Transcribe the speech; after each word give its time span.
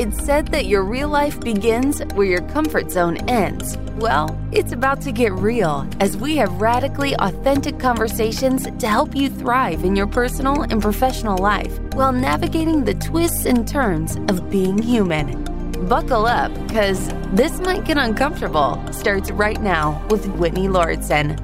It's 0.00 0.24
said 0.24 0.48
that 0.48 0.64
your 0.64 0.82
real 0.82 1.10
life 1.10 1.38
begins 1.40 2.00
where 2.14 2.26
your 2.26 2.40
comfort 2.48 2.90
zone 2.90 3.18
ends. 3.28 3.76
Well, 3.96 4.34
it's 4.50 4.72
about 4.72 5.02
to 5.02 5.12
get 5.12 5.30
real 5.34 5.86
as 6.00 6.16
we 6.16 6.36
have 6.36 6.58
radically 6.58 7.14
authentic 7.16 7.78
conversations 7.78 8.66
to 8.78 8.88
help 8.88 9.14
you 9.14 9.28
thrive 9.28 9.84
in 9.84 9.94
your 9.94 10.06
personal 10.06 10.62
and 10.62 10.80
professional 10.80 11.36
life 11.36 11.78
while 11.92 12.12
navigating 12.12 12.82
the 12.82 12.94
twists 12.94 13.44
and 13.44 13.68
turns 13.68 14.16
of 14.30 14.48
being 14.48 14.78
human. 14.78 15.44
Buckle 15.86 16.24
up, 16.24 16.50
because 16.66 17.08
this 17.34 17.60
might 17.60 17.84
get 17.84 17.98
uncomfortable. 17.98 18.82
Starts 18.92 19.30
right 19.30 19.60
now 19.60 20.02
with 20.08 20.24
Whitney 20.28 20.68
Lauritsen. 20.68 21.36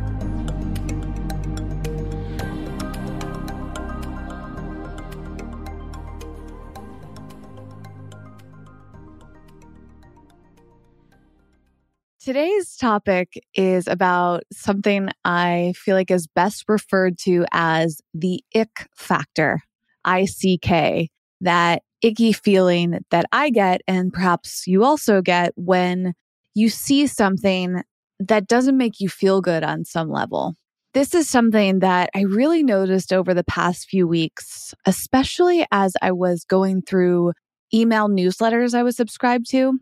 Today's 12.26 12.74
topic 12.76 13.40
is 13.54 13.86
about 13.86 14.42
something 14.52 15.10
I 15.24 15.74
feel 15.76 15.94
like 15.94 16.10
is 16.10 16.26
best 16.26 16.64
referred 16.66 17.18
to 17.18 17.46
as 17.52 18.00
the 18.14 18.42
ick 18.52 18.88
factor, 18.96 19.60
I 20.04 20.24
C 20.24 20.58
K, 20.58 21.08
that 21.40 21.84
icky 22.02 22.32
feeling 22.32 22.98
that 23.12 23.26
I 23.30 23.50
get, 23.50 23.82
and 23.86 24.12
perhaps 24.12 24.66
you 24.66 24.82
also 24.82 25.22
get 25.22 25.52
when 25.54 26.14
you 26.52 26.68
see 26.68 27.06
something 27.06 27.82
that 28.18 28.48
doesn't 28.48 28.76
make 28.76 28.98
you 28.98 29.08
feel 29.08 29.40
good 29.40 29.62
on 29.62 29.84
some 29.84 30.10
level. 30.10 30.56
This 30.94 31.14
is 31.14 31.28
something 31.28 31.78
that 31.78 32.10
I 32.12 32.22
really 32.22 32.64
noticed 32.64 33.12
over 33.12 33.34
the 33.34 33.44
past 33.44 33.88
few 33.88 34.08
weeks, 34.08 34.74
especially 34.84 35.64
as 35.70 35.94
I 36.02 36.10
was 36.10 36.44
going 36.44 36.82
through 36.82 37.34
email 37.72 38.08
newsletters 38.08 38.74
I 38.74 38.82
was 38.82 38.96
subscribed 38.96 39.48
to. 39.52 39.78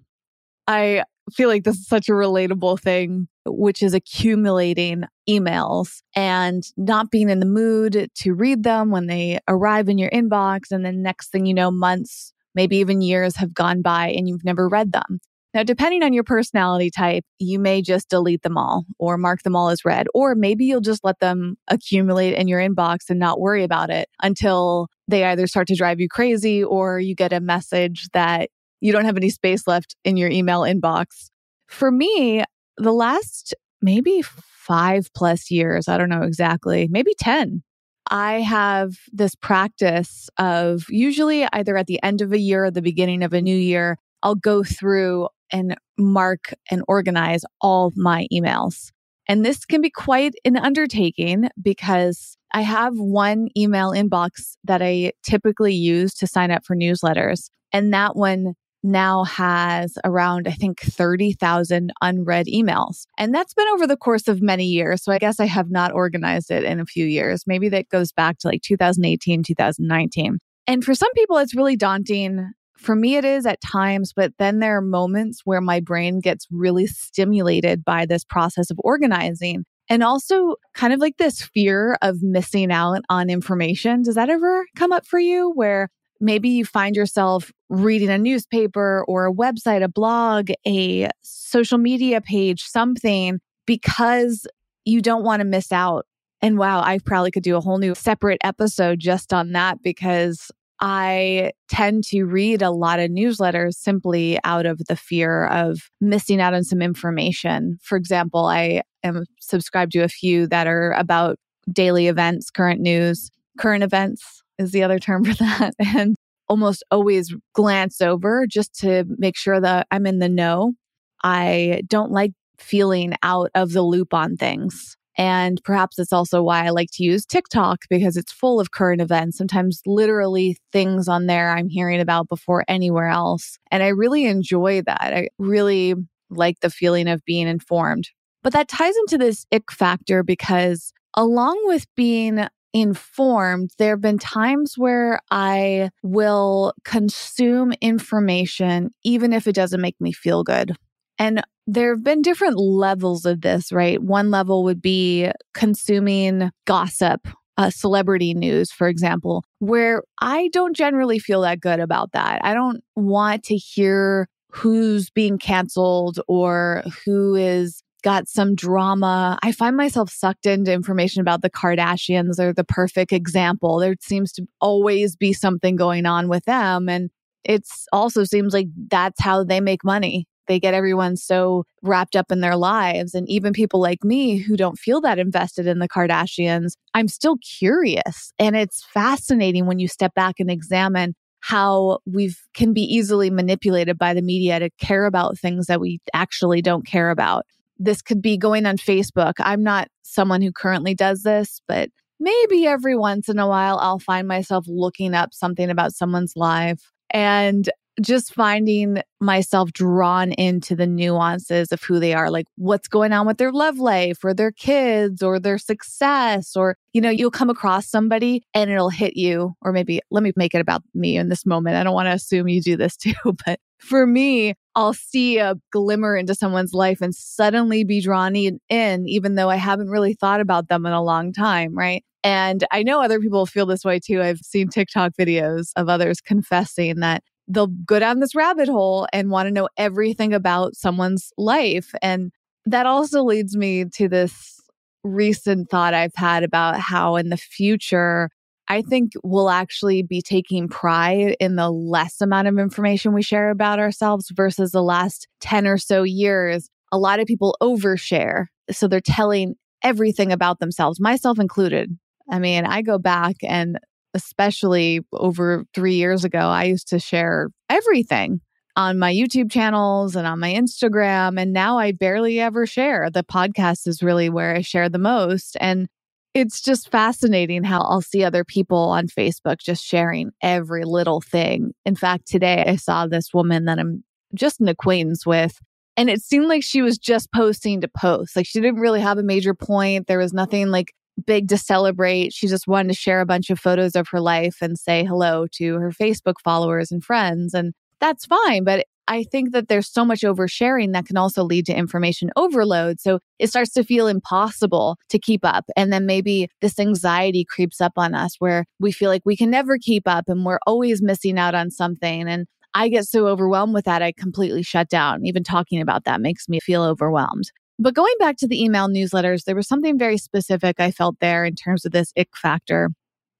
I 0.67 1.05
feel 1.33 1.49
like 1.49 1.65
this 1.65 1.77
is 1.77 1.87
such 1.87 2.09
a 2.09 2.13
relatable 2.13 2.81
thing, 2.81 3.29
which 3.47 3.83
is 3.83 3.95
accumulating 3.95 5.05
emails 5.29 6.03
and 6.15 6.63
not 6.77 7.11
being 7.11 7.31
in 7.31 7.41
the 7.41 7.47
mood 7.47 8.09
to 8.15 8.33
read 8.33 8.63
them 8.63 8.91
when 8.91 9.07
they 9.07 9.39
arrive 9.49 9.89
in 9.89 9.99
your 9.99 10.11
inbox. 10.11 10.71
And 10.71 10.85
then 10.85 11.03
next 11.03 11.31
thing 11.31 11.47
you 11.47 11.55
know, 11.55 11.71
months, 11.71 12.33
maybe 12.55 12.77
even 12.79 13.01
years 13.01 13.37
have 13.37 13.55
gone 13.55 13.83
by 13.83 14.09
and 14.09 14.29
you've 14.29 14.45
never 14.45 14.69
read 14.69 14.93
them. 14.93 15.21
Now, 15.55 15.63
depending 15.63 16.03
on 16.03 16.13
your 16.13 16.25
personality 16.25 16.91
type, 16.91 17.23
you 17.39 17.61
may 17.61 17.81
just 17.81 18.09
delete 18.09 18.43
them 18.43 18.59
all 18.59 18.85
or 18.99 19.17
mark 19.17 19.43
them 19.43 19.55
all 19.55 19.69
as 19.69 19.85
read, 19.85 20.09
or 20.13 20.35
maybe 20.35 20.65
you'll 20.65 20.81
just 20.81 21.05
let 21.05 21.21
them 21.21 21.57
accumulate 21.69 22.35
in 22.35 22.49
your 22.49 22.59
inbox 22.59 23.09
and 23.09 23.21
not 23.21 23.41
worry 23.41 23.63
about 23.63 23.89
it 23.89 24.09
until 24.21 24.89
they 25.07 25.23
either 25.23 25.47
start 25.47 25.69
to 25.69 25.77
drive 25.77 26.01
you 26.01 26.09
crazy 26.09 26.65
or 26.65 26.99
you 26.99 27.15
get 27.15 27.33
a 27.33 27.39
message 27.39 28.09
that 28.13 28.51
you 28.81 28.93
don't 28.93 29.05
have 29.05 29.17
any 29.17 29.31
space 29.31 29.67
left 29.67 29.97
in 30.05 30.17
your 30.17 30.31
email 30.31 30.61
inbox. 30.61 31.31
For 31.69 31.91
me, 31.91 32.45
the 32.77 32.93
last 32.93 33.55
maybe 33.81 34.23
five 34.23 35.11
plus 35.15 35.51
years, 35.51 35.89
I 35.89 35.99
don't 35.99 36.09
know 36.09 36.23
exactly, 36.23 36.89
maybe 36.91 37.15
10, 37.19 37.63
I 38.11 38.41
have 38.41 38.97
this 39.13 39.35
practice 39.35 40.29
of 40.39 40.85
usually 40.89 41.47
either 41.53 41.77
at 41.77 41.87
the 41.87 42.03
end 42.03 42.21
of 42.21 42.33
a 42.33 42.39
year 42.39 42.65
or 42.65 42.71
the 42.71 42.83
beginning 42.83 43.23
of 43.23 43.33
a 43.33 43.43
new 43.43 43.57
year, 43.57 43.99
I'll 44.23 44.35
go 44.35 44.63
through 44.63 45.29
and 45.51 45.77
mark 45.99 46.55
and 46.71 46.83
organize 46.89 47.45
all 47.61 47.93
my 47.97 48.27
emails. 48.33 48.91
And 49.27 49.45
this 49.45 49.65
can 49.65 49.81
be 49.81 49.91
quite 49.91 50.35
an 50.45 50.57
undertaking 50.57 51.49
because 51.61 52.37
I 52.53 52.61
have 52.61 52.95
one 52.97 53.49
email 53.57 53.93
inbox 53.93 54.57
that 54.65 54.83
I 54.83 55.13
typically 55.23 55.75
use 55.75 56.15
to 56.15 56.27
sign 56.27 56.51
up 56.51 56.65
for 56.65 56.77
newsletters. 56.77 57.49
And 57.73 57.93
that 57.95 58.17
one 58.17 58.55
now 58.85 59.25
has 59.25 59.97
around, 60.05 60.47
I 60.47 60.53
think, 60.53 60.81
30,000 60.81 61.93
unread 62.03 62.47
emails. 62.47 63.07
And 63.19 63.35
that's 63.35 63.55
been 63.55 63.67
over 63.75 63.87
the 63.87 63.97
course 63.97 64.29
of 64.29 64.43
many 64.43 64.67
years. 64.67 65.03
So 65.03 65.13
I 65.13 65.19
guess 65.19 65.41
I 65.41 65.47
have 65.47 65.71
not 65.71 65.93
organized 65.93 66.51
it 66.51 66.65
in 66.65 66.79
a 66.79 66.87
few 66.87 67.07
years. 67.07 67.45
Maybe 67.47 67.69
that 67.71 67.89
goes 67.89 68.13
back 68.13 68.39
to 68.41 68.49
like 68.49 68.63
2018, 68.63 69.43
2019. 69.43 70.39
And 70.67 70.85
for 70.85 70.95
some 70.95 71.13
people, 71.15 71.39
it's 71.39 71.55
really 71.55 71.77
daunting. 71.77 72.51
For 72.77 72.95
me, 72.95 73.17
it 73.17 73.25
is 73.25 73.47
at 73.47 73.61
times, 73.61 74.13
but 74.15 74.33
then 74.39 74.59
there 74.59 74.77
are 74.77 74.83
moments 74.83 75.41
where 75.45 75.61
my 75.61 75.81
brain 75.81 76.21
gets 76.21 76.47
really 76.51 76.87
stimulated 76.87 77.85
by 77.85 78.07
this 78.07 78.25
process 78.25 78.71
of 78.71 78.79
organizing. 78.81 79.65
And 79.89 80.03
also, 80.03 80.57
kind 80.75 80.93
of 80.93 81.01
like 81.01 81.19
this 81.19 81.43
fear 81.43 81.99
of 82.01 82.23
missing 82.23 82.73
out 82.73 83.03
on 83.11 83.29
information. 83.29 84.03
Does 84.03 84.15
that 84.15 84.31
ever 84.31 84.67
come 84.77 84.93
up 84.93 85.07
for 85.07 85.19
you 85.19 85.53
where 85.55 85.89
maybe 86.25 86.49
you 86.49 86.65
find 86.65 86.97
yourself 86.97 87.53
reading 87.69 88.09
a 88.09 88.19
newspaper 88.19 89.05
or 89.07 89.27
a 89.27 89.33
website, 89.33 89.85
a 89.85 89.89
blog, 89.89 90.51
a 90.67 91.09
social 91.23 91.79
media 91.79 92.21
page, 92.21 92.63
something 92.63 93.39
because 93.67 94.47
you 94.85 95.03
don't 95.03 95.23
want 95.23 95.41
to 95.41 95.45
miss 95.45 95.71
out. 95.71 96.07
And 96.41 96.59
wow, 96.59 96.81
I 96.81 96.99
probably 97.05 97.31
could 97.31 97.43
do 97.43 97.57
a 97.57 97.61
whole 97.61 97.79
new 97.79 97.95
separate 97.95 98.41
episode 98.43 99.01
just 99.01 99.33
on 99.33 99.53
that 99.53 99.83
because 99.83 100.51
I 100.81 101.53
tend 101.69 102.05
to 102.05 102.25
read 102.25 102.63
a 102.63 102.71
lot 102.71 103.01
of 103.01 103.11
newsletters 103.11 103.75
simply 103.75 104.39
out 104.45 104.67
of 104.67 104.81
the 104.89 104.97
fear 104.97 105.47
of 105.47 105.79
missing 106.01 106.41
out 106.41 106.55
on 106.55 106.65
some 106.65 106.83
information. 106.83 107.79
For 107.83 107.97
example, 107.97 108.47
I 108.47 108.83
am 109.03 109.25
subscribed 109.41 109.93
to 109.93 110.01
a 110.01 110.09
few 110.09 110.47
that 110.49 110.67
are 110.67 110.93
about 110.93 111.37
daily 111.71 112.09
events, 112.09 112.51
current 112.51 112.81
news, 112.81 113.31
current 113.59 113.85
events 113.85 114.44
is 114.59 114.73
the 114.73 114.83
other 114.83 114.99
term 114.99 115.25
for 115.25 115.35
that. 115.35 115.75
And 115.79 116.17
almost 116.49 116.85
always 116.91 117.35
glance 117.55 118.01
over 118.01 118.47
just 118.47 118.75
to 118.81 119.05
make 119.19 119.37
sure 119.37 119.61
that 119.61 119.87
I'm 119.91 120.07
in 120.07 120.19
the 120.19 120.29
know. 120.29 120.75
I 121.23 121.83
don't 121.87 122.13
like 122.13 122.33
feeling 122.59 123.15
out 123.23 123.51
of 123.55 123.73
the 123.73 123.83
loop 123.83 124.13
on 124.13 124.37
things. 124.37 124.97
And 125.17 125.61
perhaps 125.65 125.99
it's 125.99 126.13
also 126.13 126.43
why 126.43 126.67
I 126.67 126.71
like 126.71 126.89
to 126.95 127.05
use 127.05 127.25
TikTok 127.25 127.83
because 127.89 128.17
it's 128.17 128.33
full 128.33 128.59
of 128.59 128.73
current 128.73 129.01
events, 129.01 129.39
sometimes 129.39 129.81
literally 129.87 130.59
things 130.73 131.07
on 131.07 131.27
there 131.27 131.51
I'm 131.51 131.69
hearing 131.69 132.01
about 132.01 132.29
before 132.29 132.65
anywhere 132.67 133.09
else. 133.09 133.59
And 133.71 133.83
I 133.83 133.89
really 133.89 134.27
enjoy 134.27 134.83
that. 134.83 135.13
I 135.15 135.29
really 135.39 135.95
like 136.31 136.61
the 136.61 136.71
feeling 136.71 137.09
of 137.09 137.25
being 137.25 137.47
informed. 137.47 138.09
But 138.43 138.53
that 138.55 138.69
ties 138.69 138.97
into 138.97 139.19
this 139.19 139.47
ick 139.53 139.71
factor 139.71 140.23
because 140.25 140.93
along 141.17 141.61
with 141.67 141.87
being 141.95 142.47
informed, 142.75 143.71
there 143.79 143.91
have 143.91 144.01
been 144.01 144.19
times 144.19 144.75
where 144.77 145.21
I 145.31 145.91
will 146.03 146.75
consume 146.85 147.73
information, 147.81 148.91
even 149.05 149.33
if 149.33 149.47
it 149.47 149.55
doesn't 149.55 149.81
make 149.81 149.99
me 150.01 150.13
feel 150.13 150.43
good. 150.43 150.77
And 151.19 151.43
there 151.67 151.95
have 151.95 152.03
been 152.03 152.21
different 152.21 152.59
levels 152.59 153.25
of 153.25 153.41
this, 153.41 153.73
right? 153.73 154.03
One 154.03 154.31
level 154.31 154.65
would 154.65 154.83
be 154.83 155.31
consuming 155.55 156.51
gossip, 156.67 157.27
uh, 157.57 157.71
celebrity 157.71 158.35
news, 158.35 158.73
for 158.73 158.89
example, 158.89 159.45
where 159.61 160.03
I 160.21 160.49
don't 160.53 160.77
generally 160.77 161.21
feel 161.21 161.43
that 161.43 161.61
good 161.61 161.79
about 161.79 162.11
that. 162.13 162.41
I 162.45 162.53
don't 162.53 162.83
want 162.97 163.45
to 163.45 163.57
hear 163.57 164.29
who's 164.51 165.11
being 165.11 165.39
canceled 165.39 166.19
or 166.27 166.83
who 167.05 167.37
is 167.37 167.84
got 168.05 168.29
some 168.29 168.55
drama. 168.55 169.39
I 169.43 169.51
find 169.51 169.77
myself 169.77 170.11
sucked 170.11 170.47
into 170.47 170.73
information 170.73 171.23
about 171.23 171.43
the 171.43 171.51
Kardashians. 171.51 172.37
They're 172.37 172.53
the 172.53 172.63
perfect 172.63 173.13
example. 173.13 173.79
There 173.79 173.97
seems 174.01 174.31
to 174.35 174.47
always 174.61 175.17
be 175.17 175.33
something 175.33 175.75
going 175.75 176.07
on 176.07 176.29
with 176.29 176.45
them. 176.45 176.89
And 176.89 177.11
it 177.45 177.67
also 177.93 178.25
seems 178.25 178.53
like 178.53 178.69
that's 178.89 179.21
how 179.21 179.43
they 179.43 179.61
make 179.61 179.83
money. 179.83 180.27
They 180.47 180.61
get 180.61 180.75
everyone 180.75 181.17
so 181.17 181.65
wrapped 181.83 182.15
up 182.15 182.31
in 182.31 182.41
their 182.41 182.57
lives. 182.57 183.15
And 183.15 183.27
even 183.29 183.55
people 183.55 183.81
like 183.81 184.05
me 184.05 184.37
who 184.37 184.57
don't 184.57 184.79
feel 184.79 185.01
that 185.01 185.19
invested 185.19 185.67
in 185.67 185.79
the 185.79 185.89
Kardashians, 185.89 186.73
I'm 186.93 187.09
still 187.09 187.39
curious. 187.59 188.33
And 188.39 188.55
it's 188.55 188.85
fascinating 188.93 189.65
when 189.65 189.79
you 189.79 189.89
step 189.89 190.15
back 190.15 190.35
and 190.39 190.51
examine 190.51 191.15
how 191.41 192.01
we 192.07 192.35
can 192.55 192.75
be 192.75 192.83
easily 192.83 193.31
manipulated 193.31 193.99
by 193.99 194.13
the 194.13 194.23
media 194.23 194.59
to 194.59 194.71
care 194.79 195.07
about 195.07 195.39
things 195.39 195.67
that 195.67 195.81
we 195.81 196.01
actually 196.15 196.61
don't 196.61 196.87
care 196.87 197.11
about 197.11 197.45
this 197.79 198.03
could 198.03 198.23
be 198.23 198.37
going 198.37 198.67
on 198.67 198.77
Facebook. 198.77 199.35
I'm 199.39 199.63
not 199.63 199.89
someone 200.03 200.43
who 200.43 200.53
currently 200.53 200.95
does 200.95 201.23
this, 201.23 201.61
but 201.67 201.91
maybe 202.21 202.67
every 202.67 202.97
once 202.97 203.29
in 203.29 203.39
a 203.39 203.49
while 203.49 203.79
I'll 203.79 203.99
find 203.99 204.29
myself 204.29 204.65
looking 204.69 205.15
up 205.15 205.35
something 205.35 205.71
about 205.71 205.95
someone's 205.95 206.35
life 206.37 206.93
and 207.11 207.69
just 208.03 208.35
finding 208.35 209.01
myself 209.21 209.73
drawn 209.73 210.33
into 210.33 210.75
the 210.75 210.87
nuances 210.87 211.71
of 211.71 211.83
who 211.83 212.01
they 212.01 212.13
are, 212.13 212.31
like 212.31 212.47
what's 212.57 212.89
going 212.89 213.13
on 213.13 213.27
with 213.27 213.39
their 213.39 213.53
love 213.53 213.79
life 213.79 214.25
or 214.25 214.35
their 214.35 214.51
kids 214.51 215.23
or 215.23 215.39
their 215.39 215.59
success. 215.59 216.57
Or, 216.57 216.77
you 216.93 217.01
know, 217.01 217.11
you'll 217.11 217.31
come 217.31 217.51
across 217.51 217.87
somebody 217.87 218.43
and 218.53 218.71
it'll 218.71 218.91
hit 218.91 219.17
you. 219.17 219.55
Or 219.63 219.73
maybe 219.73 220.01
let 220.11 220.23
me 220.23 220.33
make 220.37 220.55
it 220.55 220.61
about 220.61 220.83
me 220.93 221.17
in 221.17 221.29
this 221.29 221.47
moment. 221.47 221.77
I 221.77 221.85
don't 221.85 221.95
want 221.95 222.07
to 222.07 222.13
assume 222.13 222.49
you 222.49 222.61
do 222.61 222.77
this 222.77 222.97
too, 222.97 223.15
but 223.47 223.61
for 223.79 224.07
me, 224.07 224.55
I'll 224.77 224.95
see 224.95 225.39
a 225.39 225.55
glimmer 225.73 226.17
into 226.17 226.35
someone's 226.35 226.75
life 226.75 227.01
and 227.01 227.15
suddenly 227.15 227.85
be 227.85 228.01
drawn 228.01 228.35
in, 228.35 228.61
even 228.71 229.35
though 229.37 229.51
I 229.51 229.57
haven't 229.57 229.91
really 229.91 230.15
thought 230.15 230.41
about 230.41 230.69
them 230.69 230.85
in 230.87 230.93
a 230.93 231.03
long 231.03 231.33
time, 231.33 231.77
right? 231.77 232.05
And 232.25 232.65
I 232.71 232.83
know 232.83 233.03
other 233.03 233.21
people 233.21 233.47
feel 233.47 233.67
this 233.67 233.85
way 233.85 234.01
too. 234.01 234.23
I've 234.23 234.39
seen 234.39 234.69
TikTok 234.69 235.13
videos 235.19 235.71
of 235.77 235.89
others 235.89 236.21
confessing 236.21 237.01
that 237.01 237.23
they'll 237.47 237.67
go 237.67 237.99
down 237.99 238.21
this 238.21 238.35
rabbit 238.35 238.69
hole 238.69 239.07
and 239.13 239.31
want 239.31 239.47
to 239.47 239.53
know 239.53 239.69
everything 239.77 240.33
about 240.33 240.75
someone's 240.75 241.33
life. 241.37 241.95
And 242.01 242.33
that 242.65 242.87
also 242.87 243.23
leads 243.23 243.57
me 243.57 243.85
to 243.97 244.09
this 244.09 244.61
recent 245.03 245.69
thought 245.69 245.93
I've 245.93 246.15
had 246.17 246.43
about 246.43 246.81
how 246.81 247.17
in 247.17 247.29
the 247.29 247.37
future, 247.37 248.31
I 248.69 248.83
think 248.83 249.13
we'll 249.23 249.51
actually 249.51 250.03
be 250.03 250.23
taking 250.23 250.69
pride 250.69 251.37
in 251.39 251.57
the 251.57 251.71
less 251.71 252.21
amount 252.21 252.49
of 252.49 252.59
information 252.59 253.13
we 253.13 253.23
share 253.23 253.51
about 253.51 253.79
ourselves 253.79 254.31
versus 254.35 254.71
the 254.71 254.83
last 254.83 255.29
10 255.41 255.67
or 255.67 255.79
so 255.79 256.03
years. 256.03 256.69
A 256.91 256.99
lot 256.99 257.21
of 257.21 257.27
people 257.27 257.57
overshare. 257.63 258.47
So 258.71 258.89
they're 258.89 259.01
telling 259.01 259.55
everything 259.83 260.33
about 260.33 260.61
themselves, 260.61 260.99
myself 260.99 261.39
included. 261.39 261.97
I 262.31 262.39
mean, 262.39 262.65
I 262.65 262.81
go 262.81 262.99
back 262.99 263.37
and 263.43 263.79
especially 264.15 265.01
over 265.13 265.65
three 265.75 265.97
years 265.97 266.25
ago, 266.25 266.39
I 266.39 266.65
used 266.65 266.89
to 266.89 266.99
share 266.99 267.49
everything 267.69 268.41
on 268.77 268.99
my 268.99 269.13
YouTube 269.13 269.51
channels 269.51 270.17
and 270.17 270.27
on 270.27 270.41
my 270.41 270.53
Instagram. 270.53 271.41
And 271.41 271.53
now 271.53 271.79
I 271.79 271.93
barely 271.93 272.41
ever 272.41 272.67
share. 272.67 273.11
The 273.11 273.23
podcast 273.23 273.87
is 273.87 274.03
really 274.03 274.31
where 274.31 274.55
I 274.55 274.63
share 274.63 274.89
the 274.89 274.99
most. 274.99 275.57
And 275.61 275.89
it's 276.35 276.61
just 276.61 276.91
fascinating 276.91 277.63
how 277.63 277.81
I'll 277.81 278.03
see 278.03 278.25
other 278.25 278.45
people 278.45 278.77
on 278.77 279.07
Facebook 279.07 279.59
just 279.59 279.85
sharing 279.85 280.33
every 280.43 280.85
little 280.85 281.21
thing. 281.21 281.73
In 281.85 281.95
fact, 281.95 282.27
today 282.27 282.65
I 282.67 282.77
saw 282.77 283.07
this 283.07 283.33
woman 283.33 283.67
that 283.67 283.79
I'm 283.79 284.03
just 284.35 284.61
an 284.61 284.69
acquaintance 284.69 285.25
with. 285.25 285.61
And 285.97 286.11
it 286.11 286.21
seemed 286.21 286.47
like 286.47 286.65
she 286.65 286.83
was 286.83 286.99
just 286.99 287.33
posting 287.33 287.81
to 287.81 287.89
post. 287.89 288.35
Like 288.35 288.47
she 288.47 288.61
didn't 288.61 288.81
really 288.81 289.01
have 289.01 289.17
a 289.17 289.23
major 289.23 289.55
point. 289.55 290.09
There 290.09 290.19
was 290.19 290.33
nothing 290.33 290.71
like 290.71 290.93
big 291.25 291.47
to 291.49 291.57
celebrate. 291.57 292.33
She 292.33 292.49
just 292.49 292.67
wanted 292.67 292.89
to 292.89 292.95
share 292.99 293.21
a 293.21 293.27
bunch 293.27 293.49
of 293.49 293.61
photos 293.61 293.95
of 293.95 294.09
her 294.09 294.21
life 294.21 294.57
and 294.61 294.77
say 294.77 295.05
hello 295.05 295.47
to 295.53 295.75
her 295.77 295.93
Facebook 295.93 296.35
followers 296.43 296.91
and 296.91 297.05
friends. 297.05 297.55
And 297.55 297.75
that's 298.01 298.27
fine. 298.27 298.65
But 298.65 298.87
I 299.07 299.25
think 299.25 299.53
that 299.53 299.69
there's 299.69 299.91
so 299.91 300.05
much 300.05 300.21
oversharing 300.21 300.93
that 300.93 301.07
can 301.07 301.17
also 301.17 301.45
lead 301.45 301.67
to 301.67 301.77
information 301.77 302.31
overload. 302.37 303.01
So 303.01 303.19
it 303.39 303.49
starts 303.49 303.73
to 303.75 303.85
feel 303.85 304.07
impossible 304.07 304.97
to 305.11 305.19
keep 305.19 305.45
up. 305.45 305.65
And 305.77 305.93
then 305.93 306.07
maybe 306.07 306.49
this 306.61 306.79
anxiety 306.79 307.45
creeps 307.45 307.81
up 307.81 307.93
on 307.97 308.15
us 308.15 308.37
where 308.39 308.65
we 308.81 308.93
feel 308.93 309.11
like 309.11 309.23
we 309.25 309.37
can 309.37 309.51
never 309.51 309.77
keep 309.79 310.09
up 310.09 310.25
and 310.29 310.45
we're 310.45 310.61
always 310.67 311.03
missing 311.03 311.39
out 311.39 311.55
on 311.55 311.71
something. 311.71 312.29
And 312.29 312.47
I 312.75 312.89
get 312.89 313.05
so 313.05 313.27
overwhelmed 313.29 313.75
with 313.75 313.85
that, 313.85 314.03
I 314.03 314.13
completely 314.13 314.63
shut 314.63 314.89
down. 314.89 315.25
Even 315.25 315.45
talking 315.45 315.81
about 315.81 316.05
that 316.05 316.21
makes 316.21 316.49
me 316.49 316.59
feel 316.59 316.83
overwhelmed. 316.83 317.51
But 317.79 317.95
going 317.95 318.15
back 318.19 318.37
to 318.39 318.49
the 318.49 318.63
email 318.63 318.89
newsletters, 318.89 319.45
there 319.45 319.57
was 319.57 319.69
something 319.69 319.99
very 319.99 320.17
specific 320.19 320.77
I 320.79 320.91
felt 320.91 321.17
there 321.21 321.45
in 321.45 321.55
terms 321.55 321.85
of 321.85 321.93
this 321.93 322.13
ick 322.17 322.37
factor. 322.37 322.91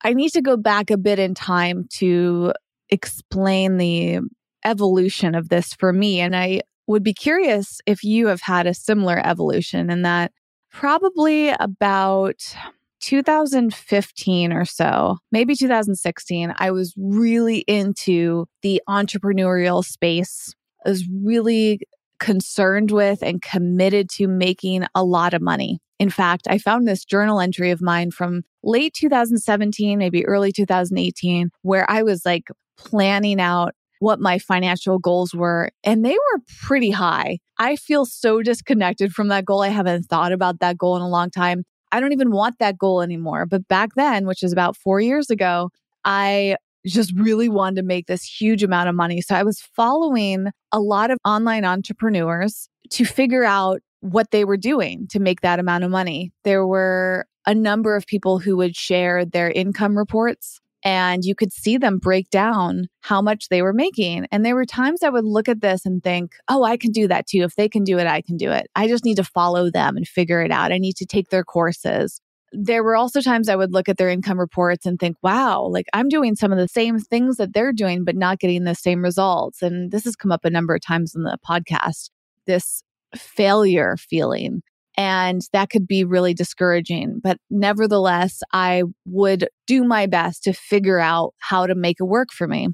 I 0.03 0.13
need 0.13 0.31
to 0.31 0.43
go 0.43 0.57
back 0.57 0.91
a 0.91 0.99
bit 0.99 1.19
in 1.19 1.35
time 1.35 1.87
to 1.95 2.53
explain 2.91 3.79
the 3.79 4.21
evolution 4.65 5.35
of 5.35 5.49
this 5.49 5.75
for 5.75 5.93
me. 5.93 6.21
And 6.21 6.35
I 6.35 6.63
would 6.87 7.03
be 7.03 7.15
curious 7.15 7.81
if 7.87 8.05
you 8.05 8.27
have 8.29 8.43
had 8.43 8.67
a 8.67 8.75
similar 8.75 9.21
evolution 9.25 9.91
and 9.91 10.05
that 10.05 10.33
probably 10.71 11.51
about 11.61 12.57
2015 13.01 14.53
or 14.53 14.65
so, 14.65 15.19
maybe 15.31 15.55
2016, 15.55 16.55
I 16.57 16.71
was 16.71 16.95
really 16.97 17.59
into 17.67 18.47
the 18.63 18.83
entrepreneurial 18.89 19.85
space. 19.85 20.55
I 20.85 20.89
was 20.89 21.07
really 21.09 21.81
concerned 22.19 22.91
with 22.91 23.23
and 23.23 23.43
committed 23.43 24.09
to 24.09 24.27
making 24.27 24.87
a 24.95 25.05
lot 25.05 25.35
of 25.35 25.43
money. 25.43 25.81
In 25.99 26.11
fact, 26.11 26.47
I 26.49 26.59
found 26.59 26.89
this 26.89 27.05
journal 27.05 27.41
entry 27.41 27.71
of 27.71 27.83
mine 27.83 28.11
from 28.11 28.43
late 28.63 28.95
2017, 28.95 29.99
maybe 29.99 30.27
early 30.27 30.51
2018, 30.51 31.51
where 31.63 31.89
I 31.91 32.03
was 32.03 32.25
like 32.25 32.49
planning 32.77 33.41
out 33.41 33.75
what 34.05 34.21
my 34.21 34.39
financial 34.39 34.99
goals 34.99 35.35
were, 35.35 35.71
and 35.83 36.05
they 36.05 36.13
were 36.13 36.41
pretty 36.63 36.91
high. 36.91 37.39
I 37.59 37.77
feel 37.77 38.05
so 38.05 38.43
disconnected 38.43 39.13
from 39.13 39.29
that 39.29 39.45
goal. 39.45 39.63
I 39.63 39.69
haven't 39.69 40.05
thought 40.05 40.33
about 40.33 40.61
that 40.61 40.79
goal 40.79 40.97
in 40.97 41.03
a 41.03 41.09
long 41.09 41.31
time. 41.31 41.65
I 41.91 42.01
don't 42.01 42.13
even 42.13 42.31
want 42.31 42.59
that 42.59 42.79
goal 42.79 43.03
anymore. 43.03 43.47
But 43.47 43.67
back 43.69 43.91
then, 43.97 44.27
which 44.27 44.43
is 44.43 44.53
about 44.53 44.77
four 44.77 45.01
years 45.01 45.31
ago, 45.31 45.71
I 46.05 46.57
just 46.87 47.13
really 47.17 47.49
wanted 47.49 47.77
to 47.77 47.83
make 47.83 48.07
this 48.07 48.25
huge 48.25 48.63
amount 48.63 48.89
of 48.89 48.95
money. 48.95 49.21
So 49.21 49.35
I 49.35 49.43
was 49.43 49.61
following 49.61 50.49
a 50.71 50.81
lot 50.81 51.11
of 51.11 51.19
online 51.25 51.65
entrepreneurs 51.65 52.69
to 52.91 53.05
figure 53.05 53.45
out 53.45 53.81
what 54.01 54.31
they 54.33 54.45
were 54.45 54.59
doing 54.59 55.07
to 55.09 55.19
make 55.19 55.41
that 55.41 55.59
amount 55.59 55.85
of 55.85 55.91
money. 55.91 56.31
There 56.45 56.67
were 56.67 57.27
a 57.47 57.55
number 57.55 57.97
of 57.97 58.07
people 58.07 58.39
who 58.39 58.57
would 58.57 58.77
share 58.77 59.25
their 59.25 59.51
income 59.51 59.97
reports 59.97 60.61
and 60.85 61.25
you 61.25 61.35
could 61.35 61.53
see 61.53 61.79
them 61.79 61.99
break 61.99 62.29
down 62.31 62.87
how 63.01 63.23
much 63.23 63.49
they 63.49 63.63
were 63.63 63.73
making. 63.73 64.27
And 64.31 64.45
there 64.45 64.55
were 64.55 64.67
times 64.67 65.03
I 65.03 65.09
would 65.09 65.25
look 65.25 65.49
at 65.49 65.63
this 65.63 65.87
and 65.87 66.03
think, 66.03 66.33
oh, 66.49 66.63
I 66.63 66.77
can 66.77 66.93
do 66.93 67.09
that 67.09 67.27
too. 67.27 67.43
If 67.43 67.57
they 67.57 67.69
can 67.69 67.85
do 67.85 67.99
it, 67.99 68.07
I 68.07 68.21
can 68.21 68.37
do 68.37 68.51
it. 68.51 68.67
I 68.77 68.87
just 68.87 69.05
need 69.05 69.17
to 69.17 69.25
follow 69.25 69.71
them 69.71 69.97
and 69.97 70.07
figure 70.07 70.43
it 70.43 70.51
out. 70.51 70.73
I 70.73 70.79
need 70.79 70.97
to 70.97 71.07
take 71.07 71.31
their 71.31 71.45
courses. 71.45 72.21
There 72.53 72.85
were 72.85 72.95
also 72.95 73.21
times 73.21 73.49
I 73.49 73.57
would 73.57 73.73
look 73.73 73.89
at 73.89 73.97
their 73.97 74.11
income 74.11 74.39
reports 74.39 74.87
and 74.87 75.01
think, 75.01 75.17
wow, 75.23 75.63
like 75.63 75.87
I'm 75.93 76.09
doing 76.09 76.37
some 76.37 76.53
of 76.53 76.59
the 76.59 76.69
same 76.69 77.01
things 77.01 77.39
that 77.39 77.55
they're 77.55 77.73
doing, 77.73 78.05
but 78.05 78.15
not 78.15 78.39
getting 78.39 78.65
the 78.65 78.75
same 78.75 79.03
results. 79.03 79.63
And 79.63 79.91
this 79.91 80.05
has 80.05 80.15
come 80.15 80.31
up 80.31 80.45
a 80.45 80.51
number 80.51 80.75
of 80.75 80.83
times 80.83 81.15
in 81.17 81.23
the 81.23 81.39
podcast 81.49 82.11
this 82.47 82.83
failure 83.17 83.97
feeling 83.97 84.63
and 84.97 85.43
that 85.53 85.71
could 85.71 85.87
be 85.87 86.05
really 86.05 86.35
discouraging. 86.35 87.21
But 87.23 87.39
nevertheless, 87.51 88.43
I 88.53 88.85
would 89.07 89.49
do 89.67 89.85
my 89.85 90.07
best 90.07 90.45
to 90.45 90.53
figure 90.53 91.01
out 91.01 91.35
how 91.39 91.67
to 91.67 91.75
make 91.75 91.97
it 92.01 92.05
work 92.05 92.29
for 92.33 92.47
me. 92.47 92.69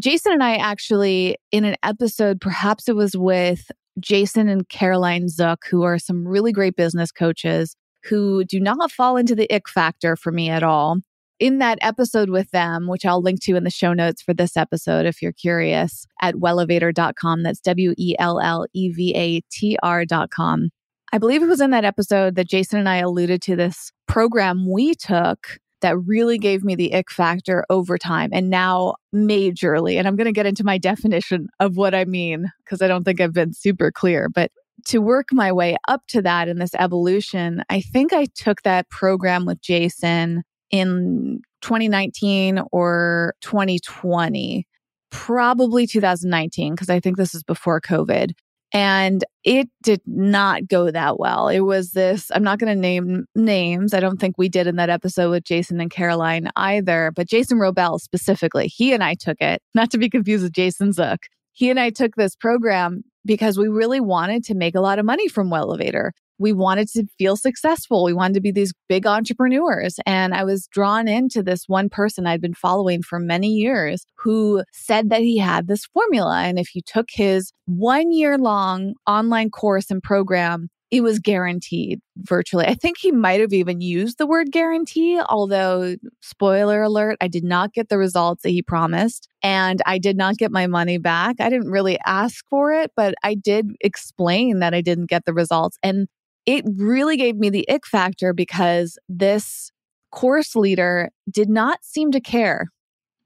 Jason 0.00 0.32
and 0.32 0.42
I 0.42 0.56
actually, 0.56 1.36
in 1.50 1.64
an 1.64 1.76
episode, 1.82 2.40
perhaps 2.40 2.88
it 2.88 2.96
was 2.96 3.16
with 3.16 3.70
Jason 4.00 4.48
and 4.48 4.68
Caroline 4.68 5.28
Zook, 5.28 5.64
who 5.70 5.82
are 5.82 5.98
some 5.98 6.26
really 6.26 6.52
great 6.52 6.76
business 6.76 7.12
coaches 7.12 7.76
who 8.04 8.44
do 8.44 8.58
not 8.58 8.90
fall 8.90 9.16
into 9.16 9.34
the 9.34 9.52
ick 9.54 9.68
factor 9.68 10.16
for 10.16 10.32
me 10.32 10.48
at 10.48 10.62
all. 10.62 10.98
In 11.38 11.58
that 11.58 11.78
episode 11.80 12.30
with 12.30 12.50
them, 12.50 12.86
which 12.86 13.04
I'll 13.04 13.20
link 13.20 13.42
to 13.44 13.56
in 13.56 13.64
the 13.64 13.70
show 13.70 13.92
notes 13.92 14.22
for 14.22 14.32
this 14.32 14.56
episode 14.56 15.06
if 15.06 15.20
you're 15.20 15.32
curious, 15.32 16.06
at 16.20 16.36
wellevatr.com. 16.36 17.42
That's 17.42 17.60
W 17.60 17.94
E 17.98 18.14
L 18.18 18.40
L 18.40 18.66
E 18.72 18.90
V 18.90 19.14
A 19.16 19.40
T 19.50 19.76
R.com. 19.82 20.70
I 21.14 21.18
believe 21.18 21.42
it 21.42 21.46
was 21.46 21.60
in 21.60 21.70
that 21.70 21.84
episode 21.84 22.36
that 22.36 22.48
Jason 22.48 22.78
and 22.78 22.88
I 22.88 22.96
alluded 22.96 23.42
to 23.42 23.56
this 23.56 23.92
program 24.08 24.70
we 24.70 24.94
took 24.94 25.58
that 25.82 25.98
really 25.98 26.38
gave 26.38 26.64
me 26.64 26.74
the 26.74 26.94
ick 26.94 27.10
factor 27.10 27.66
over 27.68 27.98
time 27.98 28.30
and 28.32 28.48
now 28.48 28.94
majorly. 29.14 29.96
And 29.96 30.08
I'm 30.08 30.16
going 30.16 30.26
to 30.26 30.32
get 30.32 30.46
into 30.46 30.64
my 30.64 30.78
definition 30.78 31.48
of 31.60 31.76
what 31.76 31.94
I 31.94 32.06
mean 32.06 32.50
because 32.64 32.80
I 32.80 32.88
don't 32.88 33.04
think 33.04 33.20
I've 33.20 33.34
been 33.34 33.52
super 33.52 33.90
clear. 33.92 34.28
But 34.28 34.50
to 34.86 35.00
work 35.00 35.26
my 35.32 35.52
way 35.52 35.76
up 35.86 36.02
to 36.08 36.22
that 36.22 36.48
in 36.48 36.58
this 36.58 36.74
evolution, 36.78 37.62
I 37.68 37.82
think 37.82 38.12
I 38.12 38.26
took 38.34 38.62
that 38.62 38.88
program 38.88 39.44
with 39.44 39.60
Jason 39.60 40.44
in 40.70 41.42
2019 41.60 42.62
or 42.72 43.34
2020, 43.42 44.66
probably 45.10 45.86
2019, 45.86 46.74
because 46.74 46.88
I 46.88 47.00
think 47.00 47.16
this 47.16 47.34
is 47.34 47.42
before 47.42 47.80
COVID. 47.80 48.32
And 48.72 49.22
it 49.44 49.68
did 49.82 50.00
not 50.06 50.66
go 50.66 50.90
that 50.90 51.18
well. 51.18 51.48
It 51.48 51.60
was 51.60 51.92
this, 51.92 52.30
I'm 52.34 52.42
not 52.42 52.58
going 52.58 52.74
to 52.74 52.80
name 52.80 53.26
names. 53.34 53.92
I 53.92 54.00
don't 54.00 54.18
think 54.18 54.38
we 54.38 54.48
did 54.48 54.66
in 54.66 54.76
that 54.76 54.88
episode 54.88 55.30
with 55.30 55.44
Jason 55.44 55.80
and 55.80 55.90
Caroline 55.90 56.50
either, 56.56 57.12
but 57.14 57.28
Jason 57.28 57.58
Wrobel 57.58 58.00
specifically, 58.00 58.68
he 58.68 58.94
and 58.94 59.04
I 59.04 59.14
took 59.14 59.36
it, 59.40 59.60
not 59.74 59.90
to 59.90 59.98
be 59.98 60.08
confused 60.08 60.42
with 60.42 60.52
Jason 60.52 60.92
Zook. 60.92 61.20
He 61.52 61.68
and 61.68 61.78
I 61.78 61.90
took 61.90 62.14
this 62.14 62.34
program 62.34 63.02
because 63.26 63.58
we 63.58 63.68
really 63.68 64.00
wanted 64.00 64.42
to 64.44 64.54
make 64.54 64.74
a 64.74 64.80
lot 64.80 64.98
of 64.98 65.04
money 65.04 65.28
from 65.28 65.50
Wellevatr 65.50 66.12
we 66.42 66.52
wanted 66.52 66.88
to 66.88 67.06
feel 67.18 67.36
successful. 67.36 68.04
We 68.04 68.12
wanted 68.12 68.34
to 68.34 68.40
be 68.40 68.50
these 68.50 68.74
big 68.88 69.06
entrepreneurs. 69.06 69.98
And 70.04 70.34
I 70.34 70.44
was 70.44 70.66
drawn 70.66 71.08
into 71.08 71.42
this 71.42 71.64
one 71.68 71.88
person 71.88 72.26
I'd 72.26 72.40
been 72.40 72.52
following 72.52 73.02
for 73.02 73.18
many 73.18 73.48
years 73.48 74.04
who 74.16 74.64
said 74.72 75.08
that 75.10 75.20
he 75.20 75.38
had 75.38 75.68
this 75.68 75.86
formula. 75.86 76.42
And 76.42 76.58
if 76.58 76.74
you 76.74 76.82
took 76.84 77.08
his 77.10 77.52
one 77.66 78.12
year 78.12 78.36
long 78.36 78.94
online 79.06 79.50
course 79.50 79.90
and 79.90 80.02
program, 80.02 80.68
it 80.92 81.02
was 81.02 81.18
guaranteed 81.18 82.00
virtually. 82.18 82.66
I 82.66 82.74
think 82.74 82.98
he 82.98 83.12
might 83.12 83.40
have 83.40 83.54
even 83.54 83.80
used 83.80 84.18
the 84.18 84.26
word 84.26 84.52
guarantee, 84.52 85.18
although, 85.26 85.96
spoiler 86.20 86.82
alert, 86.82 87.16
I 87.22 87.28
did 87.28 87.44
not 87.44 87.72
get 87.72 87.88
the 87.88 87.96
results 87.96 88.42
that 88.42 88.50
he 88.50 88.60
promised 88.60 89.26
and 89.42 89.80
I 89.86 89.96
did 89.96 90.18
not 90.18 90.36
get 90.36 90.52
my 90.52 90.66
money 90.66 90.98
back. 90.98 91.36
I 91.40 91.48
didn't 91.48 91.70
really 91.70 91.98
ask 92.04 92.44
for 92.50 92.72
it, 92.72 92.92
but 92.94 93.14
I 93.24 93.34
did 93.34 93.70
explain 93.80 94.58
that 94.58 94.74
I 94.74 94.82
didn't 94.82 95.08
get 95.08 95.24
the 95.24 95.32
results. 95.32 95.78
And 95.82 96.08
it 96.46 96.64
really 96.76 97.16
gave 97.16 97.36
me 97.36 97.50
the 97.50 97.68
ick 97.68 97.86
factor 97.86 98.32
because 98.32 98.98
this 99.08 99.70
course 100.10 100.54
leader 100.54 101.10
did 101.30 101.48
not 101.48 101.78
seem 101.82 102.10
to 102.12 102.20
care 102.20 102.66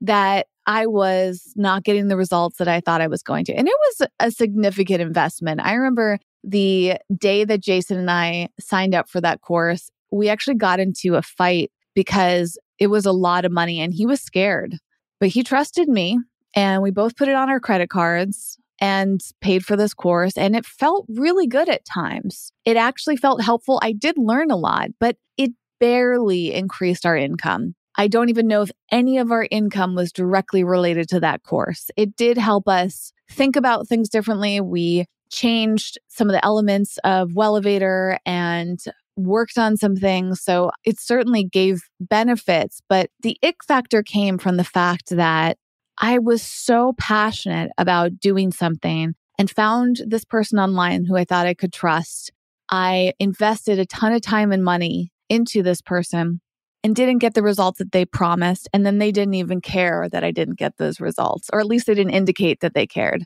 that 0.00 0.46
I 0.66 0.86
was 0.86 1.52
not 1.56 1.84
getting 1.84 2.08
the 2.08 2.16
results 2.16 2.58
that 2.58 2.68
I 2.68 2.80
thought 2.80 3.00
I 3.00 3.06
was 3.06 3.22
going 3.22 3.44
to. 3.46 3.54
And 3.54 3.68
it 3.68 3.74
was 3.88 4.08
a 4.20 4.30
significant 4.30 5.00
investment. 5.00 5.60
I 5.62 5.74
remember 5.74 6.18
the 6.42 6.96
day 7.16 7.44
that 7.44 7.60
Jason 7.60 7.98
and 7.98 8.10
I 8.10 8.48
signed 8.60 8.94
up 8.94 9.08
for 9.08 9.20
that 9.20 9.40
course, 9.40 9.90
we 10.10 10.28
actually 10.28 10.56
got 10.56 10.80
into 10.80 11.14
a 11.14 11.22
fight 11.22 11.70
because 11.94 12.58
it 12.78 12.88
was 12.88 13.06
a 13.06 13.12
lot 13.12 13.44
of 13.44 13.52
money 13.52 13.80
and 13.80 13.92
he 13.94 14.06
was 14.06 14.20
scared. 14.20 14.76
But 15.18 15.30
he 15.30 15.42
trusted 15.42 15.88
me 15.88 16.18
and 16.54 16.82
we 16.82 16.90
both 16.90 17.16
put 17.16 17.28
it 17.28 17.34
on 17.34 17.48
our 17.48 17.60
credit 17.60 17.88
cards 17.88 18.58
and 18.80 19.20
paid 19.40 19.64
for 19.64 19.76
this 19.76 19.94
course. 19.94 20.36
And 20.36 20.54
it 20.54 20.66
felt 20.66 21.06
really 21.08 21.46
good 21.46 21.68
at 21.68 21.84
times. 21.84 22.52
It 22.64 22.76
actually 22.76 23.16
felt 23.16 23.42
helpful. 23.42 23.78
I 23.82 23.92
did 23.92 24.16
learn 24.18 24.50
a 24.50 24.56
lot, 24.56 24.90
but 25.00 25.16
it 25.36 25.52
barely 25.80 26.52
increased 26.54 27.06
our 27.06 27.16
income. 27.16 27.74
I 27.96 28.08
don't 28.08 28.28
even 28.28 28.46
know 28.46 28.62
if 28.62 28.70
any 28.92 29.18
of 29.18 29.32
our 29.32 29.46
income 29.50 29.94
was 29.94 30.12
directly 30.12 30.64
related 30.64 31.08
to 31.10 31.20
that 31.20 31.42
course. 31.42 31.90
It 31.96 32.16
did 32.16 32.36
help 32.36 32.68
us 32.68 33.12
think 33.30 33.56
about 33.56 33.88
things 33.88 34.08
differently. 34.08 34.60
We 34.60 35.06
changed 35.30 35.98
some 36.08 36.28
of 36.28 36.34
the 36.34 36.44
elements 36.44 36.98
of 37.04 37.30
Wellevatr 37.30 38.18
and 38.26 38.78
worked 39.16 39.56
on 39.56 39.76
some 39.78 39.96
things. 39.96 40.42
So 40.42 40.70
it 40.84 41.00
certainly 41.00 41.42
gave 41.44 41.80
benefits, 41.98 42.82
but 42.88 43.10
the 43.22 43.38
ick 43.42 43.64
factor 43.66 44.02
came 44.02 44.36
from 44.36 44.58
the 44.58 44.64
fact 44.64 45.08
that 45.10 45.56
I 45.98 46.18
was 46.18 46.42
so 46.42 46.94
passionate 46.98 47.70
about 47.78 48.18
doing 48.18 48.52
something 48.52 49.14
and 49.38 49.50
found 49.50 50.02
this 50.06 50.24
person 50.24 50.58
online 50.58 51.04
who 51.04 51.16
I 51.16 51.24
thought 51.24 51.46
I 51.46 51.54
could 51.54 51.72
trust. 51.72 52.32
I 52.70 53.12
invested 53.18 53.78
a 53.78 53.86
ton 53.86 54.12
of 54.12 54.22
time 54.22 54.52
and 54.52 54.64
money 54.64 55.12
into 55.28 55.62
this 55.62 55.80
person 55.80 56.40
and 56.82 56.94
didn't 56.94 57.18
get 57.18 57.34
the 57.34 57.42
results 57.42 57.78
that 57.78 57.92
they 57.92 58.04
promised. 58.04 58.68
And 58.72 58.84
then 58.84 58.98
they 58.98 59.10
didn't 59.10 59.34
even 59.34 59.60
care 59.60 60.08
that 60.10 60.24
I 60.24 60.30
didn't 60.30 60.58
get 60.58 60.76
those 60.76 61.00
results, 61.00 61.50
or 61.52 61.60
at 61.60 61.66
least 61.66 61.86
they 61.86 61.94
didn't 61.94 62.14
indicate 62.14 62.60
that 62.60 62.74
they 62.74 62.86
cared. 62.86 63.24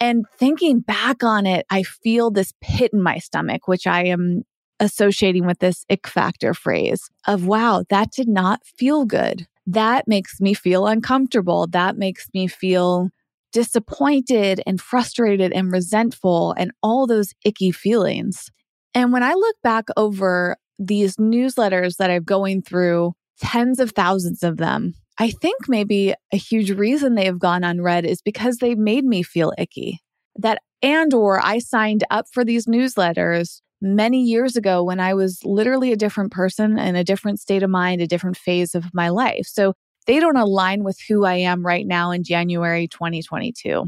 And 0.00 0.24
thinking 0.36 0.80
back 0.80 1.24
on 1.24 1.46
it, 1.46 1.66
I 1.70 1.82
feel 1.82 2.30
this 2.30 2.52
pit 2.60 2.92
in 2.92 3.02
my 3.02 3.18
stomach, 3.18 3.66
which 3.66 3.86
I 3.86 4.04
am 4.04 4.42
associating 4.80 5.44
with 5.44 5.58
this 5.58 5.84
ick 5.90 6.06
factor 6.06 6.54
phrase 6.54 7.08
of, 7.26 7.46
wow, 7.46 7.84
that 7.90 8.12
did 8.12 8.28
not 8.28 8.64
feel 8.64 9.04
good 9.04 9.46
that 9.68 10.08
makes 10.08 10.40
me 10.40 10.54
feel 10.54 10.86
uncomfortable. 10.86 11.66
That 11.66 11.98
makes 11.98 12.26
me 12.32 12.46
feel 12.46 13.10
disappointed 13.52 14.62
and 14.66 14.80
frustrated 14.80 15.52
and 15.52 15.70
resentful 15.70 16.54
and 16.56 16.72
all 16.82 17.06
those 17.06 17.34
icky 17.44 17.70
feelings. 17.70 18.50
And 18.94 19.12
when 19.12 19.22
I 19.22 19.34
look 19.34 19.56
back 19.62 19.84
over 19.96 20.56
these 20.78 21.16
newsletters 21.16 21.96
that 21.96 22.10
I'm 22.10 22.24
going 22.24 22.62
through, 22.62 23.12
tens 23.40 23.78
of 23.78 23.90
thousands 23.90 24.42
of 24.42 24.56
them, 24.56 24.94
I 25.18 25.30
think 25.30 25.68
maybe 25.68 26.14
a 26.32 26.36
huge 26.36 26.70
reason 26.70 27.14
they 27.14 27.26
have 27.26 27.38
gone 27.38 27.62
unread 27.62 28.06
is 28.06 28.22
because 28.22 28.56
they've 28.56 28.78
made 28.78 29.04
me 29.04 29.22
feel 29.22 29.52
icky. 29.58 30.00
That 30.36 30.62
and 30.82 31.12
or 31.12 31.44
I 31.44 31.58
signed 31.58 32.04
up 32.10 32.26
for 32.32 32.44
these 32.44 32.66
newsletters 32.66 33.60
many 33.80 34.22
years 34.22 34.56
ago 34.56 34.82
when 34.82 35.00
I 35.00 35.14
was 35.14 35.44
literally 35.44 35.92
a 35.92 35.96
different 35.96 36.32
person 36.32 36.78
in 36.78 36.96
a 36.96 37.04
different 37.04 37.40
state 37.40 37.62
of 37.62 37.70
mind, 37.70 38.00
a 38.00 38.06
different 38.06 38.36
phase 38.36 38.74
of 38.74 38.92
my 38.92 39.08
life. 39.08 39.46
So 39.46 39.74
they 40.06 40.20
don't 40.20 40.36
align 40.36 40.84
with 40.84 40.98
who 41.08 41.24
I 41.24 41.34
am 41.34 41.64
right 41.64 41.86
now 41.86 42.10
in 42.10 42.24
January 42.24 42.88
2022. 42.88 43.84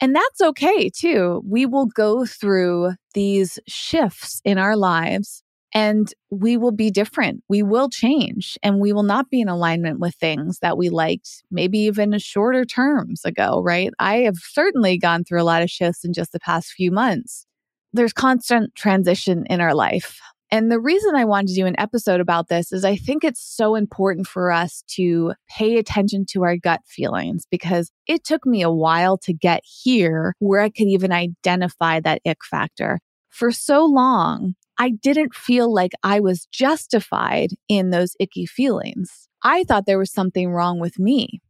And 0.00 0.14
that's 0.14 0.40
okay 0.40 0.90
too. 0.90 1.42
We 1.48 1.66
will 1.66 1.86
go 1.86 2.26
through 2.26 2.92
these 3.14 3.58
shifts 3.66 4.40
in 4.44 4.58
our 4.58 4.76
lives 4.76 5.42
and 5.72 6.12
we 6.30 6.56
will 6.56 6.72
be 6.72 6.90
different. 6.90 7.42
We 7.48 7.62
will 7.62 7.88
change 7.88 8.58
and 8.62 8.78
we 8.78 8.92
will 8.92 9.02
not 9.02 9.30
be 9.30 9.40
in 9.40 9.48
alignment 9.48 9.98
with 9.98 10.14
things 10.14 10.58
that 10.60 10.76
we 10.76 10.88
liked 10.90 11.42
maybe 11.50 11.78
even 11.80 12.16
shorter 12.18 12.64
terms 12.64 13.24
ago, 13.24 13.60
right? 13.62 13.90
I 13.98 14.18
have 14.18 14.36
certainly 14.36 14.98
gone 14.98 15.24
through 15.24 15.42
a 15.42 15.44
lot 15.44 15.62
of 15.62 15.70
shifts 15.70 16.04
in 16.04 16.12
just 16.12 16.32
the 16.32 16.40
past 16.40 16.72
few 16.72 16.92
months 16.92 17.46
there's 17.94 18.12
constant 18.12 18.74
transition 18.74 19.46
in 19.48 19.60
our 19.60 19.74
life. 19.74 20.20
And 20.50 20.70
the 20.70 20.80
reason 20.80 21.16
I 21.16 21.24
wanted 21.24 21.48
to 21.48 21.54
do 21.54 21.66
an 21.66 21.78
episode 21.78 22.20
about 22.20 22.48
this 22.48 22.70
is 22.70 22.84
I 22.84 22.96
think 22.96 23.24
it's 23.24 23.40
so 23.40 23.74
important 23.74 24.26
for 24.26 24.52
us 24.52 24.84
to 24.88 25.32
pay 25.48 25.78
attention 25.78 26.26
to 26.30 26.44
our 26.44 26.56
gut 26.56 26.80
feelings 26.86 27.46
because 27.50 27.90
it 28.06 28.24
took 28.24 28.44
me 28.46 28.62
a 28.62 28.70
while 28.70 29.16
to 29.18 29.32
get 29.32 29.62
here 29.64 30.34
where 30.38 30.60
I 30.60 30.68
could 30.68 30.88
even 30.88 31.12
identify 31.12 31.98
that 32.00 32.20
ick 32.26 32.44
factor. 32.44 33.00
For 33.30 33.50
so 33.50 33.84
long, 33.84 34.54
I 34.78 34.90
didn't 34.90 35.34
feel 35.34 35.72
like 35.72 35.92
I 36.02 36.20
was 36.20 36.46
justified 36.52 37.50
in 37.68 37.90
those 37.90 38.14
icky 38.20 38.46
feelings. 38.46 39.28
I 39.42 39.64
thought 39.64 39.86
there 39.86 39.98
was 39.98 40.12
something 40.12 40.50
wrong 40.50 40.78
with 40.78 40.98
me. 40.98 41.40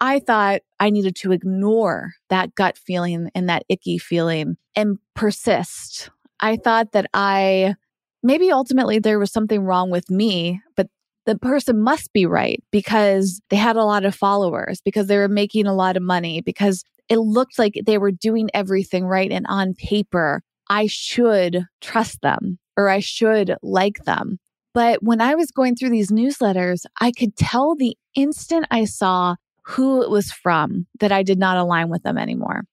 I 0.00 0.18
thought 0.20 0.62
I 0.78 0.90
needed 0.90 1.16
to 1.16 1.32
ignore 1.32 2.12
that 2.30 2.54
gut 2.54 2.78
feeling 2.78 3.30
and 3.34 3.48
that 3.48 3.64
icky 3.68 3.98
feeling 3.98 4.56
and 4.74 4.98
persist. 5.14 6.10
I 6.40 6.56
thought 6.56 6.92
that 6.92 7.06
I 7.12 7.74
maybe 8.22 8.50
ultimately 8.50 8.98
there 8.98 9.18
was 9.18 9.32
something 9.32 9.64
wrong 9.64 9.90
with 9.90 10.10
me, 10.10 10.60
but 10.76 10.88
the 11.26 11.38
person 11.38 11.80
must 11.82 12.12
be 12.12 12.24
right 12.24 12.62
because 12.70 13.40
they 13.50 13.56
had 13.56 13.76
a 13.76 13.84
lot 13.84 14.04
of 14.04 14.14
followers, 14.14 14.80
because 14.82 15.06
they 15.06 15.18
were 15.18 15.28
making 15.28 15.66
a 15.66 15.74
lot 15.74 15.96
of 15.96 16.02
money, 16.02 16.40
because 16.40 16.82
it 17.08 17.18
looked 17.18 17.58
like 17.58 17.74
they 17.84 17.98
were 17.98 18.10
doing 18.10 18.48
everything 18.54 19.04
right. 19.04 19.30
And 19.30 19.46
on 19.48 19.74
paper, 19.74 20.42
I 20.70 20.86
should 20.86 21.66
trust 21.80 22.22
them 22.22 22.58
or 22.76 22.88
I 22.88 23.00
should 23.00 23.54
like 23.62 24.04
them. 24.04 24.38
But 24.72 25.02
when 25.02 25.20
I 25.20 25.34
was 25.34 25.50
going 25.50 25.74
through 25.74 25.90
these 25.90 26.10
newsletters, 26.10 26.86
I 27.00 27.12
could 27.12 27.36
tell 27.36 27.74
the 27.74 27.96
instant 28.14 28.66
I 28.70 28.84
saw 28.84 29.34
who 29.70 30.02
it 30.02 30.10
was 30.10 30.32
from 30.32 30.86
that 30.98 31.12
I 31.12 31.22
did 31.22 31.38
not 31.38 31.56
align 31.56 31.90
with 31.90 32.02
them 32.02 32.18
anymore. 32.18 32.64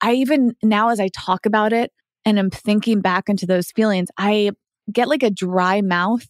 I 0.00 0.14
even 0.14 0.54
now, 0.62 0.88
as 0.88 1.00
I 1.00 1.08
talk 1.08 1.44
about 1.44 1.72
it 1.72 1.92
and 2.24 2.38
I'm 2.38 2.50
thinking 2.50 3.00
back 3.00 3.28
into 3.28 3.46
those 3.46 3.70
feelings, 3.70 4.08
I 4.16 4.52
get 4.90 5.08
like 5.08 5.22
a 5.22 5.30
dry 5.30 5.82
mouth 5.82 6.26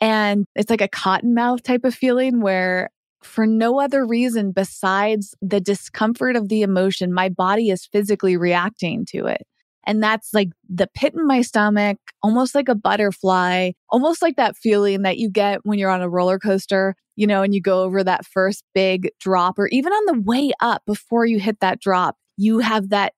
and 0.00 0.46
it's 0.54 0.70
like 0.70 0.80
a 0.80 0.88
cotton 0.88 1.34
mouth 1.34 1.62
type 1.62 1.84
of 1.84 1.94
feeling 1.94 2.40
where 2.40 2.90
for 3.22 3.46
no 3.46 3.80
other 3.80 4.06
reason 4.06 4.52
besides 4.52 5.34
the 5.42 5.60
discomfort 5.60 6.36
of 6.36 6.48
the 6.48 6.62
emotion, 6.62 7.12
my 7.12 7.28
body 7.28 7.70
is 7.70 7.86
physically 7.86 8.36
reacting 8.36 9.04
to 9.10 9.26
it. 9.26 9.42
And 9.86 10.02
that's 10.02 10.34
like 10.34 10.50
the 10.68 10.88
pit 10.94 11.14
in 11.14 11.26
my 11.26 11.40
stomach, 11.42 11.98
almost 12.22 12.54
like 12.54 12.68
a 12.68 12.74
butterfly, 12.74 13.72
almost 13.90 14.20
like 14.20 14.36
that 14.36 14.56
feeling 14.56 15.02
that 15.02 15.18
you 15.18 15.30
get 15.30 15.60
when 15.64 15.78
you're 15.78 15.90
on 15.90 16.02
a 16.02 16.08
roller 16.08 16.38
coaster, 16.38 16.94
you 17.16 17.26
know, 17.26 17.42
and 17.42 17.54
you 17.54 17.60
go 17.60 17.82
over 17.82 18.04
that 18.04 18.26
first 18.26 18.64
big 18.74 19.10
drop, 19.18 19.58
or 19.58 19.68
even 19.68 19.92
on 19.92 20.16
the 20.16 20.22
way 20.22 20.52
up 20.60 20.82
before 20.86 21.24
you 21.24 21.38
hit 21.38 21.60
that 21.60 21.80
drop, 21.80 22.16
you 22.36 22.58
have 22.58 22.90
that 22.90 23.14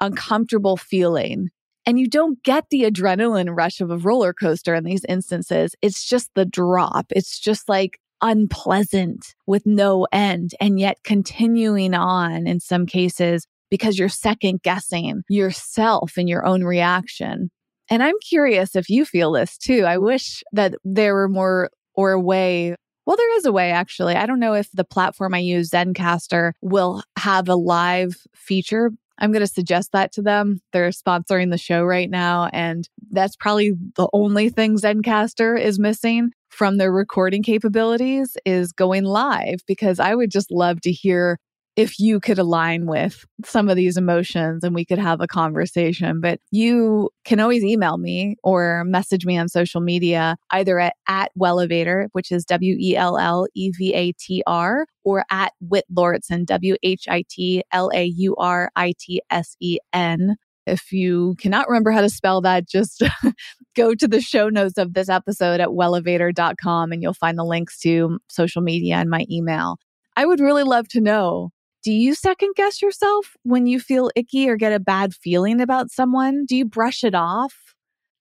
uncomfortable 0.00 0.76
feeling. 0.76 1.50
And 1.86 2.00
you 2.00 2.08
don't 2.08 2.42
get 2.42 2.64
the 2.70 2.84
adrenaline 2.84 3.54
rush 3.54 3.82
of 3.82 3.90
a 3.90 3.98
roller 3.98 4.32
coaster 4.32 4.74
in 4.74 4.84
these 4.84 5.04
instances. 5.06 5.74
It's 5.82 6.08
just 6.08 6.30
the 6.34 6.46
drop. 6.46 7.06
It's 7.10 7.38
just 7.38 7.68
like 7.68 7.98
unpleasant 8.22 9.34
with 9.46 9.66
no 9.66 10.06
end 10.10 10.52
and 10.58 10.80
yet 10.80 10.96
continuing 11.04 11.92
on 11.92 12.46
in 12.46 12.58
some 12.58 12.86
cases 12.86 13.46
because 13.74 13.98
you're 13.98 14.08
second 14.08 14.62
guessing 14.62 15.24
yourself 15.28 16.12
and 16.16 16.28
your 16.28 16.46
own 16.46 16.62
reaction. 16.62 17.50
And 17.90 18.04
I'm 18.04 18.14
curious 18.20 18.76
if 18.76 18.88
you 18.88 19.04
feel 19.04 19.32
this 19.32 19.58
too. 19.58 19.82
I 19.84 19.98
wish 19.98 20.44
that 20.52 20.76
there 20.84 21.12
were 21.12 21.28
more 21.28 21.70
or 21.92 22.12
a 22.12 22.20
way. 22.20 22.76
Well, 23.04 23.16
there 23.16 23.36
is 23.36 23.46
a 23.46 23.50
way 23.50 23.72
actually. 23.72 24.14
I 24.14 24.26
don't 24.26 24.38
know 24.38 24.54
if 24.54 24.70
the 24.70 24.84
platform 24.84 25.34
I 25.34 25.38
use, 25.38 25.70
Zencastr, 25.70 26.52
will 26.62 27.02
have 27.18 27.48
a 27.48 27.56
live 27.56 28.16
feature. 28.32 28.92
I'm 29.18 29.32
going 29.32 29.44
to 29.44 29.52
suggest 29.52 29.90
that 29.90 30.12
to 30.12 30.22
them. 30.22 30.60
They're 30.72 30.90
sponsoring 30.90 31.50
the 31.50 31.58
show 31.58 31.82
right 31.82 32.08
now. 32.08 32.50
And 32.52 32.88
that's 33.10 33.34
probably 33.34 33.72
the 33.96 34.08
only 34.12 34.50
thing 34.50 34.76
Zencastr 34.76 35.60
is 35.60 35.80
missing 35.80 36.30
from 36.48 36.76
their 36.76 36.92
recording 36.92 37.42
capabilities 37.42 38.36
is 38.44 38.70
going 38.70 39.02
live 39.02 39.62
because 39.66 39.98
I 39.98 40.14
would 40.14 40.30
just 40.30 40.52
love 40.52 40.80
to 40.82 40.92
hear 40.92 41.40
if 41.76 41.98
you 41.98 42.20
could 42.20 42.38
align 42.38 42.86
with 42.86 43.24
some 43.44 43.68
of 43.68 43.76
these 43.76 43.96
emotions 43.96 44.62
and 44.62 44.74
we 44.74 44.84
could 44.84 44.98
have 44.98 45.20
a 45.20 45.26
conversation. 45.26 46.20
But 46.20 46.40
you 46.50 47.10
can 47.24 47.40
always 47.40 47.64
email 47.64 47.98
me 47.98 48.36
or 48.44 48.84
message 48.84 49.26
me 49.26 49.36
on 49.36 49.48
social 49.48 49.80
media, 49.80 50.36
either 50.50 50.78
at, 50.78 50.94
at 51.08 51.32
Wellevatr, 51.38 52.08
which 52.12 52.30
is 52.30 52.44
W 52.44 52.76
E 52.78 52.96
L 52.96 53.18
L 53.18 53.46
E 53.54 53.70
V 53.76 53.92
A 53.94 54.12
T 54.12 54.42
R, 54.46 54.86
or 55.02 55.24
at 55.30 55.52
Whit 55.60 55.84
Lauritsen, 55.94 56.44
W 56.44 56.76
H 56.82 57.06
I 57.08 57.24
T 57.28 57.62
L 57.72 57.90
A 57.92 58.04
U 58.04 58.36
R 58.36 58.70
I 58.76 58.92
T 58.98 59.20
S 59.30 59.56
E 59.60 59.78
N. 59.92 60.36
If 60.66 60.92
you 60.92 61.34
cannot 61.38 61.68
remember 61.68 61.90
how 61.90 62.00
to 62.00 62.08
spell 62.08 62.40
that, 62.42 62.66
just 62.66 63.02
go 63.76 63.94
to 63.94 64.08
the 64.08 64.20
show 64.20 64.48
notes 64.48 64.78
of 64.78 64.94
this 64.94 65.10
episode 65.10 65.60
at 65.60 65.68
wellevatr.com 65.68 66.90
and 66.90 67.02
you'll 67.02 67.12
find 67.12 67.38
the 67.38 67.44
links 67.44 67.78
to 67.80 68.18
social 68.30 68.62
media 68.62 68.94
and 68.94 69.10
my 69.10 69.26
email. 69.30 69.76
I 70.16 70.24
would 70.24 70.40
really 70.40 70.62
love 70.62 70.88
to 70.88 71.00
know 71.00 71.50
do 71.84 71.92
you 71.92 72.14
second 72.14 72.54
guess 72.56 72.80
yourself 72.80 73.36
when 73.42 73.66
you 73.66 73.78
feel 73.78 74.10
icky 74.16 74.48
or 74.48 74.56
get 74.56 74.72
a 74.72 74.80
bad 74.80 75.14
feeling 75.14 75.60
about 75.60 75.90
someone? 75.90 76.46
Do 76.46 76.56
you 76.56 76.64
brush 76.64 77.04
it 77.04 77.14
off? 77.14 77.54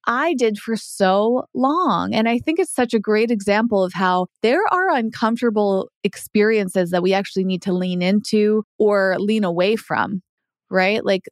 I 0.05 0.34
did 0.34 0.58
for 0.58 0.75
so 0.75 1.46
long. 1.53 2.13
And 2.13 2.27
I 2.27 2.39
think 2.39 2.60
it's 2.60 2.75
such 2.75 2.93
a 2.93 3.00
great 3.00 3.32
example 3.32 3.82
of 3.82 3.93
how 3.93 4.27
there 4.41 4.62
are 4.72 4.89
uncomfortable 4.91 5.89
experiences 6.03 6.89
that 6.91 7.01
we 7.01 7.13
actually 7.13 7.46
need 7.46 7.62
to 7.62 7.72
lean 7.72 8.01
into 8.01 8.65
or 8.77 9.15
lean 9.17 9.46
away 9.46 9.77
from, 9.77 10.22
right? 10.70 11.05
Like 11.05 11.29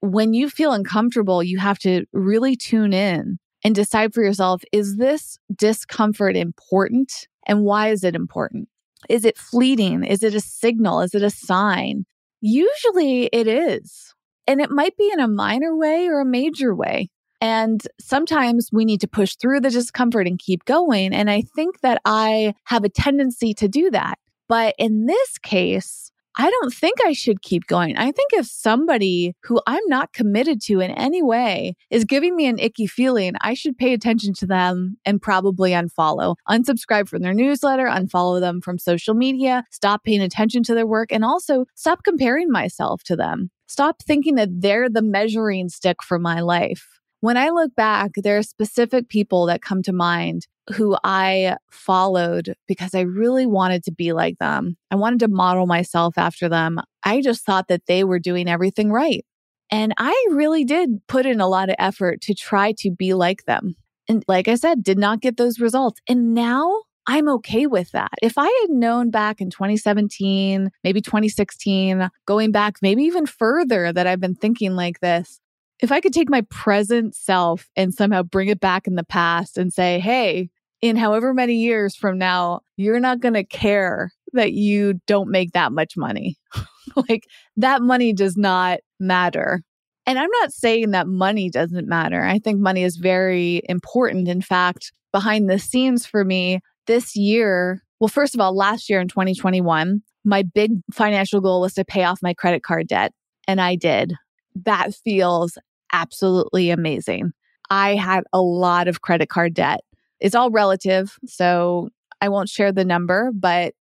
when 0.00 0.34
you 0.34 0.50
feel 0.50 0.72
uncomfortable, 0.72 1.42
you 1.42 1.58
have 1.58 1.78
to 1.80 2.04
really 2.12 2.54
tune 2.54 2.92
in 2.92 3.38
and 3.64 3.74
decide 3.74 4.12
for 4.12 4.22
yourself 4.22 4.62
is 4.72 4.96
this 4.96 5.38
discomfort 5.56 6.36
important? 6.36 7.10
And 7.46 7.64
why 7.64 7.88
is 7.88 8.04
it 8.04 8.14
important? 8.14 8.68
Is 9.08 9.24
it 9.24 9.38
fleeting? 9.38 10.04
Is 10.04 10.22
it 10.22 10.34
a 10.34 10.40
signal? 10.40 11.00
Is 11.00 11.14
it 11.14 11.22
a 11.22 11.30
sign? 11.30 12.04
Usually 12.40 13.26
it 13.26 13.46
is. 13.46 14.14
And 14.46 14.60
it 14.60 14.70
might 14.70 14.96
be 14.96 15.10
in 15.12 15.20
a 15.20 15.28
minor 15.28 15.76
way 15.76 16.06
or 16.08 16.20
a 16.20 16.24
major 16.24 16.74
way. 16.74 17.08
And 17.40 17.82
sometimes 18.00 18.68
we 18.72 18.84
need 18.84 19.00
to 19.00 19.08
push 19.08 19.34
through 19.34 19.60
the 19.60 19.70
discomfort 19.70 20.28
and 20.28 20.38
keep 20.38 20.64
going. 20.64 21.12
And 21.12 21.28
I 21.28 21.42
think 21.56 21.80
that 21.80 22.00
I 22.04 22.54
have 22.64 22.84
a 22.84 22.88
tendency 22.88 23.52
to 23.54 23.66
do 23.68 23.90
that. 23.90 24.18
But 24.48 24.74
in 24.78 25.06
this 25.06 25.38
case, 25.38 26.11
I 26.36 26.48
don't 26.48 26.72
think 26.72 26.98
I 27.04 27.12
should 27.12 27.42
keep 27.42 27.66
going. 27.66 27.96
I 27.96 28.10
think 28.10 28.32
if 28.32 28.46
somebody 28.46 29.34
who 29.42 29.60
I'm 29.66 29.86
not 29.86 30.12
committed 30.14 30.62
to 30.62 30.80
in 30.80 30.90
any 30.92 31.22
way 31.22 31.74
is 31.90 32.04
giving 32.04 32.34
me 32.34 32.46
an 32.46 32.58
icky 32.58 32.86
feeling, 32.86 33.34
I 33.42 33.52
should 33.52 33.76
pay 33.76 33.92
attention 33.92 34.32
to 34.34 34.46
them 34.46 34.96
and 35.04 35.20
probably 35.20 35.72
unfollow. 35.72 36.36
Unsubscribe 36.48 37.08
from 37.08 37.22
their 37.22 37.34
newsletter, 37.34 37.86
unfollow 37.86 38.40
them 38.40 38.62
from 38.62 38.78
social 38.78 39.14
media, 39.14 39.64
stop 39.70 40.04
paying 40.04 40.22
attention 40.22 40.62
to 40.64 40.74
their 40.74 40.86
work, 40.86 41.12
and 41.12 41.24
also 41.24 41.66
stop 41.74 42.02
comparing 42.02 42.50
myself 42.50 43.02
to 43.04 43.16
them. 43.16 43.50
Stop 43.66 44.02
thinking 44.02 44.36
that 44.36 44.48
they're 44.50 44.88
the 44.88 45.02
measuring 45.02 45.68
stick 45.68 46.02
for 46.02 46.18
my 46.18 46.40
life. 46.40 46.86
When 47.20 47.36
I 47.36 47.50
look 47.50 47.74
back, 47.76 48.10
there 48.16 48.36
are 48.36 48.42
specific 48.42 49.08
people 49.08 49.46
that 49.46 49.62
come 49.62 49.82
to 49.84 49.92
mind 49.92 50.48
who 50.70 50.96
I 51.04 51.56
followed 51.70 52.54
because 52.68 52.94
I 52.94 53.00
really 53.00 53.46
wanted 53.46 53.82
to 53.84 53.92
be 53.92 54.12
like 54.12 54.38
them. 54.38 54.76
I 54.90 54.96
wanted 54.96 55.20
to 55.20 55.28
model 55.28 55.66
myself 55.66 56.16
after 56.16 56.48
them. 56.48 56.80
I 57.04 57.20
just 57.20 57.44
thought 57.44 57.68
that 57.68 57.86
they 57.86 58.04
were 58.04 58.18
doing 58.18 58.48
everything 58.48 58.92
right. 58.92 59.24
And 59.70 59.94
I 59.98 60.26
really 60.30 60.64
did 60.64 61.00
put 61.08 61.26
in 61.26 61.40
a 61.40 61.48
lot 61.48 61.70
of 61.70 61.76
effort 61.78 62.20
to 62.22 62.34
try 62.34 62.74
to 62.78 62.90
be 62.90 63.14
like 63.14 63.44
them. 63.44 63.74
And 64.08 64.24
like 64.28 64.46
I 64.46 64.54
said, 64.54 64.82
did 64.82 64.98
not 64.98 65.20
get 65.20 65.36
those 65.36 65.58
results. 65.58 66.00
And 66.08 66.34
now 66.34 66.82
I'm 67.06 67.28
okay 67.28 67.66
with 67.66 67.90
that. 67.92 68.12
If 68.22 68.34
I 68.36 68.44
had 68.44 68.70
known 68.70 69.10
back 69.10 69.40
in 69.40 69.50
2017, 69.50 70.70
maybe 70.84 71.00
2016, 71.00 72.08
going 72.26 72.52
back 72.52 72.76
maybe 72.82 73.02
even 73.04 73.26
further 73.26 73.92
that 73.92 74.06
I've 74.06 74.20
been 74.20 74.34
thinking 74.34 74.76
like 74.76 75.00
this, 75.00 75.40
if 75.82 75.90
I 75.90 76.00
could 76.00 76.12
take 76.12 76.30
my 76.30 76.42
present 76.42 77.14
self 77.14 77.68
and 77.76 77.92
somehow 77.92 78.22
bring 78.22 78.48
it 78.48 78.60
back 78.60 78.86
in 78.86 78.94
the 78.94 79.04
past 79.04 79.58
and 79.58 79.72
say, 79.72 79.98
hey, 79.98 80.48
in 80.80 80.96
however 80.96 81.34
many 81.34 81.56
years 81.56 81.96
from 81.96 82.18
now, 82.18 82.60
you're 82.76 83.00
not 83.00 83.20
going 83.20 83.34
to 83.34 83.44
care 83.44 84.12
that 84.32 84.52
you 84.52 85.00
don't 85.06 85.28
make 85.28 85.52
that 85.52 85.72
much 85.72 85.96
money. 85.96 86.38
like 87.08 87.26
that 87.56 87.82
money 87.82 88.12
does 88.12 88.36
not 88.36 88.78
matter. 89.00 89.62
And 90.06 90.18
I'm 90.18 90.30
not 90.40 90.52
saying 90.52 90.92
that 90.92 91.08
money 91.08 91.50
doesn't 91.50 91.88
matter. 91.88 92.22
I 92.22 92.38
think 92.38 92.60
money 92.60 92.84
is 92.84 92.96
very 92.96 93.60
important. 93.68 94.28
In 94.28 94.40
fact, 94.40 94.92
behind 95.12 95.50
the 95.50 95.58
scenes 95.58 96.06
for 96.06 96.24
me 96.24 96.60
this 96.86 97.16
year, 97.16 97.82
well, 98.00 98.08
first 98.08 98.34
of 98.34 98.40
all, 98.40 98.56
last 98.56 98.88
year 98.88 99.00
in 99.00 99.08
2021, 99.08 100.02
my 100.24 100.42
big 100.42 100.72
financial 100.92 101.40
goal 101.40 101.60
was 101.60 101.74
to 101.74 101.84
pay 101.84 102.04
off 102.04 102.22
my 102.22 102.34
credit 102.34 102.62
card 102.62 102.88
debt. 102.88 103.12
And 103.48 103.60
I 103.60 103.76
did. 103.76 104.14
That 104.54 104.94
feels 104.94 105.58
absolutely 105.92 106.70
amazing. 106.70 107.32
I 107.70 107.94
had 107.94 108.24
a 108.32 108.40
lot 108.40 108.88
of 108.88 109.00
credit 109.00 109.28
card 109.28 109.54
debt. 109.54 109.80
It's 110.20 110.34
all 110.34 110.50
relative. 110.50 111.18
So 111.26 111.88
I 112.20 112.28
won't 112.28 112.48
share 112.48 112.72
the 112.72 112.84
number, 112.84 113.30
but 113.34 113.74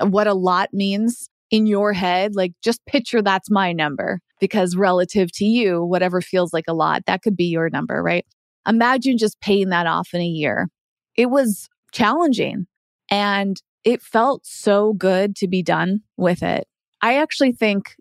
what 0.00 0.26
a 0.26 0.34
lot 0.34 0.70
means 0.72 1.28
in 1.50 1.66
your 1.66 1.92
head, 1.92 2.34
like 2.34 2.52
just 2.62 2.84
picture 2.86 3.22
that's 3.22 3.50
my 3.50 3.72
number 3.72 4.20
because 4.40 4.76
relative 4.76 5.30
to 5.32 5.44
you, 5.44 5.84
whatever 5.84 6.20
feels 6.20 6.52
like 6.52 6.64
a 6.66 6.74
lot, 6.74 7.02
that 7.06 7.22
could 7.22 7.36
be 7.36 7.44
your 7.44 7.70
number, 7.70 8.02
right? 8.02 8.26
Imagine 8.66 9.18
just 9.18 9.40
paying 9.40 9.68
that 9.68 9.86
off 9.86 10.08
in 10.12 10.20
a 10.20 10.26
year. 10.26 10.68
It 11.16 11.26
was 11.26 11.68
challenging 11.92 12.66
and 13.10 13.62
it 13.84 14.02
felt 14.02 14.44
so 14.44 14.94
good 14.94 15.36
to 15.36 15.46
be 15.46 15.62
done 15.62 16.00
with 16.16 16.42
it. 16.42 16.66
I 17.02 17.18
actually 17.18 17.52
think 17.52 17.94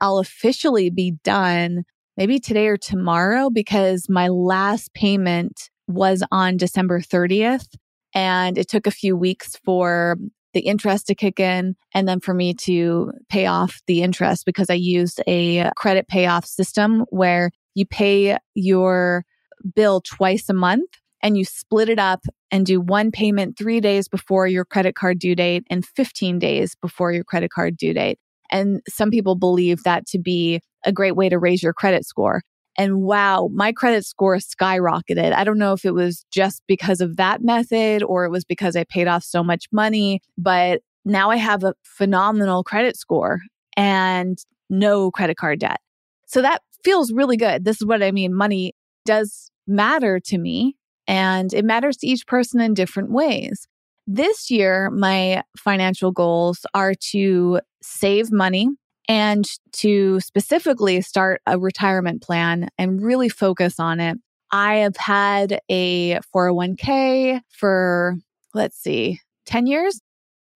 I'll 0.00 0.18
officially 0.18 0.90
be 0.90 1.12
done 1.22 1.84
maybe 2.16 2.38
today 2.38 2.66
or 2.66 2.76
tomorrow 2.76 3.50
because 3.50 4.08
my 4.08 4.28
last 4.28 4.92
payment 4.94 5.70
was 5.88 6.22
on 6.30 6.56
December 6.56 7.00
30th. 7.00 7.68
And 8.14 8.56
it 8.56 8.68
took 8.68 8.86
a 8.86 8.90
few 8.92 9.16
weeks 9.16 9.56
for 9.64 10.16
the 10.54 10.60
interest 10.60 11.06
to 11.06 11.14
kick 11.14 11.38
in 11.38 11.76
and 11.94 12.08
then 12.08 12.18
for 12.18 12.32
me 12.32 12.54
to 12.54 13.12
pay 13.28 13.44
off 13.44 13.82
the 13.86 14.02
interest 14.02 14.46
because 14.46 14.70
I 14.70 14.74
used 14.74 15.20
a 15.26 15.70
credit 15.76 16.08
payoff 16.08 16.46
system 16.46 17.04
where 17.10 17.50
you 17.74 17.84
pay 17.84 18.38
your 18.54 19.24
bill 19.74 20.00
twice 20.00 20.48
a 20.48 20.54
month 20.54 20.88
and 21.22 21.36
you 21.36 21.44
split 21.44 21.90
it 21.90 21.98
up 21.98 22.24
and 22.50 22.64
do 22.64 22.80
one 22.80 23.10
payment 23.10 23.58
three 23.58 23.80
days 23.80 24.08
before 24.08 24.46
your 24.46 24.64
credit 24.64 24.94
card 24.94 25.18
due 25.18 25.34
date 25.34 25.64
and 25.68 25.84
15 25.84 26.38
days 26.38 26.74
before 26.80 27.12
your 27.12 27.24
credit 27.24 27.50
card 27.50 27.76
due 27.76 27.92
date. 27.92 28.18
And 28.50 28.80
some 28.88 29.10
people 29.10 29.34
believe 29.34 29.82
that 29.82 30.06
to 30.06 30.18
be 30.18 30.60
a 30.86 30.92
great 30.92 31.16
way 31.16 31.28
to 31.28 31.38
raise 31.38 31.62
your 31.62 31.74
credit 31.74 32.06
score. 32.06 32.42
And 32.78 33.02
wow, 33.02 33.48
my 33.52 33.72
credit 33.72 34.04
score 34.04 34.36
skyrocketed. 34.36 35.32
I 35.32 35.44
don't 35.44 35.58
know 35.58 35.72
if 35.72 35.84
it 35.84 35.92
was 35.92 36.24
just 36.30 36.62
because 36.66 37.00
of 37.00 37.16
that 37.16 37.42
method 37.42 38.02
or 38.02 38.24
it 38.24 38.30
was 38.30 38.44
because 38.44 38.76
I 38.76 38.84
paid 38.84 39.08
off 39.08 39.24
so 39.24 39.42
much 39.42 39.66
money, 39.72 40.20
but 40.36 40.82
now 41.04 41.30
I 41.30 41.36
have 41.36 41.64
a 41.64 41.74
phenomenal 41.84 42.62
credit 42.62 42.96
score 42.96 43.40
and 43.76 44.38
no 44.68 45.10
credit 45.10 45.36
card 45.36 45.60
debt. 45.60 45.80
So 46.26 46.42
that 46.42 46.62
feels 46.84 47.12
really 47.12 47.36
good. 47.36 47.64
This 47.64 47.80
is 47.80 47.86
what 47.86 48.02
I 48.02 48.10
mean. 48.10 48.34
Money 48.34 48.74
does 49.06 49.50
matter 49.66 50.20
to 50.20 50.38
me 50.38 50.76
and 51.06 51.52
it 51.54 51.64
matters 51.64 51.96
to 51.98 52.06
each 52.06 52.26
person 52.26 52.60
in 52.60 52.74
different 52.74 53.10
ways. 53.10 53.66
This 54.06 54.50
year, 54.50 54.90
my 54.90 55.42
financial 55.56 56.12
goals 56.12 56.66
are 56.74 56.94
to 57.10 57.60
save 57.82 58.30
money 58.30 58.68
and 59.08 59.46
to 59.72 60.20
specifically 60.20 61.00
start 61.00 61.40
a 61.46 61.58
retirement 61.58 62.22
plan 62.22 62.68
and 62.78 63.02
really 63.02 63.28
focus 63.28 63.78
on 63.78 64.00
it. 64.00 64.18
I 64.50 64.76
have 64.76 64.96
had 64.96 65.60
a 65.68 66.20
401k 66.34 67.40
for, 67.50 68.16
let's 68.54 68.78
see, 68.78 69.20
10 69.46 69.66
years, 69.66 70.00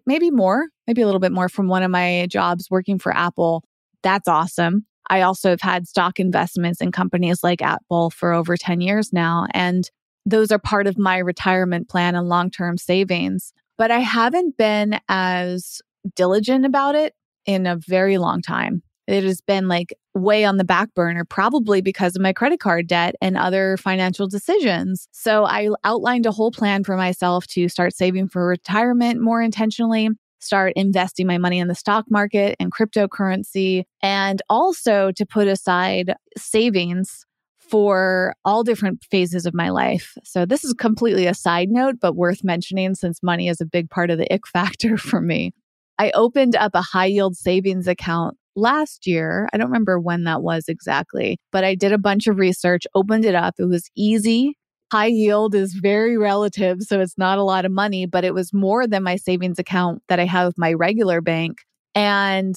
maybe 0.06 0.30
more, 0.30 0.66
maybe 0.86 1.02
a 1.02 1.06
little 1.06 1.20
bit 1.20 1.32
more 1.32 1.48
from 1.48 1.68
one 1.68 1.82
of 1.82 1.90
my 1.90 2.26
jobs 2.30 2.68
working 2.70 2.98
for 2.98 3.14
Apple. 3.14 3.64
That's 4.02 4.28
awesome. 4.28 4.86
I 5.08 5.22
also 5.22 5.50
have 5.50 5.60
had 5.60 5.88
stock 5.88 6.20
investments 6.20 6.80
in 6.80 6.92
companies 6.92 7.42
like 7.42 7.62
Apple 7.62 8.10
for 8.10 8.32
over 8.32 8.56
10 8.56 8.80
years 8.80 9.12
now. 9.12 9.46
And 9.52 9.90
those 10.24 10.52
are 10.52 10.58
part 10.58 10.86
of 10.86 10.98
my 10.98 11.18
retirement 11.18 11.88
plan 11.88 12.14
and 12.14 12.28
long 12.28 12.50
term 12.50 12.78
savings. 12.78 13.52
But 13.76 13.90
I 13.90 13.98
haven't 13.98 14.56
been 14.56 15.00
as 15.08 15.80
diligent 16.14 16.64
about 16.64 16.94
it 16.94 17.14
in 17.46 17.66
a 17.66 17.76
very 17.76 18.18
long 18.18 18.42
time. 18.42 18.82
It 19.06 19.24
has 19.24 19.40
been 19.40 19.66
like 19.66 19.92
way 20.14 20.44
on 20.44 20.56
the 20.56 20.64
back 20.64 20.94
burner, 20.94 21.24
probably 21.24 21.80
because 21.80 22.14
of 22.14 22.22
my 22.22 22.32
credit 22.32 22.60
card 22.60 22.86
debt 22.86 23.16
and 23.20 23.36
other 23.36 23.76
financial 23.76 24.28
decisions. 24.28 25.08
So 25.10 25.44
I 25.44 25.68
outlined 25.82 26.26
a 26.26 26.32
whole 26.32 26.52
plan 26.52 26.84
for 26.84 26.96
myself 26.96 27.46
to 27.48 27.68
start 27.68 27.94
saving 27.94 28.28
for 28.28 28.46
retirement 28.46 29.20
more 29.20 29.42
intentionally, 29.42 30.10
start 30.38 30.74
investing 30.76 31.26
my 31.26 31.38
money 31.38 31.58
in 31.58 31.66
the 31.66 31.74
stock 31.74 32.04
market 32.08 32.56
and 32.60 32.72
cryptocurrency, 32.72 33.84
and 34.00 34.42
also 34.48 35.10
to 35.12 35.26
put 35.26 35.48
aside 35.48 36.14
savings 36.36 37.26
for 37.58 38.34
all 38.44 38.64
different 38.64 39.04
phases 39.10 39.46
of 39.46 39.54
my 39.54 39.70
life. 39.70 40.16
So 40.24 40.44
this 40.44 40.64
is 40.64 40.72
completely 40.72 41.26
a 41.26 41.34
side 41.34 41.70
note, 41.70 41.96
but 42.00 42.16
worth 42.16 42.42
mentioning 42.42 42.94
since 42.94 43.22
money 43.22 43.48
is 43.48 43.60
a 43.60 43.66
big 43.66 43.90
part 43.90 44.10
of 44.10 44.18
the 44.18 44.32
ick 44.32 44.46
factor 44.46 44.96
for 44.98 45.20
me. 45.20 45.52
I 46.00 46.12
opened 46.12 46.56
up 46.56 46.70
a 46.72 46.80
high 46.80 47.04
yield 47.04 47.36
savings 47.36 47.86
account 47.86 48.38
last 48.56 49.06
year. 49.06 49.50
I 49.52 49.58
don't 49.58 49.66
remember 49.66 50.00
when 50.00 50.24
that 50.24 50.40
was 50.40 50.64
exactly, 50.66 51.38
but 51.52 51.62
I 51.62 51.74
did 51.74 51.92
a 51.92 51.98
bunch 51.98 52.26
of 52.26 52.38
research, 52.38 52.86
opened 52.94 53.26
it 53.26 53.34
up. 53.34 53.56
It 53.58 53.66
was 53.66 53.90
easy. 53.94 54.56
High 54.90 55.08
yield 55.08 55.54
is 55.54 55.74
very 55.74 56.16
relative, 56.16 56.78
so 56.80 57.00
it's 57.00 57.18
not 57.18 57.36
a 57.36 57.44
lot 57.44 57.66
of 57.66 57.70
money, 57.70 58.06
but 58.06 58.24
it 58.24 58.32
was 58.32 58.50
more 58.54 58.86
than 58.86 59.02
my 59.02 59.16
savings 59.16 59.58
account 59.58 60.02
that 60.08 60.18
I 60.18 60.24
have 60.24 60.46
with 60.46 60.58
my 60.58 60.72
regular 60.72 61.20
bank. 61.20 61.58
And 61.94 62.56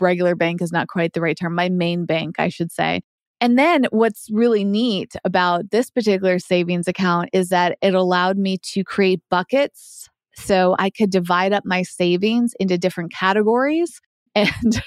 regular 0.00 0.36
bank 0.36 0.62
is 0.62 0.70
not 0.70 0.86
quite 0.86 1.12
the 1.12 1.20
right 1.20 1.36
term, 1.36 1.56
my 1.56 1.68
main 1.68 2.04
bank, 2.04 2.36
I 2.38 2.50
should 2.50 2.70
say. 2.70 3.00
And 3.40 3.58
then 3.58 3.86
what's 3.90 4.28
really 4.30 4.62
neat 4.62 5.16
about 5.24 5.72
this 5.72 5.90
particular 5.90 6.38
savings 6.38 6.86
account 6.86 7.30
is 7.32 7.48
that 7.48 7.78
it 7.82 7.94
allowed 7.94 8.38
me 8.38 8.58
to 8.74 8.84
create 8.84 9.22
buckets 9.28 10.08
so 10.36 10.76
I 10.78 10.90
could 10.90 11.10
divide 11.10 11.52
up 11.52 11.64
my 11.64 11.82
savings 11.82 12.54
into 12.58 12.78
different 12.78 13.12
categories. 13.12 14.00
And 14.36 14.82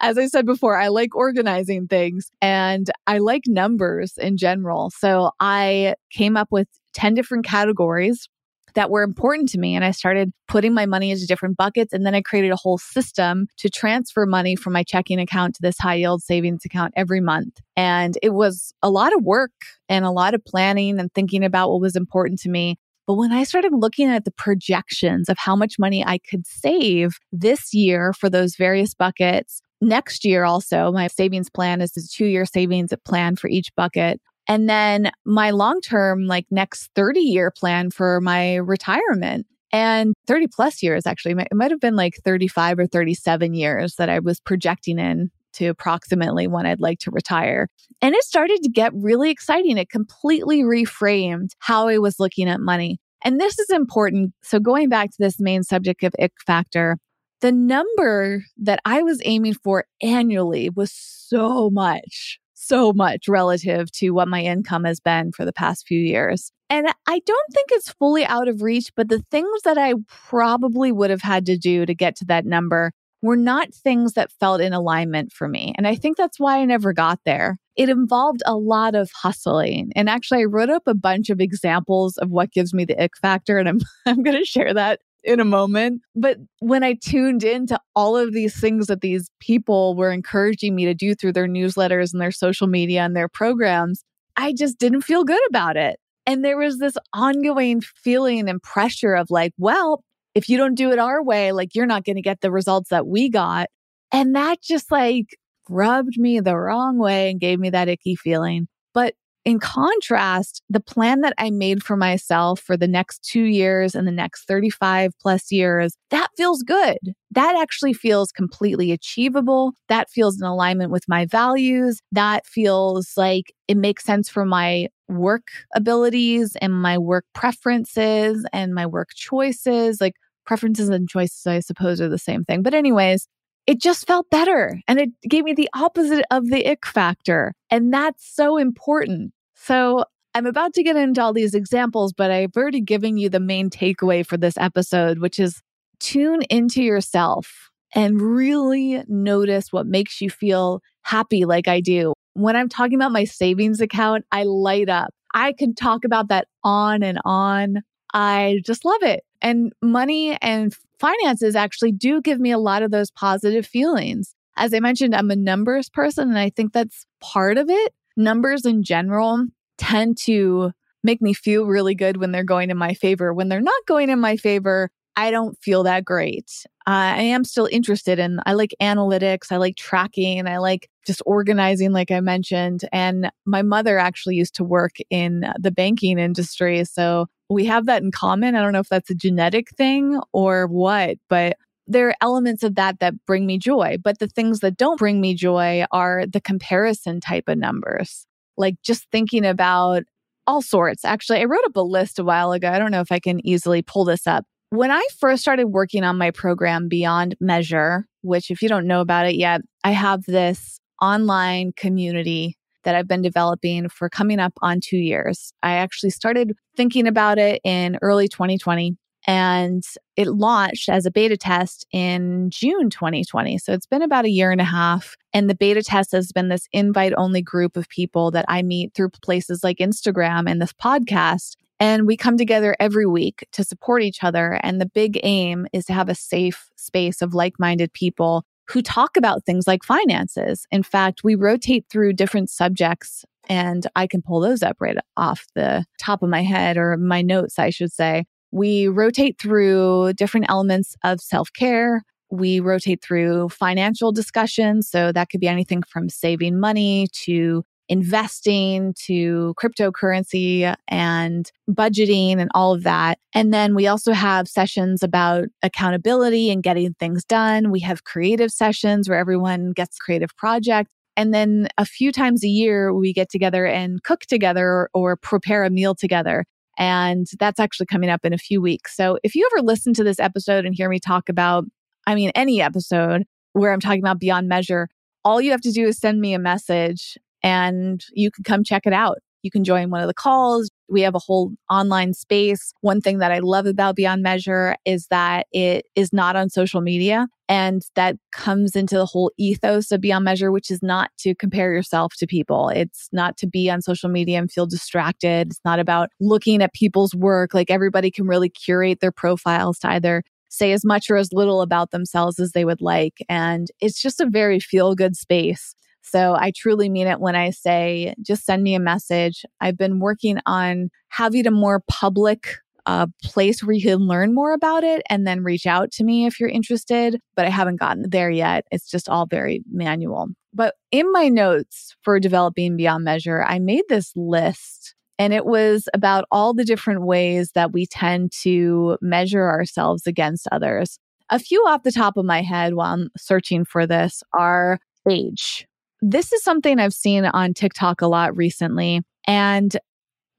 as 0.00 0.18
I 0.18 0.26
said 0.26 0.44
before, 0.44 0.76
I 0.76 0.88
like 0.88 1.16
organizing 1.16 1.88
things 1.88 2.30
and 2.42 2.90
I 3.06 3.18
like 3.18 3.44
numbers 3.46 4.18
in 4.18 4.36
general. 4.36 4.90
So 4.90 5.30
I 5.40 5.94
came 6.10 6.36
up 6.36 6.48
with 6.50 6.68
10 6.92 7.14
different 7.14 7.46
categories 7.46 8.28
that 8.74 8.90
were 8.90 9.02
important 9.02 9.48
to 9.50 9.58
me. 9.58 9.74
And 9.74 9.84
I 9.84 9.90
started 9.90 10.32
putting 10.48 10.74
my 10.74 10.86
money 10.86 11.10
into 11.10 11.26
different 11.26 11.56
buckets. 11.56 11.92
And 11.92 12.04
then 12.06 12.14
I 12.14 12.22
created 12.22 12.52
a 12.52 12.56
whole 12.56 12.78
system 12.78 13.46
to 13.58 13.68
transfer 13.68 14.26
money 14.26 14.56
from 14.56 14.72
my 14.72 14.82
checking 14.82 15.18
account 15.18 15.54
to 15.56 15.62
this 15.62 15.78
high 15.78 15.96
yield 15.96 16.22
savings 16.22 16.64
account 16.64 16.92
every 16.96 17.20
month. 17.20 17.60
And 17.76 18.16
it 18.22 18.30
was 18.30 18.72
a 18.82 18.90
lot 18.90 19.14
of 19.14 19.22
work 19.22 19.52
and 19.88 20.04
a 20.04 20.10
lot 20.10 20.34
of 20.34 20.44
planning 20.44 20.98
and 20.98 21.12
thinking 21.12 21.44
about 21.44 21.70
what 21.70 21.80
was 21.80 21.96
important 21.96 22.40
to 22.40 22.48
me. 22.48 22.78
But 23.06 23.14
when 23.14 23.32
I 23.32 23.44
started 23.44 23.72
looking 23.74 24.08
at 24.08 24.24
the 24.24 24.30
projections 24.30 25.28
of 25.28 25.36
how 25.38 25.56
much 25.56 25.78
money 25.78 26.04
I 26.04 26.18
could 26.18 26.46
save 26.46 27.18
this 27.32 27.74
year 27.74 28.12
for 28.12 28.30
those 28.30 28.56
various 28.56 28.94
buckets, 28.94 29.60
next 29.80 30.24
year 30.24 30.44
also, 30.44 30.92
my 30.92 31.08
savings 31.08 31.50
plan 31.50 31.80
is 31.80 31.96
a 31.96 32.08
two 32.08 32.26
year 32.26 32.46
savings 32.46 32.92
plan 33.04 33.36
for 33.36 33.48
each 33.48 33.74
bucket. 33.76 34.20
And 34.48 34.68
then 34.68 35.10
my 35.24 35.50
long 35.50 35.80
term, 35.80 36.26
like 36.26 36.46
next 36.50 36.90
30 36.94 37.20
year 37.20 37.50
plan 37.50 37.90
for 37.90 38.20
my 38.20 38.56
retirement 38.56 39.46
and 39.72 40.14
30 40.26 40.48
plus 40.48 40.82
years, 40.82 41.06
actually, 41.06 41.32
it 41.32 41.54
might 41.54 41.70
have 41.70 41.80
been 41.80 41.96
like 41.96 42.16
35 42.24 42.78
or 42.78 42.86
37 42.86 43.54
years 43.54 43.96
that 43.96 44.08
I 44.08 44.18
was 44.18 44.40
projecting 44.40 44.98
in 44.98 45.30
to 45.54 45.66
approximately 45.66 46.46
when 46.46 46.66
I'd 46.66 46.80
like 46.80 46.98
to 47.00 47.10
retire. 47.10 47.68
And 48.00 48.14
it 48.14 48.22
started 48.24 48.60
to 48.62 48.70
get 48.70 48.92
really 48.94 49.30
exciting. 49.30 49.78
It 49.78 49.90
completely 49.90 50.62
reframed 50.62 51.50
how 51.58 51.88
I 51.88 51.98
was 51.98 52.18
looking 52.18 52.48
at 52.48 52.60
money. 52.60 52.98
And 53.24 53.40
this 53.40 53.58
is 53.58 53.70
important. 53.70 54.32
So, 54.42 54.58
going 54.58 54.88
back 54.88 55.10
to 55.10 55.16
this 55.18 55.38
main 55.38 55.62
subject 55.62 56.02
of 56.02 56.12
ick 56.18 56.32
factor, 56.44 56.98
the 57.40 57.52
number 57.52 58.44
that 58.56 58.80
I 58.84 59.02
was 59.02 59.20
aiming 59.24 59.54
for 59.54 59.84
annually 60.00 60.70
was 60.70 60.92
so 60.92 61.70
much, 61.70 62.38
so 62.54 62.92
much 62.92 63.28
relative 63.28 63.90
to 63.92 64.10
what 64.10 64.28
my 64.28 64.42
income 64.42 64.84
has 64.84 65.00
been 65.00 65.32
for 65.32 65.44
the 65.44 65.52
past 65.52 65.86
few 65.86 65.98
years. 65.98 66.52
And 66.70 66.86
I 67.06 67.20
don't 67.26 67.52
think 67.52 67.68
it's 67.72 67.92
fully 67.92 68.24
out 68.24 68.48
of 68.48 68.62
reach, 68.62 68.92
but 68.96 69.08
the 69.08 69.22
things 69.30 69.62
that 69.64 69.76
I 69.76 69.94
probably 70.08 70.90
would 70.90 71.10
have 71.10 71.20
had 71.20 71.44
to 71.46 71.58
do 71.58 71.84
to 71.84 71.94
get 71.94 72.16
to 72.16 72.24
that 72.26 72.46
number 72.46 72.92
were 73.22 73.36
not 73.36 73.72
things 73.72 74.14
that 74.14 74.32
felt 74.32 74.60
in 74.60 74.72
alignment 74.72 75.32
for 75.32 75.48
me. 75.48 75.72
And 75.78 75.86
I 75.86 75.94
think 75.94 76.16
that's 76.16 76.40
why 76.40 76.58
I 76.58 76.64
never 76.64 76.92
got 76.92 77.20
there. 77.24 77.58
It 77.76 77.88
involved 77.88 78.42
a 78.44 78.56
lot 78.56 78.94
of 78.94 79.10
hustling. 79.14 79.92
And 79.96 80.08
actually, 80.08 80.42
I 80.42 80.44
wrote 80.44 80.68
up 80.68 80.82
a 80.86 80.94
bunch 80.94 81.30
of 81.30 81.40
examples 81.40 82.18
of 82.18 82.30
what 82.30 82.52
gives 82.52 82.74
me 82.74 82.84
the 82.84 83.00
ick 83.00 83.12
factor, 83.20 83.58
and 83.58 83.68
I'm, 83.68 83.80
I'm 84.06 84.22
going 84.22 84.36
to 84.36 84.44
share 84.44 84.74
that 84.74 85.00
in 85.24 85.40
a 85.40 85.44
moment. 85.44 86.02
But 86.14 86.38
when 86.58 86.82
I 86.82 86.94
tuned 86.94 87.44
into 87.44 87.80
all 87.94 88.16
of 88.16 88.32
these 88.32 88.58
things 88.58 88.88
that 88.88 89.00
these 89.00 89.30
people 89.40 89.94
were 89.94 90.10
encouraging 90.10 90.74
me 90.74 90.84
to 90.86 90.94
do 90.94 91.14
through 91.14 91.32
their 91.32 91.46
newsletters 91.46 92.12
and 92.12 92.20
their 92.20 92.32
social 92.32 92.66
media 92.66 93.02
and 93.02 93.16
their 93.16 93.28
programs, 93.28 94.04
I 94.36 94.52
just 94.52 94.78
didn't 94.78 95.02
feel 95.02 95.24
good 95.24 95.42
about 95.48 95.76
it. 95.76 95.98
And 96.26 96.44
there 96.44 96.58
was 96.58 96.78
this 96.78 96.96
ongoing 97.12 97.80
feeling 97.80 98.48
and 98.48 98.62
pressure 98.62 99.14
of 99.14 99.28
like, 99.30 99.52
well, 99.58 100.02
if 100.34 100.48
you 100.48 100.56
don't 100.56 100.74
do 100.74 100.92
it 100.92 100.98
our 100.98 101.22
way, 101.22 101.52
like 101.52 101.74
you're 101.74 101.86
not 101.86 102.04
going 102.04 102.16
to 102.16 102.22
get 102.22 102.40
the 102.40 102.50
results 102.50 102.90
that 102.90 103.06
we 103.06 103.28
got. 103.28 103.68
And 104.12 104.34
that 104.34 104.62
just 104.62 104.90
like 104.90 105.36
rubbed 105.68 106.18
me 106.18 106.40
the 106.40 106.56
wrong 106.56 106.98
way 106.98 107.30
and 107.30 107.40
gave 107.40 107.58
me 107.58 107.70
that 107.70 107.88
icky 107.88 108.16
feeling. 108.16 108.68
But 108.94 109.14
in 109.44 109.58
contrast, 109.58 110.62
the 110.70 110.80
plan 110.80 111.22
that 111.22 111.34
I 111.36 111.50
made 111.50 111.82
for 111.82 111.96
myself 111.96 112.60
for 112.60 112.76
the 112.76 112.86
next 112.86 113.24
two 113.28 113.42
years 113.42 113.94
and 113.94 114.06
the 114.06 114.12
next 114.12 114.46
35 114.46 115.12
plus 115.20 115.50
years, 115.50 115.96
that 116.10 116.28
feels 116.36 116.62
good. 116.62 116.98
That 117.32 117.56
actually 117.60 117.92
feels 117.92 118.30
completely 118.30 118.92
achievable. 118.92 119.72
That 119.88 120.10
feels 120.10 120.40
in 120.40 120.46
alignment 120.46 120.92
with 120.92 121.08
my 121.08 121.26
values. 121.26 122.00
That 122.12 122.46
feels 122.46 123.12
like 123.16 123.52
it 123.66 123.76
makes 123.76 124.04
sense 124.04 124.28
for 124.28 124.44
my 124.44 124.88
work 125.12 125.44
abilities 125.74 126.56
and 126.60 126.72
my 126.72 126.98
work 126.98 127.24
preferences 127.34 128.44
and 128.52 128.74
my 128.74 128.86
work 128.86 129.10
choices. 129.14 130.00
Like 130.00 130.14
preferences 130.44 130.88
and 130.88 131.08
choices, 131.08 131.46
I 131.46 131.60
suppose, 131.60 132.00
are 132.00 132.08
the 132.08 132.18
same 132.18 132.44
thing. 132.44 132.62
But, 132.62 132.74
anyways, 132.74 133.28
it 133.66 133.80
just 133.80 134.06
felt 134.06 134.28
better 134.30 134.80
and 134.88 134.98
it 134.98 135.10
gave 135.28 135.44
me 135.44 135.54
the 135.54 135.70
opposite 135.74 136.24
of 136.30 136.48
the 136.48 136.66
ick 136.68 136.84
factor. 136.84 137.54
And 137.70 137.92
that's 137.92 138.26
so 138.34 138.56
important. 138.56 139.32
So, 139.54 140.04
I'm 140.34 140.46
about 140.46 140.72
to 140.74 140.82
get 140.82 140.96
into 140.96 141.20
all 141.20 141.34
these 141.34 141.54
examples, 141.54 142.14
but 142.14 142.30
I've 142.30 142.56
already 142.56 142.80
given 142.80 143.18
you 143.18 143.28
the 143.28 143.38
main 143.38 143.68
takeaway 143.68 144.26
for 144.26 144.38
this 144.38 144.56
episode, 144.56 145.18
which 145.18 145.38
is 145.38 145.60
tune 146.00 146.40
into 146.48 146.82
yourself 146.82 147.70
and 147.94 148.20
really 148.20 149.02
notice 149.08 149.72
what 149.72 149.86
makes 149.86 150.22
you 150.22 150.30
feel 150.30 150.80
happy, 151.02 151.44
like 151.44 151.68
I 151.68 151.80
do. 151.80 152.14
When 152.34 152.56
I'm 152.56 152.68
talking 152.68 152.94
about 152.94 153.12
my 153.12 153.24
savings 153.24 153.80
account, 153.80 154.24
I 154.32 154.44
light 154.44 154.88
up. 154.88 155.12
I 155.34 155.52
could 155.52 155.76
talk 155.76 156.04
about 156.04 156.28
that 156.28 156.48
on 156.64 157.02
and 157.02 157.18
on. 157.24 157.82
I 158.14 158.60
just 158.64 158.84
love 158.84 159.02
it. 159.02 159.24
And 159.40 159.72
money 159.82 160.36
and 160.40 160.74
finances 160.98 161.56
actually 161.56 161.92
do 161.92 162.20
give 162.20 162.38
me 162.38 162.50
a 162.52 162.58
lot 162.58 162.82
of 162.82 162.90
those 162.90 163.10
positive 163.10 163.66
feelings. 163.66 164.34
As 164.56 164.74
I 164.74 164.80
mentioned, 164.80 165.14
I'm 165.14 165.30
a 165.30 165.36
numbers 165.36 165.88
person, 165.88 166.28
and 166.28 166.38
I 166.38 166.50
think 166.50 166.72
that's 166.72 167.06
part 167.20 167.58
of 167.58 167.70
it. 167.70 167.94
Numbers 168.16 168.66
in 168.66 168.82
general 168.82 169.46
tend 169.78 170.18
to 170.18 170.72
make 171.02 171.20
me 171.20 171.32
feel 171.32 171.66
really 171.66 171.94
good 171.94 172.18
when 172.18 172.30
they're 172.30 172.44
going 172.44 172.70
in 172.70 172.76
my 172.76 172.94
favor. 172.94 173.32
When 173.32 173.48
they're 173.48 173.60
not 173.60 173.86
going 173.86 174.10
in 174.10 174.20
my 174.20 174.36
favor, 174.36 174.90
I 175.16 175.30
don't 175.30 175.56
feel 175.62 175.82
that 175.82 176.04
great. 176.04 176.50
Uh, 176.86 177.14
I 177.16 177.22
am 177.22 177.44
still 177.44 177.68
interested 177.70 178.18
in, 178.18 178.40
I 178.46 178.54
like 178.54 178.74
analytics, 178.80 179.52
I 179.52 179.56
like 179.56 179.76
tracking, 179.76 180.46
I 180.46 180.58
like 180.58 180.88
just 181.06 181.22
organizing, 181.26 181.92
like 181.92 182.10
I 182.10 182.20
mentioned. 182.20 182.88
And 182.92 183.30
my 183.44 183.62
mother 183.62 183.98
actually 183.98 184.36
used 184.36 184.54
to 184.56 184.64
work 184.64 184.96
in 185.10 185.44
the 185.58 185.70
banking 185.70 186.18
industry. 186.18 186.84
So 186.84 187.26
we 187.50 187.66
have 187.66 187.86
that 187.86 188.02
in 188.02 188.10
common. 188.10 188.54
I 188.54 188.62
don't 188.62 188.72
know 188.72 188.80
if 188.80 188.88
that's 188.88 189.10
a 189.10 189.14
genetic 189.14 189.68
thing 189.76 190.18
or 190.32 190.66
what, 190.66 191.18
but 191.28 191.56
there 191.86 192.08
are 192.08 192.14
elements 192.20 192.62
of 192.62 192.76
that 192.76 193.00
that 193.00 193.14
bring 193.26 193.46
me 193.46 193.58
joy. 193.58 193.98
But 194.02 194.18
the 194.18 194.28
things 194.28 194.60
that 194.60 194.76
don't 194.76 194.98
bring 194.98 195.20
me 195.20 195.34
joy 195.34 195.84
are 195.92 196.24
the 196.26 196.40
comparison 196.40 197.20
type 197.20 197.44
of 197.48 197.58
numbers, 197.58 198.26
like 198.56 198.76
just 198.82 199.06
thinking 199.12 199.44
about 199.44 200.04
all 200.46 200.62
sorts. 200.62 201.04
Actually, 201.04 201.40
I 201.40 201.44
wrote 201.44 201.64
up 201.66 201.76
a 201.76 201.80
list 201.80 202.18
a 202.18 202.24
while 202.24 202.52
ago. 202.52 202.68
I 202.70 202.78
don't 202.78 202.90
know 202.90 203.00
if 203.00 203.12
I 203.12 203.18
can 203.18 203.44
easily 203.46 203.82
pull 203.82 204.04
this 204.04 204.26
up. 204.26 204.44
When 204.72 204.90
I 204.90 205.06
first 205.18 205.42
started 205.42 205.66
working 205.66 206.02
on 206.02 206.16
my 206.16 206.30
program 206.30 206.88
Beyond 206.88 207.36
Measure, 207.40 208.06
which, 208.22 208.50
if 208.50 208.62
you 208.62 208.70
don't 208.70 208.86
know 208.86 209.02
about 209.02 209.26
it 209.26 209.34
yet, 209.34 209.60
I 209.84 209.90
have 209.90 210.24
this 210.24 210.80
online 211.02 211.74
community 211.76 212.56
that 212.84 212.94
I've 212.94 213.06
been 213.06 213.20
developing 213.20 213.90
for 213.90 214.08
coming 214.08 214.40
up 214.40 214.54
on 214.62 214.80
two 214.82 214.96
years. 214.96 215.52
I 215.62 215.72
actually 215.72 216.08
started 216.08 216.54
thinking 216.74 217.06
about 217.06 217.36
it 217.36 217.60
in 217.64 217.98
early 218.00 218.28
2020 218.28 218.96
and 219.26 219.84
it 220.16 220.28
launched 220.28 220.88
as 220.88 221.04
a 221.04 221.10
beta 221.10 221.36
test 221.36 221.86
in 221.92 222.48
June 222.48 222.88
2020. 222.88 223.58
So 223.58 223.74
it's 223.74 223.86
been 223.86 224.00
about 224.00 224.24
a 224.24 224.30
year 224.30 224.50
and 224.50 224.60
a 224.62 224.64
half. 224.64 225.16
And 225.34 225.50
the 225.50 225.54
beta 225.54 225.82
test 225.82 226.12
has 226.12 226.32
been 226.32 226.48
this 226.48 226.66
invite 226.72 227.12
only 227.18 227.42
group 227.42 227.76
of 227.76 227.90
people 227.90 228.30
that 228.30 228.46
I 228.48 228.62
meet 228.62 228.94
through 228.94 229.10
places 229.10 229.62
like 229.62 229.76
Instagram 229.78 230.50
and 230.50 230.62
this 230.62 230.72
podcast. 230.72 231.56
And 231.82 232.06
we 232.06 232.16
come 232.16 232.36
together 232.36 232.76
every 232.78 233.06
week 233.06 233.44
to 233.50 233.64
support 233.64 234.04
each 234.04 234.22
other. 234.22 234.60
And 234.62 234.80
the 234.80 234.86
big 234.86 235.18
aim 235.24 235.66
is 235.72 235.84
to 235.86 235.92
have 235.92 236.08
a 236.08 236.14
safe 236.14 236.70
space 236.76 237.20
of 237.20 237.34
like 237.34 237.54
minded 237.58 237.92
people 237.92 238.44
who 238.68 238.82
talk 238.82 239.16
about 239.16 239.44
things 239.44 239.66
like 239.66 239.82
finances. 239.82 240.64
In 240.70 240.84
fact, 240.84 241.24
we 241.24 241.34
rotate 241.34 241.86
through 241.90 242.12
different 242.12 242.50
subjects 242.50 243.24
and 243.48 243.84
I 243.96 244.06
can 244.06 244.22
pull 244.22 244.38
those 244.38 244.62
up 244.62 244.76
right 244.78 244.96
off 245.16 245.44
the 245.56 245.84
top 245.98 246.22
of 246.22 246.28
my 246.28 246.44
head 246.44 246.76
or 246.76 246.96
my 246.98 247.20
notes, 247.20 247.58
I 247.58 247.70
should 247.70 247.90
say. 247.90 248.26
We 248.52 248.86
rotate 248.86 249.40
through 249.40 250.12
different 250.12 250.46
elements 250.48 250.94
of 251.02 251.20
self 251.20 251.52
care. 251.52 252.04
We 252.30 252.60
rotate 252.60 253.02
through 253.02 253.48
financial 253.48 254.12
discussions. 254.12 254.88
So 254.88 255.10
that 255.10 255.30
could 255.30 255.40
be 255.40 255.48
anything 255.48 255.82
from 255.82 256.08
saving 256.08 256.60
money 256.60 257.08
to 257.24 257.64
investing 257.92 258.94
to 258.94 259.54
cryptocurrency 259.62 260.74
and 260.88 261.52
budgeting 261.68 262.38
and 262.38 262.50
all 262.54 262.72
of 262.72 262.84
that. 262.84 263.18
And 263.34 263.52
then 263.52 263.74
we 263.74 263.86
also 263.86 264.14
have 264.14 264.48
sessions 264.48 265.02
about 265.02 265.48
accountability 265.62 266.50
and 266.50 266.62
getting 266.62 266.94
things 266.94 267.22
done. 267.22 267.70
We 267.70 267.80
have 267.80 268.04
creative 268.04 268.50
sessions 268.50 269.10
where 269.10 269.18
everyone 269.18 269.72
gets 269.72 269.98
creative 269.98 270.34
projects. 270.38 270.88
And 271.18 271.34
then 271.34 271.68
a 271.76 271.84
few 271.84 272.12
times 272.12 272.42
a 272.42 272.48
year, 272.48 272.94
we 272.94 273.12
get 273.12 273.28
together 273.28 273.66
and 273.66 274.02
cook 274.02 274.20
together 274.20 274.88
or, 274.94 275.16
prepare 275.18 275.62
a 275.64 275.68
meal 275.68 275.94
together. 275.94 276.46
And 276.78 277.26
that's 277.38 277.60
actually 277.60 277.86
coming 277.86 278.08
up 278.08 278.24
in 278.24 278.32
a 278.32 278.38
few 278.38 278.62
weeks. 278.62 278.96
So 278.96 279.18
if 279.22 279.34
you 279.34 279.46
ever 279.52 279.62
listen 279.62 279.92
to 279.92 280.04
this 280.04 280.18
episode 280.18 280.64
and 280.64 280.74
hear 280.74 280.88
me 280.88 280.98
talk 280.98 281.28
about, 281.28 281.64
I 282.06 282.14
mean, 282.14 282.32
any 282.34 282.62
episode 282.62 283.24
where 283.52 283.70
I'm 283.70 283.80
talking 283.80 284.00
about 284.00 284.18
beyond 284.18 284.48
measure, 284.48 284.88
all 285.26 285.42
you 285.42 285.50
have 285.50 285.60
to 285.60 285.72
do 285.72 285.86
is 285.88 285.98
send 285.98 286.22
me 286.22 286.32
a 286.32 286.38
message 286.38 287.18
and 287.42 288.04
you 288.12 288.30
can 288.30 288.44
come 288.44 288.64
check 288.64 288.86
it 288.86 288.92
out. 288.92 289.18
You 289.42 289.50
can 289.50 289.64
join 289.64 289.90
one 289.90 290.00
of 290.00 290.06
the 290.06 290.14
calls. 290.14 290.70
We 290.88 291.00
have 291.02 291.14
a 291.14 291.20
whole 291.20 291.52
online 291.68 292.14
space. 292.14 292.72
One 292.80 293.00
thing 293.00 293.18
that 293.18 293.32
I 293.32 293.40
love 293.40 293.66
about 293.66 293.96
Beyond 293.96 294.22
Measure 294.22 294.76
is 294.84 295.08
that 295.10 295.46
it 295.52 295.84
is 295.96 296.12
not 296.12 296.36
on 296.36 296.48
social 296.48 296.80
media. 296.80 297.26
And 297.48 297.82
that 297.96 298.16
comes 298.32 298.76
into 298.76 298.96
the 298.96 299.04
whole 299.04 299.32
ethos 299.38 299.90
of 299.90 300.00
Beyond 300.00 300.24
Measure, 300.24 300.52
which 300.52 300.70
is 300.70 300.80
not 300.82 301.10
to 301.18 301.34
compare 301.34 301.72
yourself 301.72 302.14
to 302.18 302.26
people. 302.26 302.68
It's 302.68 303.08
not 303.12 303.36
to 303.38 303.46
be 303.46 303.68
on 303.68 303.82
social 303.82 304.08
media 304.08 304.38
and 304.38 304.50
feel 304.50 304.66
distracted. 304.66 305.48
It's 305.48 305.60
not 305.64 305.80
about 305.80 306.10
looking 306.20 306.62
at 306.62 306.72
people's 306.72 307.14
work. 307.14 307.52
Like 307.52 307.70
everybody 307.70 308.10
can 308.10 308.26
really 308.26 308.48
curate 308.48 309.00
their 309.00 309.12
profiles 309.12 309.78
to 309.80 309.90
either 309.90 310.22
say 310.50 310.72
as 310.72 310.84
much 310.84 311.10
or 311.10 311.16
as 311.16 311.32
little 311.32 311.62
about 311.62 311.90
themselves 311.90 312.38
as 312.38 312.52
they 312.52 312.64
would 312.64 312.80
like. 312.80 313.24
And 313.28 313.68
it's 313.80 314.00
just 314.00 314.20
a 314.20 314.26
very 314.26 314.60
feel 314.60 314.94
good 314.94 315.16
space. 315.16 315.74
So 316.02 316.34
I 316.34 316.52
truly 316.54 316.88
mean 316.88 317.06
it 317.06 317.20
when 317.20 317.36
I 317.36 317.50
say 317.50 318.14
just 318.22 318.44
send 318.44 318.62
me 318.62 318.74
a 318.74 318.80
message. 318.80 319.44
I've 319.60 319.78
been 319.78 320.00
working 320.00 320.38
on 320.46 320.90
having 321.08 321.46
a 321.46 321.50
more 321.50 321.82
public 321.88 322.56
a 322.86 323.08
place 323.22 323.62
where 323.62 323.74
you 323.74 323.82
can 323.82 324.08
learn 324.08 324.34
more 324.34 324.52
about 324.52 324.82
it 324.82 325.02
and 325.08 325.24
then 325.24 325.44
reach 325.44 325.66
out 325.66 325.92
to 325.92 326.04
me 326.04 326.26
if 326.26 326.40
you're 326.40 326.48
interested. 326.48 327.20
But 327.36 327.46
I 327.46 327.48
haven't 327.48 327.78
gotten 327.78 328.10
there 328.10 328.30
yet. 328.30 328.64
It's 328.72 328.90
just 328.90 329.08
all 329.08 329.26
very 329.26 329.62
manual. 329.70 330.28
But 330.52 330.74
in 330.90 331.10
my 331.12 331.28
notes 331.28 331.94
for 332.02 332.18
developing 332.18 332.76
beyond 332.76 333.04
measure, 333.04 333.44
I 333.46 333.60
made 333.60 333.84
this 333.88 334.12
list 334.16 334.94
and 335.18 335.32
it 335.32 335.46
was 335.46 335.88
about 335.94 336.24
all 336.30 336.54
the 336.54 336.64
different 336.64 337.02
ways 337.02 337.52
that 337.54 337.72
we 337.72 337.86
tend 337.86 338.32
to 338.42 338.98
measure 339.00 339.48
ourselves 339.48 340.06
against 340.06 340.48
others. 340.50 340.98
A 341.30 341.38
few 341.38 341.60
off 341.66 341.84
the 341.84 341.92
top 341.92 342.16
of 342.16 342.24
my 342.24 342.42
head 342.42 342.74
while 342.74 342.92
I'm 342.92 343.08
searching 343.16 343.64
for 343.64 343.86
this 343.86 344.22
are 344.36 344.78
age. 345.08 345.66
This 346.04 346.32
is 346.32 346.42
something 346.42 346.80
I've 346.80 346.92
seen 346.92 347.24
on 347.24 347.54
TikTok 347.54 348.02
a 348.02 348.08
lot 348.08 348.36
recently. 348.36 349.02
And 349.28 349.74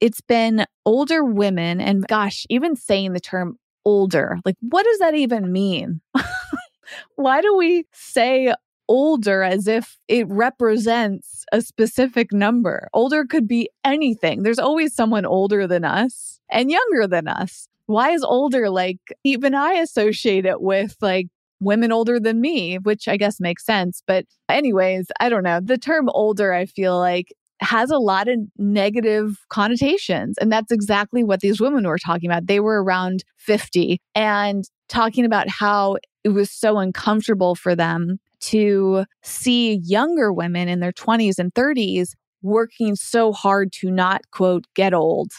it's 0.01 0.19
been 0.19 0.65
older 0.85 1.23
women. 1.23 1.79
And 1.79 2.05
gosh, 2.05 2.45
even 2.49 2.75
saying 2.75 3.13
the 3.13 3.21
term 3.21 3.57
older, 3.85 4.37
like, 4.43 4.57
what 4.59 4.83
does 4.83 4.99
that 4.99 5.15
even 5.15 5.53
mean? 5.53 6.01
Why 7.15 7.41
do 7.41 7.55
we 7.55 7.85
say 7.93 8.53
older 8.89 9.41
as 9.41 9.65
if 9.67 9.97
it 10.09 10.27
represents 10.27 11.45
a 11.53 11.61
specific 11.61 12.33
number? 12.33 12.89
Older 12.93 13.23
could 13.23 13.47
be 13.47 13.69
anything. 13.85 14.43
There's 14.43 14.59
always 14.59 14.93
someone 14.93 15.25
older 15.25 15.65
than 15.65 15.85
us 15.85 16.41
and 16.51 16.69
younger 16.69 17.07
than 17.07 17.29
us. 17.29 17.69
Why 17.85 18.11
is 18.11 18.23
older 18.23 18.69
like 18.69 18.99
even 19.23 19.55
I 19.55 19.73
associate 19.75 20.45
it 20.45 20.61
with 20.61 20.97
like 20.99 21.27
women 21.63 21.91
older 21.91 22.19
than 22.19 22.41
me, 22.41 22.77
which 22.77 23.07
I 23.07 23.17
guess 23.17 23.39
makes 23.39 23.65
sense. 23.65 24.03
But, 24.05 24.25
anyways, 24.49 25.07
I 25.19 25.29
don't 25.29 25.43
know. 25.43 25.59
The 25.63 25.77
term 25.77 26.09
older, 26.09 26.53
I 26.53 26.65
feel 26.65 26.97
like, 26.97 27.33
has 27.61 27.91
a 27.91 27.97
lot 27.97 28.27
of 28.27 28.39
negative 28.57 29.37
connotations. 29.49 30.37
And 30.39 30.51
that's 30.51 30.71
exactly 30.71 31.23
what 31.23 31.39
these 31.39 31.61
women 31.61 31.87
were 31.87 31.97
talking 31.97 32.29
about. 32.29 32.47
They 32.47 32.59
were 32.59 32.83
around 32.83 33.23
50 33.37 33.99
and 34.15 34.65
talking 34.89 35.25
about 35.25 35.47
how 35.49 35.97
it 36.23 36.29
was 36.29 36.51
so 36.51 36.77
uncomfortable 36.77 37.55
for 37.55 37.75
them 37.75 38.19
to 38.41 39.05
see 39.23 39.75
younger 39.83 40.33
women 40.33 40.67
in 40.67 40.81
their 40.81 40.91
20s 40.91 41.39
and 41.39 41.53
30s 41.53 42.09
working 42.41 42.95
so 42.95 43.31
hard 43.31 43.71
to 43.71 43.89
not, 43.89 44.21
quote, 44.31 44.65
get 44.75 44.93
old. 44.93 45.31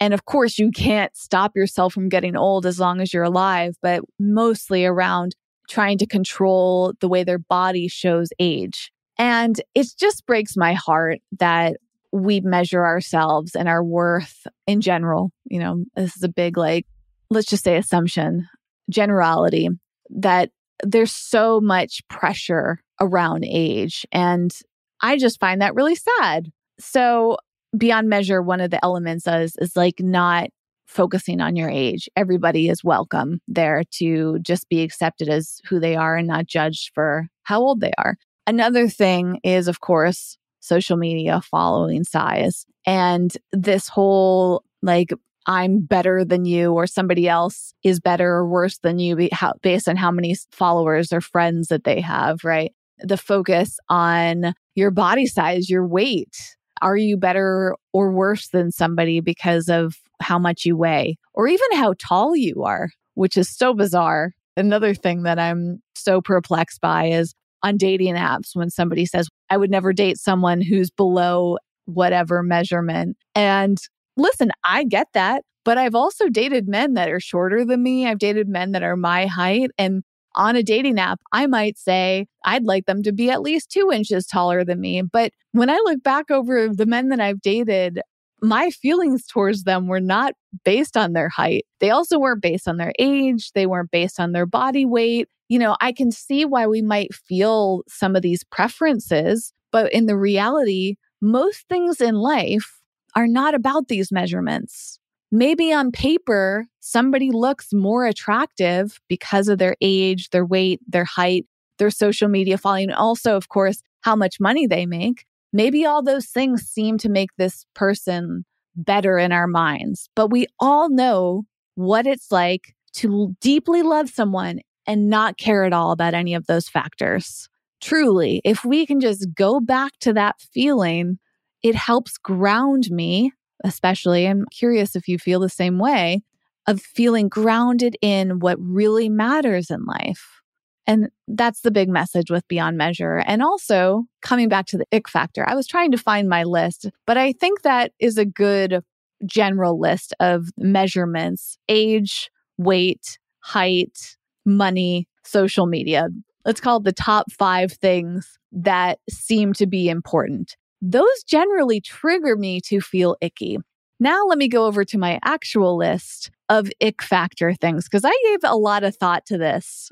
And 0.00 0.12
of 0.14 0.24
course, 0.24 0.58
you 0.58 0.70
can't 0.70 1.16
stop 1.16 1.56
yourself 1.56 1.92
from 1.92 2.08
getting 2.08 2.36
old 2.36 2.66
as 2.66 2.78
long 2.78 3.00
as 3.00 3.12
you're 3.12 3.24
alive, 3.24 3.76
but 3.82 4.02
mostly 4.18 4.84
around 4.84 5.34
trying 5.68 5.98
to 5.98 6.06
control 6.06 6.92
the 7.00 7.08
way 7.08 7.24
their 7.24 7.38
body 7.38 7.88
shows 7.88 8.30
age. 8.38 8.90
And 9.18 9.60
it 9.74 9.88
just 9.98 10.26
breaks 10.26 10.56
my 10.56 10.74
heart 10.74 11.18
that 11.38 11.76
we 12.12 12.40
measure 12.40 12.84
ourselves 12.84 13.54
and 13.54 13.68
our 13.68 13.84
worth 13.84 14.46
in 14.66 14.80
general. 14.80 15.30
You 15.44 15.60
know, 15.60 15.84
this 15.96 16.16
is 16.16 16.22
a 16.22 16.28
big, 16.28 16.56
like, 16.56 16.86
let's 17.30 17.48
just 17.48 17.64
say 17.64 17.76
assumption, 17.76 18.48
generality 18.90 19.68
that 20.10 20.50
there's 20.82 21.12
so 21.12 21.60
much 21.60 22.00
pressure 22.08 22.80
around 23.00 23.44
age. 23.44 24.06
And 24.12 24.54
I 25.02 25.18
just 25.18 25.40
find 25.40 25.60
that 25.60 25.74
really 25.74 25.96
sad. 25.96 26.50
So, 26.78 27.36
beyond 27.76 28.08
measure, 28.08 28.40
one 28.40 28.60
of 28.60 28.70
the 28.70 28.82
elements 28.82 29.26
is, 29.26 29.54
is 29.60 29.76
like 29.76 30.00
not 30.00 30.48
focusing 30.88 31.40
on 31.40 31.54
your 31.54 31.70
age. 31.70 32.08
Everybody 32.16 32.68
is 32.68 32.82
welcome 32.82 33.40
there 33.46 33.84
to 33.92 34.38
just 34.40 34.68
be 34.68 34.82
accepted 34.82 35.28
as 35.28 35.60
who 35.68 35.78
they 35.78 35.94
are 35.94 36.16
and 36.16 36.26
not 36.26 36.46
judged 36.46 36.90
for 36.94 37.28
how 37.44 37.60
old 37.60 37.80
they 37.80 37.92
are. 37.98 38.16
Another 38.46 38.88
thing 38.88 39.38
is, 39.44 39.68
of 39.68 39.80
course, 39.80 40.38
social 40.60 40.96
media 40.96 41.40
following 41.42 42.04
size 42.04 42.66
and 42.86 43.36
this 43.52 43.88
whole 43.88 44.64
like, 44.82 45.10
I'm 45.46 45.80
better 45.80 46.24
than 46.24 46.44
you, 46.44 46.72
or 46.72 46.86
somebody 46.86 47.28
else 47.28 47.72
is 47.82 48.00
better 48.00 48.28
or 48.34 48.46
worse 48.46 48.78
than 48.78 48.98
you 48.98 49.28
based 49.62 49.88
on 49.88 49.96
how 49.96 50.10
many 50.10 50.36
followers 50.52 51.12
or 51.12 51.20
friends 51.20 51.68
that 51.68 51.84
they 51.84 52.00
have, 52.00 52.44
right? 52.44 52.72
The 52.98 53.16
focus 53.16 53.78
on 53.88 54.52
your 54.74 54.90
body 54.90 55.26
size, 55.26 55.70
your 55.70 55.86
weight, 55.86 56.36
are 56.82 56.96
you 56.96 57.16
better 57.16 57.76
or 57.92 58.12
worse 58.12 58.48
than 58.48 58.70
somebody 58.70 59.20
because 59.20 59.68
of 59.68 59.96
how 60.20 60.38
much 60.38 60.64
you 60.64 60.76
weigh 60.76 61.16
or 61.34 61.46
even 61.48 61.66
how 61.72 61.94
tall 61.98 62.36
you 62.36 62.62
are, 62.64 62.90
which 63.14 63.36
is 63.36 63.54
so 63.54 63.74
bizarre. 63.74 64.32
Another 64.56 64.94
thing 64.94 65.22
that 65.22 65.38
I'm 65.38 65.80
so 65.94 66.20
perplexed 66.20 66.80
by 66.80 67.06
is 67.06 67.34
on 67.62 67.76
dating 67.76 68.14
apps 68.14 68.54
when 68.54 68.70
somebody 68.70 69.06
says, 69.06 69.28
I 69.50 69.56
would 69.56 69.70
never 69.70 69.92
date 69.92 70.18
someone 70.18 70.60
who's 70.60 70.90
below 70.90 71.58
whatever 71.86 72.42
measurement. 72.42 73.16
And 73.34 73.78
listen, 74.16 74.50
I 74.64 74.84
get 74.84 75.08
that. 75.14 75.44
But 75.64 75.76
I've 75.76 75.94
also 75.94 76.28
dated 76.28 76.66
men 76.66 76.94
that 76.94 77.10
are 77.10 77.20
shorter 77.20 77.64
than 77.64 77.82
me. 77.82 78.06
I've 78.06 78.18
dated 78.18 78.48
men 78.48 78.72
that 78.72 78.82
are 78.82 78.96
my 78.96 79.26
height. 79.26 79.70
And 79.76 80.02
on 80.34 80.56
a 80.56 80.62
dating 80.62 80.98
app, 80.98 81.20
I 81.32 81.46
might 81.46 81.76
say 81.76 82.26
I'd 82.44 82.64
like 82.64 82.86
them 82.86 83.02
to 83.02 83.12
be 83.12 83.28
at 83.28 83.42
least 83.42 83.70
two 83.70 83.90
inches 83.92 84.26
taller 84.26 84.64
than 84.64 84.80
me. 84.80 85.02
But 85.02 85.32
when 85.52 85.68
I 85.68 85.78
look 85.84 86.02
back 86.02 86.30
over 86.30 86.68
the 86.68 86.86
men 86.86 87.08
that 87.08 87.20
I've 87.20 87.40
dated, 87.40 88.00
my 88.40 88.70
feelings 88.70 89.26
towards 89.26 89.64
them 89.64 89.86
were 89.86 90.00
not 90.00 90.34
based 90.64 90.96
on 90.96 91.12
their 91.12 91.28
height. 91.28 91.66
They 91.80 91.90
also 91.90 92.18
weren't 92.18 92.42
based 92.42 92.68
on 92.68 92.76
their 92.76 92.92
age. 92.98 93.52
They 93.52 93.66
weren't 93.66 93.90
based 93.90 94.20
on 94.20 94.32
their 94.32 94.46
body 94.46 94.86
weight. 94.86 95.28
You 95.48 95.58
know, 95.58 95.76
I 95.80 95.92
can 95.92 96.12
see 96.12 96.44
why 96.44 96.66
we 96.66 96.82
might 96.82 97.14
feel 97.14 97.82
some 97.88 98.14
of 98.14 98.22
these 98.22 98.44
preferences, 98.44 99.52
but 99.72 99.92
in 99.92 100.06
the 100.06 100.16
reality, 100.16 100.96
most 101.20 101.66
things 101.68 102.00
in 102.00 102.14
life 102.14 102.80
are 103.14 103.26
not 103.26 103.54
about 103.54 103.88
these 103.88 104.12
measurements. 104.12 104.98
Maybe 105.30 105.72
on 105.72 105.90
paper, 105.90 106.66
somebody 106.80 107.30
looks 107.30 107.72
more 107.72 108.06
attractive 108.06 109.00
because 109.08 109.48
of 109.48 109.58
their 109.58 109.76
age, 109.80 110.30
their 110.30 110.46
weight, 110.46 110.80
their 110.86 111.04
height, 111.04 111.46
their 111.78 111.90
social 111.90 112.28
media 112.28 112.56
following, 112.58 112.90
also, 112.92 113.36
of 113.36 113.48
course, 113.48 113.82
how 114.00 114.16
much 114.16 114.40
money 114.40 114.66
they 114.66 114.86
make. 114.86 115.26
Maybe 115.52 115.84
all 115.86 116.02
those 116.02 116.26
things 116.26 116.62
seem 116.62 116.98
to 116.98 117.08
make 117.08 117.30
this 117.36 117.64
person 117.74 118.44
better 118.76 119.18
in 119.18 119.32
our 119.32 119.46
minds, 119.46 120.08
but 120.14 120.28
we 120.30 120.46
all 120.60 120.88
know 120.88 121.44
what 121.74 122.06
it's 122.06 122.30
like 122.30 122.74
to 122.94 123.34
deeply 123.40 123.82
love 123.82 124.08
someone 124.08 124.60
and 124.86 125.08
not 125.08 125.38
care 125.38 125.64
at 125.64 125.72
all 125.72 125.92
about 125.92 126.14
any 126.14 126.34
of 126.34 126.46
those 126.46 126.68
factors. 126.68 127.48
Truly, 127.80 128.40
if 128.44 128.64
we 128.64 128.86
can 128.86 129.00
just 129.00 129.26
go 129.34 129.60
back 129.60 129.92
to 130.00 130.12
that 130.14 130.36
feeling, 130.52 131.18
it 131.62 131.74
helps 131.74 132.18
ground 132.18 132.90
me 132.90 133.32
especially, 133.64 134.26
I'm 134.26 134.44
curious 134.50 134.94
if 134.94 135.08
you 135.08 135.18
feel 135.18 135.40
the 135.40 135.48
same 135.48 135.78
way, 135.78 136.22
of 136.66 136.80
feeling 136.80 137.28
grounded 137.28 137.96
in 138.02 138.40
what 138.40 138.58
really 138.60 139.08
matters 139.08 139.70
in 139.70 139.84
life. 139.84 140.40
And 140.88 141.10
that's 141.28 141.60
the 141.60 141.70
big 141.70 141.88
message 141.88 142.30
with 142.30 142.48
Beyond 142.48 142.76
Measure. 142.76 143.18
And 143.18 143.42
also 143.42 144.04
coming 144.22 144.48
back 144.48 144.66
to 144.66 144.78
the 144.78 144.86
ick 144.92 145.08
factor, 145.08 145.48
I 145.48 145.54
was 145.54 145.66
trying 145.66 145.92
to 145.92 145.98
find 145.98 146.28
my 146.28 146.42
list, 146.42 146.90
but 147.06 147.16
I 147.16 147.32
think 147.32 147.62
that 147.62 147.92
is 148.00 148.18
a 148.18 148.24
good 148.24 148.82
general 149.26 149.78
list 149.78 150.14
of 150.18 150.48
measurements 150.56 151.58
age, 151.68 152.30
weight, 152.56 153.18
height, 153.40 154.16
money, 154.46 155.06
social 155.24 155.66
media. 155.66 156.08
Let's 156.44 156.60
call 156.60 156.78
it 156.78 156.84
the 156.84 156.92
top 156.92 157.30
five 157.30 157.72
things 157.72 158.38
that 158.50 158.98
seem 159.10 159.52
to 159.52 159.66
be 159.66 159.88
important 159.88 160.56
those 160.80 161.24
generally 161.26 161.80
trigger 161.80 162.36
me 162.36 162.60
to 162.60 162.80
feel 162.80 163.16
icky. 163.20 163.58
Now, 164.00 164.24
let 164.26 164.38
me 164.38 164.48
go 164.48 164.66
over 164.66 164.84
to 164.84 164.98
my 164.98 165.18
actual 165.24 165.76
list 165.76 166.30
of 166.48 166.70
ick 166.80 167.02
factor 167.02 167.52
things 167.54 167.84
because 167.84 168.04
I 168.04 168.16
gave 168.24 168.38
a 168.44 168.56
lot 168.56 168.84
of 168.84 168.96
thought 168.96 169.26
to 169.26 169.38
this. 169.38 169.90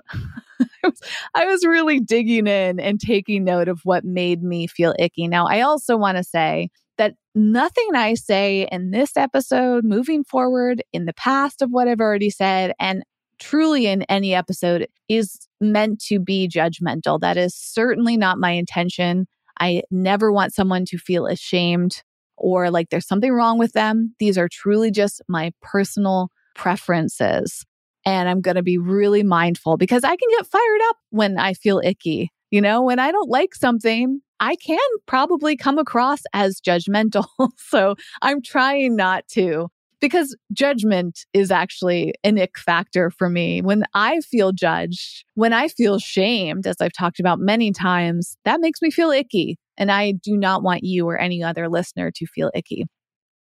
I 1.35 1.47
was 1.47 1.65
really 1.65 2.01
digging 2.01 2.47
in 2.47 2.81
and 2.81 3.01
taking 3.01 3.45
note 3.45 3.69
of 3.69 3.81
what 3.85 4.05
made 4.05 4.43
me 4.43 4.67
feel 4.67 4.95
icky. 4.99 5.29
Now, 5.29 5.47
I 5.47 5.61
also 5.63 5.97
want 5.97 6.17
to 6.17 6.25
say 6.25 6.71
that 6.99 7.15
nothing 7.35 7.95
I 7.95 8.15
say 8.15 8.69
in 8.71 8.91
this 8.91 9.17
episode, 9.17 9.85
moving 9.85 10.25
forward, 10.25 10.83
in 10.93 11.05
the 11.05 11.13
past 11.13 11.63
of 11.63 11.71
what 11.71 11.89
I've 11.89 12.01
already 12.01 12.31
said, 12.31 12.73
and 12.81 13.03
truly 13.39 13.87
in 13.87 14.03
any 14.05 14.35
episode 14.35 14.89
is 15.09 15.47
meant 15.61 16.01
to 16.07 16.19
be 16.19 16.49
judgmental. 16.49 17.21
That 17.21 17.37
is 17.37 17.55
certainly 17.55 18.17
not 18.17 18.39
my 18.39 18.53
intention. 18.53 19.27
I 19.61 19.83
never 19.91 20.33
want 20.33 20.55
someone 20.55 20.85
to 20.87 20.99
feel 20.99 21.27
ashamed 21.27 22.03
or 22.37 22.71
like 22.71 22.91
there's 22.91 23.07
something 23.07 23.33
wrong 23.33 23.59
with 23.59 23.73
them. 23.73 24.15
These 24.19 24.39
are 24.39 24.49
truly 24.49 24.91
just 24.91 25.23
my 25.29 25.53
personal 25.63 26.31
preferences. 26.55 27.65
And 28.07 28.29
I'm 28.29 28.41
going 28.41 28.57
to 28.57 28.63
be 28.63 28.79
really 28.79 29.23
mindful 29.25 29.77
because 29.77 30.05
I 30.05 30.17
can 30.17 30.29
get 30.31 30.47
fired 30.47 30.81
up 30.89 30.97
when 31.11 31.39
I 31.39 31.55
feel 31.55 31.83
icky. 31.85 32.31
You 32.53 32.63
know, 32.63 32.83
when 32.83 33.01
I 33.01 33.11
don't 33.13 33.29
like 33.31 33.55
something, 33.55 34.21
I 34.41 34.57
can 34.57 34.79
probably 35.07 35.57
come 35.57 35.79
across 35.79 36.21
as 36.33 36.61
judgmental. 36.61 37.27
so 37.59 37.97
I'm 38.23 38.41
trying 38.43 38.97
not 38.97 39.29
to 39.33 39.69
because 40.01 40.37
judgment 40.53 41.27
is 41.33 41.51
actually 41.51 42.15
an 42.23 42.39
ick 42.39 42.59
factor 42.59 43.11
for 43.11 43.29
me. 43.31 43.63
When 43.63 43.85
I 43.95 44.21
feel 44.21 44.53
judged, 44.53 45.25
when 45.35 45.53
I 45.53 45.69
feel 45.69 45.99
shamed, 45.99 46.67
as 46.67 46.77
I've 46.81 46.93
talked 46.93 47.19
about 47.21 47.41
many 47.41 47.73
times, 47.73 48.37
that 48.45 48.61
makes 48.61 48.83
me 48.83 48.91
feel 48.91 49.11
icky. 49.11 49.59
And 49.79 49.91
I 49.91 50.13
do 50.13 50.37
not 50.37 50.63
want 50.63 50.85
you 50.85 51.07
or 51.09 51.19
any 51.19 51.43
other 51.43 51.69
listener 51.69 52.11
to 52.13 52.27
feel 52.27 52.51
icky. 52.55 52.87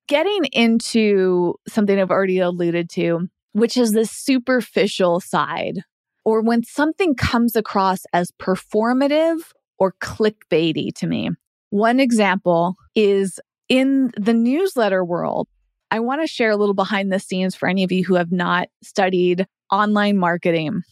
getting 0.08 0.44
into 0.52 1.54
something 1.68 1.98
I've 1.98 2.10
already 2.10 2.38
alluded 2.38 2.90
to, 2.90 3.28
which 3.54 3.76
is 3.76 3.92
the 3.92 4.04
superficial 4.04 5.20
side, 5.20 5.80
or 6.24 6.42
when 6.42 6.62
something 6.62 7.14
comes 7.14 7.56
across 7.56 8.04
as 8.12 8.30
performative 8.32 9.38
or 9.78 9.94
clickbaity 10.00 10.92
to 10.94 11.06
me. 11.06 11.30
One 11.70 12.00
example 12.00 12.74
is 12.94 13.40
in 13.68 14.10
the 14.16 14.34
newsletter 14.34 15.04
world. 15.04 15.48
I 15.90 16.00
want 16.00 16.20
to 16.20 16.26
share 16.26 16.50
a 16.50 16.56
little 16.56 16.74
behind 16.74 17.12
the 17.12 17.20
scenes 17.20 17.54
for 17.54 17.68
any 17.68 17.84
of 17.84 17.92
you 17.92 18.04
who 18.04 18.16
have 18.16 18.32
not 18.32 18.68
studied 18.82 19.46
online 19.70 20.18
marketing, 20.18 20.82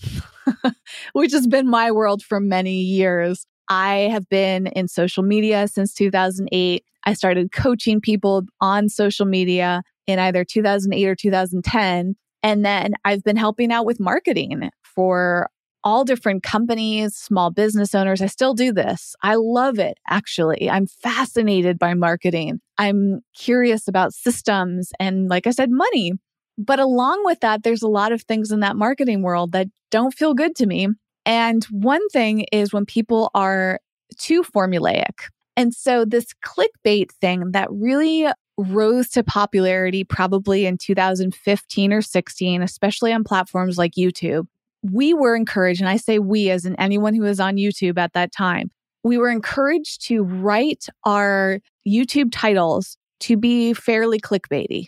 which 1.12 1.33
has 1.33 1.46
been 1.46 1.68
my 1.68 1.90
world 1.90 2.22
for 2.22 2.40
many 2.40 2.81
years. 2.81 3.44
I 3.68 4.09
have 4.12 4.29
been 4.29 4.68
in 4.68 4.87
social 4.87 5.22
media 5.22 5.66
since 5.66 5.94
2008. 5.94 6.85
I 7.05 7.14
started 7.14 7.51
coaching 7.51 8.01
people 8.01 8.42
on 8.61 8.88
social 8.88 9.27
media 9.27 9.83
in 10.07 10.20
either 10.20 10.44
2008 10.44 11.09
or 11.09 11.16
2010. 11.16 12.14
And 12.42 12.64
then 12.64 12.94
I've 13.05 13.22
been 13.22 13.37
helping 13.37 13.70
out 13.72 13.87
with 13.87 14.00
marketing 14.00 14.70
for 14.83 15.48
all 15.85 16.05
different 16.05 16.42
companies, 16.42 17.16
small 17.16 17.50
business 17.50 17.94
owners. 17.94 18.22
I 18.22 18.26
still 18.26 18.55
do 18.55 18.72
this. 18.72 19.14
I 19.22 19.35
love 19.35 19.78
it, 19.78 19.98
actually. 20.09 20.70
I'm 20.70 20.87
fascinated 20.87 21.78
by 21.78 21.94
marketing. 21.94 22.61
I'm 22.78 23.20
curious 23.37 23.88
about 23.88 24.14
systems 24.14 24.90
and, 25.00 25.28
like 25.28 25.46
I 25.46 25.50
said, 25.50 25.70
money. 25.70 26.12
But 26.59 26.78
along 26.78 27.24
with 27.24 27.40
that, 27.40 27.62
there's 27.62 27.83
a 27.83 27.88
lot 27.88 28.12
of 28.12 28.22
things 28.22 28.52
in 28.52 28.61
that 28.61 28.76
marketing 28.76 29.22
world 29.22 29.52
that 29.52 29.68
don't 29.90 30.14
feel 30.14 30.35
good 30.35 30.55
to 30.57 30.66
me. 30.66 30.88
And 31.24 31.64
one 31.64 32.07
thing 32.09 32.46
is 32.52 32.72
when 32.72 32.87
people 32.87 33.31
are 33.35 33.81
too 34.18 34.42
formulaic. 34.42 35.28
And 35.57 35.74
so 35.74 36.05
this 36.05 36.26
clickbait 36.44 37.11
thing 37.20 37.52
that 37.52 37.68
really 37.70 38.26
rose 38.57 39.09
to 39.11 39.23
popularity 39.23 40.05
probably 40.05 40.67
in 40.67 40.79
2015 40.79 41.93
or 41.93 42.03
16, 42.03 42.62
especially 42.62 43.12
on 43.12 43.25
platforms 43.25 43.79
like 43.79 43.93
YouTube. 43.93 44.47
We 44.83 45.15
were 45.15 45.37
encouraged, 45.37 45.81
and 45.81 45.88
I 45.88 45.97
say 45.97 46.19
we 46.19 46.51
as 46.51 46.65
in 46.65 46.75
anyone 46.77 47.15
who 47.15 47.23
was 47.23 47.41
on 47.41 47.57
YouTube 47.57 47.99
at 47.99 48.12
that 48.15 48.33
time, 48.33 48.71
we 49.05 49.19
were 49.19 49.31
encouraged 49.31 50.05
to 50.07 50.23
write 50.23 50.87
our 51.05 51.61
YouTube 51.87 52.31
titles 52.33 52.97
to 53.21 53.37
be 53.37 53.73
fairly 53.73 54.21
clickbaity. 54.21 54.87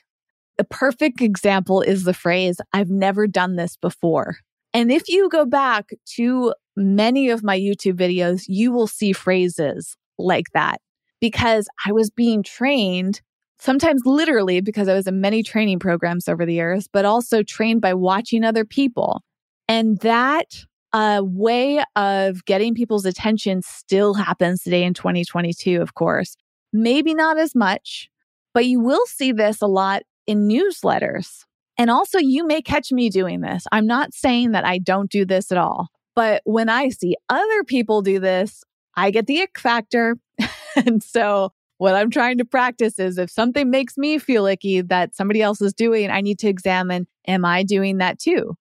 The 0.59 0.65
perfect 0.65 1.21
example 1.21 1.81
is 1.81 2.05
the 2.05 2.15
phrase, 2.15 2.61
I've 2.73 2.91
never 2.91 3.27
done 3.27 3.57
this 3.57 3.77
before. 3.77 4.37
And 4.73 4.91
if 4.91 5.09
you 5.09 5.29
go 5.29 5.47
back 5.47 5.91
to 6.17 6.55
many 6.77 7.31
of 7.31 7.43
my 7.43 7.59
YouTube 7.59 7.95
videos, 7.95 8.45
you 8.49 8.73
will 8.73 8.87
see 8.87 9.13
phrases 9.13 9.97
like 10.19 10.47
that 10.53 10.81
because 11.21 11.69
I 11.87 11.93
was 11.93 12.11
being 12.11 12.43
trained, 12.43 13.21
sometimes 13.65 14.03
literally 14.05 14.61
because 14.61 14.89
I 14.89 14.95
was 14.95 15.07
in 15.07 15.21
many 15.21 15.43
training 15.43 15.79
programs 15.79 16.29
over 16.29 16.45
the 16.45 16.53
years, 16.53 16.87
but 16.87 17.05
also 17.05 17.43
trained 17.43 17.81
by 17.81 17.95
watching 17.95 18.45
other 18.45 18.65
people. 18.65 19.23
And 19.69 19.99
that 20.01 20.55
uh, 20.93 21.23
way 21.25 21.83
of 21.97 22.45
getting 22.45 22.75
people's 22.75 23.07
attention 23.07 23.63
still 23.63 24.15
happens 24.15 24.63
today 24.63 24.85
in 24.85 24.93
2022, 24.93 25.81
of 25.81 25.95
course. 25.95 26.37
Maybe 26.73 27.15
not 27.15 27.39
as 27.39 27.55
much, 27.55 28.11
but 28.53 28.67
you 28.67 28.81
will 28.81 29.05
see 29.07 29.33
this 29.33 29.63
a 29.63 29.67
lot 29.67 30.03
in 30.27 30.47
newsletters. 30.47 31.45
And 31.79 31.91
also, 31.91 32.19
you 32.19 32.47
may 32.47 32.61
catch 32.63 32.93
me 32.93 33.09
doing 33.09 33.41
this. 33.41 33.65
I'm 33.73 33.87
not 33.87 34.15
saying 34.15 34.53
that 34.53 34.65
I 34.65 34.79
don't 34.79 35.11
do 35.11 35.25
this 35.25 35.51
at 35.51 35.59
all. 35.59 35.89
But 36.15 36.43
when 36.45 36.69
I 36.69 36.91
see 36.91 37.17
other 37.29 37.65
people 37.65 38.03
do 38.03 38.21
this, 38.21 38.63
I 38.95 39.11
get 39.11 39.27
the 39.27 39.43
ick 39.43 39.59
factor. 39.59 40.17
and 40.77 41.03
so, 41.03 41.53
what 41.85 41.97
I'm 41.97 42.09
trying 42.09 42.39
to 42.39 42.47
practice 42.47 42.99
is 42.99 43.19
if 43.19 43.31
something 43.31 43.69
makes 43.69 43.99
me 43.99 44.17
feel 44.17 44.47
icky 44.47 44.81
that 44.81 45.15
somebody 45.15 45.43
else 45.43 45.61
is 45.61 45.75
doing, 45.75 46.11
I 46.11 46.23
need 46.23 46.39
to 46.39 46.49
examine, 46.49 47.07
am 47.29 47.45
I 47.45 47.63
doing 47.63 47.99
that 47.99 48.19
too? 48.19 48.55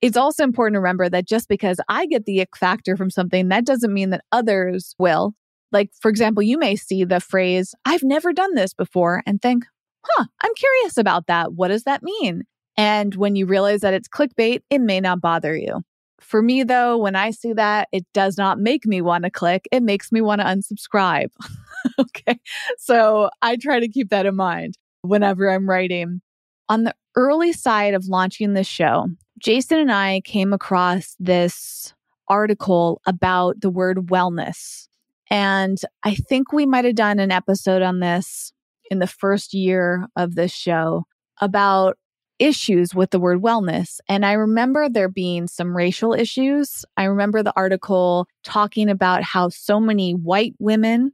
It's 0.00 0.16
also 0.16 0.42
important 0.42 0.76
to 0.76 0.80
remember 0.80 1.10
that 1.10 1.26
just 1.26 1.50
because 1.50 1.78
I 1.90 2.06
get 2.06 2.24
the 2.24 2.40
ick 2.40 2.56
factor 2.56 2.96
from 2.96 3.10
something, 3.10 3.50
that 3.50 3.66
doesn't 3.66 3.92
mean 3.92 4.08
that 4.08 4.24
others 4.32 4.94
will. 4.98 5.34
Like, 5.70 5.90
for 6.00 6.08
example, 6.10 6.42
you 6.42 6.58
may 6.58 6.76
see 6.76 7.04
the 7.04 7.20
phrase, 7.20 7.74
I've 7.84 8.02
never 8.02 8.32
done 8.32 8.54
this 8.54 8.72
before, 8.72 9.22
and 9.26 9.42
think, 9.42 9.66
huh, 10.02 10.24
I'm 10.40 10.54
curious 10.54 10.96
about 10.96 11.26
that. 11.26 11.52
What 11.52 11.68
does 11.68 11.82
that 11.82 12.02
mean? 12.02 12.44
And 12.78 13.14
when 13.16 13.36
you 13.36 13.44
realize 13.44 13.82
that 13.82 13.92
it's 13.92 14.08
clickbait, 14.08 14.62
it 14.70 14.80
may 14.80 15.00
not 15.00 15.20
bother 15.20 15.54
you. 15.54 15.82
For 16.22 16.40
me, 16.40 16.62
though, 16.62 16.96
when 16.96 17.16
I 17.16 17.32
see 17.32 17.52
that, 17.52 17.88
it 17.92 18.06
does 18.14 18.38
not 18.38 18.58
make 18.58 18.86
me 18.86 19.02
want 19.02 19.24
to 19.24 19.30
click. 19.30 19.68
It 19.70 19.82
makes 19.82 20.10
me 20.10 20.22
want 20.22 20.40
to 20.40 20.46
unsubscribe. 20.46 21.28
okay. 21.98 22.38
So 22.78 23.30
I 23.42 23.56
try 23.56 23.80
to 23.80 23.88
keep 23.88 24.10
that 24.10 24.26
in 24.26 24.36
mind 24.36 24.74
whenever 25.02 25.50
I'm 25.50 25.68
writing. 25.68 26.20
On 26.68 26.84
the 26.84 26.94
early 27.16 27.52
side 27.52 27.94
of 27.94 28.06
launching 28.06 28.54
this 28.54 28.66
show, 28.66 29.06
Jason 29.38 29.78
and 29.78 29.92
I 29.92 30.20
came 30.24 30.52
across 30.52 31.14
this 31.18 31.94
article 32.28 33.00
about 33.06 33.60
the 33.60 33.70
word 33.70 34.08
wellness. 34.08 34.88
And 35.30 35.78
I 36.02 36.14
think 36.14 36.52
we 36.52 36.66
might 36.66 36.84
have 36.84 36.94
done 36.94 37.18
an 37.18 37.32
episode 37.32 37.82
on 37.82 38.00
this 38.00 38.52
in 38.90 38.98
the 38.98 39.06
first 39.06 39.54
year 39.54 40.06
of 40.16 40.34
this 40.34 40.52
show 40.52 41.04
about 41.40 41.96
issues 42.38 42.94
with 42.94 43.10
the 43.10 43.18
word 43.18 43.40
wellness. 43.40 43.98
And 44.08 44.24
I 44.24 44.32
remember 44.32 44.88
there 44.88 45.08
being 45.08 45.46
some 45.46 45.76
racial 45.76 46.12
issues. 46.12 46.84
I 46.96 47.04
remember 47.04 47.42
the 47.42 47.52
article 47.56 48.26
talking 48.44 48.88
about 48.88 49.22
how 49.22 49.48
so 49.48 49.80
many 49.80 50.12
white 50.12 50.54
women, 50.58 51.12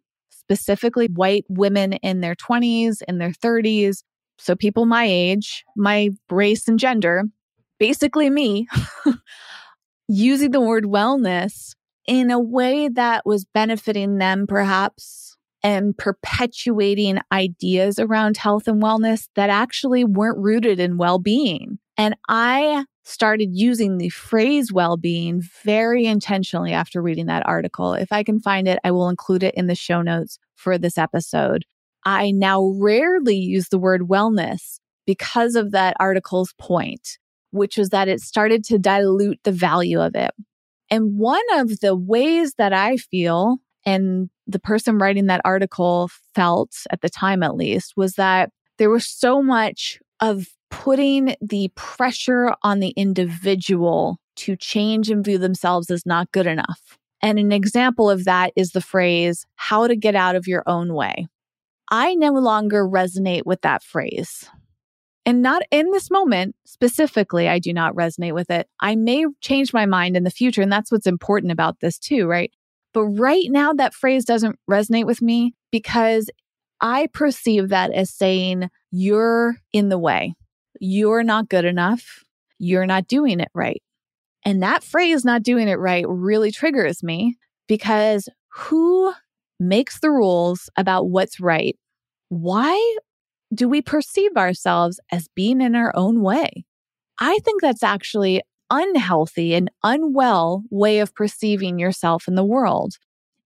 specifically 0.53 1.07
white 1.07 1.45
women 1.49 1.95
in 1.95 2.21
their 2.21 2.35
20s, 2.35 3.03
in 3.09 3.19
their 3.19 3.31
30s, 3.31 4.03
so 4.39 4.55
people 4.55 4.87
my 4.87 5.05
age, 5.05 5.65
my 5.77 6.11
race 6.31 6.69
and 6.69 6.79
gender, 6.79 7.25
basically 7.79 8.29
me, 8.29 8.67
using 10.09 10.51
the 10.51 10.61
word 10.61 10.85
wellness 10.85 11.75
in 12.07 12.31
a 12.31 12.41
way 12.41 12.89
that 12.89 13.25
was 13.25 13.45
benefiting 13.45 14.19
them 14.19 14.47
perhaps 14.47 15.37
and 15.63 15.97
perpetuating 15.97 17.19
ideas 17.31 17.99
around 17.99 18.37
health 18.37 18.67
and 18.67 18.83
wellness 18.83 19.29
that 19.37 19.49
actually 19.49 20.05
weren't 20.05 20.39
rooted 20.39 20.81
in 20.81 20.97
well 20.97 21.19
being. 21.19 21.79
And 21.97 22.17
I 22.29 22.85
started 23.05 23.51
using 23.53 23.99
the 23.99 24.09
phrase 24.11 24.73
well 24.73 24.97
being 24.97 25.43
very 25.65 26.07
intentionally 26.07 26.73
after 26.73 27.03
reading 27.03 27.27
that 27.27 27.47
article. 27.47 27.95
If 27.95 28.13
I 28.13 28.23
can 28.23 28.41
find 28.41 28.69
it, 28.69 28.79
I 28.85 28.91
will 28.91 29.09
include 29.09 29.43
it 29.43 29.55
in 29.55 29.67
the 29.67 29.75
show 29.75 30.03
notes 30.03 30.39
for 30.55 30.79
this 30.79 30.99
episode. 30.99 31.65
I 32.05 32.31
now 32.31 32.75
rarely 32.79 33.37
use 33.37 33.69
the 33.69 33.79
word 33.79 34.03
wellness 34.03 34.79
because 35.07 35.55
of 35.57 35.73
that 35.73 35.97
article's 35.99 36.55
point, 36.59 37.19
which 37.51 37.77
was 37.77 37.91
that 37.91 38.09
it 38.09 38.21
started 38.21 38.65
to 38.65 38.79
dilute 38.79 39.41
the 39.45 39.53
value 39.53 40.01
of 40.01 40.15
it. 40.15 40.31
And 40.91 41.19
one 41.19 41.43
of 41.55 41.81
the 41.81 41.97
ways 41.97 42.55
that 42.59 42.73
I 42.73 42.97
feel 42.97 43.59
and 43.85 44.31
the 44.47 44.59
person 44.59 44.99
writing 44.99 45.27
that 45.27 45.41
article 45.45 46.11
felt 46.35 46.73
at 46.91 47.01
the 47.01 47.09
time 47.09 47.43
at 47.43 47.57
least 47.57 47.95
was 47.97 48.15
that 48.15 48.51
there 48.79 48.91
was 48.91 49.07
so 49.07 49.43
much 49.43 49.99
of 50.21 50.49
putting 50.73 51.37
the 51.43 51.71
pressure 51.77 52.55
on 52.63 52.81
the 52.81 52.89
individual 52.97 54.17
to 54.35 54.57
change 54.57 55.11
and 55.11 55.23
view 55.25 55.37
themselves 55.37 55.91
as 55.91 56.07
not 56.07 56.33
good 56.33 56.47
enough. 56.47 56.99
And 57.21 57.39
an 57.39 57.53
example 57.53 58.11
of 58.11 58.25
that 58.25 58.53
is 58.57 58.73
the 58.73 58.81
phrase, 58.81 59.47
how 59.55 59.87
to 59.87 59.95
get 59.95 60.17
out 60.17 60.35
of 60.35 60.49
your 60.49 60.63
own 60.67 60.95
way. 60.95 61.29
I 61.91 62.15
no 62.15 62.33
longer 62.33 62.89
resonate 62.89 63.43
with 63.45 63.61
that 63.61 63.85
phrase. 63.85 64.49
And 65.27 65.43
not 65.43 65.63
in 65.71 65.91
this 65.91 66.11
moment 66.11 66.57
specifically, 66.65 67.49
I 67.49 67.59
do 67.59 67.75
not 67.75 67.95
resonate 67.95 68.33
with 68.33 68.51
it. 68.51 68.67
I 68.81 68.97
may 68.97 69.27
change 69.43 69.75
my 69.75 69.85
mind 69.85 70.17
in 70.17 70.25
the 70.25 70.31
future. 70.31 70.63
And 70.63 70.73
that's 70.73 70.91
what's 70.91 71.07
important 71.07 71.53
about 71.53 71.81
this, 71.81 71.99
too, 71.99 72.27
right? 72.27 72.51
But 72.95 73.05
right 73.05 73.47
now, 73.51 73.75
that 73.75 73.95
phrase 73.95 74.25
doesn't 74.25 74.59
resonate 74.69 75.07
with 75.07 75.21
me 75.21 75.55
because 75.71 76.31
I 76.81 77.09
perceive 77.13 77.69
that 77.69 77.93
as 77.93 78.11
saying, 78.11 78.71
you're 78.91 79.57
in 79.73 79.91
the 79.91 79.99
way. 79.99 80.35
You're 80.85 81.23
not 81.23 81.49
good 81.49 81.65
enough. 81.65 82.25
You're 82.59 82.87
not 82.87 83.07
doing 83.07 83.39
it 83.39 83.51
right. 83.55 83.81
And 84.45 84.61
that 84.65 84.83
phrase, 84.83 85.25
not 85.25 85.45
doing 85.45 85.69
it 85.69 85.79
right, 85.79 86.05
really 86.09 86.51
triggers 86.51 87.05
me 87.05 87.37
because 87.69 88.29
who 88.49 89.13
makes 89.61 90.01
the 90.01 90.11
rules 90.11 90.69
about 90.77 91.09
what's 91.09 91.39
right? 91.39 91.79
Why 92.31 92.97
do 93.55 93.69
we 93.69 93.81
perceive 93.81 94.37
ourselves 94.37 94.99
as 95.13 95.29
being 95.37 95.61
in 95.61 95.77
our 95.77 95.93
own 95.95 96.21
way? 96.21 96.65
I 97.21 97.39
think 97.45 97.63
that's 97.63 97.85
actually 97.85 98.43
unhealthy 98.69 99.55
and 99.55 99.71
unwell 99.85 100.65
way 100.71 100.99
of 100.99 101.15
perceiving 101.15 101.79
yourself 101.79 102.27
in 102.27 102.35
the 102.35 102.45
world. 102.45 102.95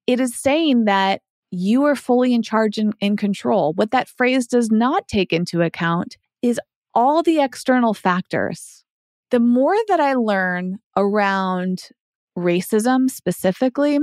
It 0.06 0.20
is 0.20 0.34
saying 0.34 0.86
that 0.86 1.20
you 1.50 1.84
are 1.84 1.96
fully 1.96 2.32
in 2.32 2.40
charge 2.40 2.78
and 2.78 2.94
in 3.00 3.18
control. 3.18 3.74
What 3.74 3.90
that 3.90 4.08
phrase 4.08 4.46
does 4.46 4.70
not 4.70 5.06
take 5.06 5.34
into 5.34 5.60
account 5.60 6.16
is 6.40 6.58
all 6.96 7.22
the 7.22 7.40
external 7.40 7.92
factors. 7.92 8.82
The 9.30 9.38
more 9.38 9.76
that 9.88 10.00
I 10.00 10.14
learn 10.14 10.78
around 10.96 11.90
racism 12.36 13.10
specifically, 13.10 13.98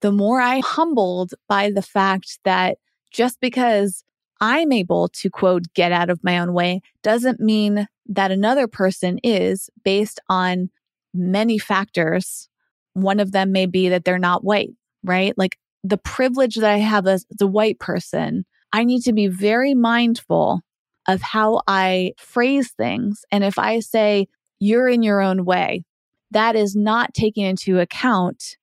the 0.00 0.12
more 0.12 0.40
I 0.40 0.60
humbled 0.60 1.34
by 1.48 1.72
the 1.72 1.82
fact 1.82 2.38
that 2.44 2.78
just 3.10 3.40
because 3.40 4.04
I'm 4.40 4.70
able 4.70 5.08
to 5.08 5.28
quote, 5.28 5.64
get 5.74 5.90
out 5.90 6.08
of 6.08 6.22
my 6.22 6.38
own 6.38 6.52
way 6.52 6.82
doesn't 7.02 7.40
mean 7.40 7.88
that 8.06 8.30
another 8.30 8.68
person 8.68 9.18
is 9.24 9.68
based 9.84 10.20
on 10.28 10.70
many 11.12 11.58
factors. 11.58 12.48
One 12.92 13.18
of 13.18 13.32
them 13.32 13.50
may 13.50 13.66
be 13.66 13.88
that 13.88 14.04
they're 14.04 14.18
not 14.18 14.44
white, 14.44 14.70
right? 15.02 15.36
Like 15.36 15.58
the 15.82 15.98
privilege 15.98 16.54
that 16.56 16.70
I 16.70 16.78
have 16.78 17.08
as 17.08 17.26
the 17.30 17.48
white 17.48 17.80
person, 17.80 18.44
I 18.72 18.84
need 18.84 19.02
to 19.02 19.12
be 19.12 19.26
very 19.26 19.74
mindful 19.74 20.60
of 21.08 21.22
how 21.22 21.62
I 21.66 22.12
phrase 22.18 22.72
things. 22.72 23.24
And 23.30 23.44
if 23.44 23.58
I 23.58 23.80
say, 23.80 24.28
you're 24.58 24.88
in 24.88 25.02
your 25.02 25.20
own 25.20 25.44
way, 25.44 25.84
that 26.30 26.56
is 26.56 26.74
not 26.74 27.14
taking 27.14 27.44
into 27.44 27.78
account 27.78 28.56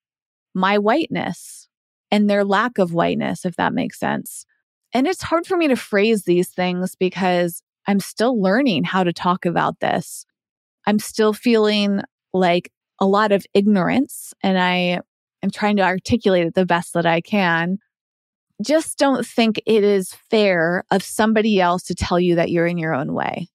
my 0.53 0.77
whiteness 0.77 1.67
and 2.11 2.29
their 2.29 2.43
lack 2.43 2.77
of 2.77 2.93
whiteness, 2.93 3.45
if 3.45 3.55
that 3.55 3.73
makes 3.73 3.99
sense. 3.99 4.45
And 4.93 5.07
it's 5.07 5.23
hard 5.23 5.47
for 5.47 5.57
me 5.57 5.67
to 5.69 5.75
phrase 5.75 6.23
these 6.23 6.49
things 6.49 6.95
because 6.95 7.63
I'm 7.87 7.99
still 7.99 8.39
learning 8.39 8.83
how 8.83 9.03
to 9.03 9.13
talk 9.13 9.45
about 9.45 9.79
this. 9.79 10.25
I'm 10.85 10.99
still 10.99 11.33
feeling 11.33 12.01
like 12.33 12.71
a 12.99 13.07
lot 13.07 13.31
of 13.31 13.45
ignorance 13.53 14.33
and 14.43 14.59
I 14.59 15.01
am 15.41 15.51
trying 15.51 15.77
to 15.77 15.83
articulate 15.83 16.45
it 16.45 16.53
the 16.53 16.65
best 16.65 16.93
that 16.93 17.05
I 17.05 17.21
can. 17.21 17.79
Just 18.63 18.97
don't 18.97 19.25
think 19.25 19.61
it 19.65 19.83
is 19.83 20.13
fair 20.29 20.83
of 20.91 21.03
somebody 21.03 21.59
else 21.59 21.83
to 21.83 21.95
tell 21.95 22.19
you 22.19 22.35
that 22.35 22.49
you're 22.49 22.67
in 22.67 22.77
your 22.77 22.93
own 22.93 23.13
way. 23.13 23.47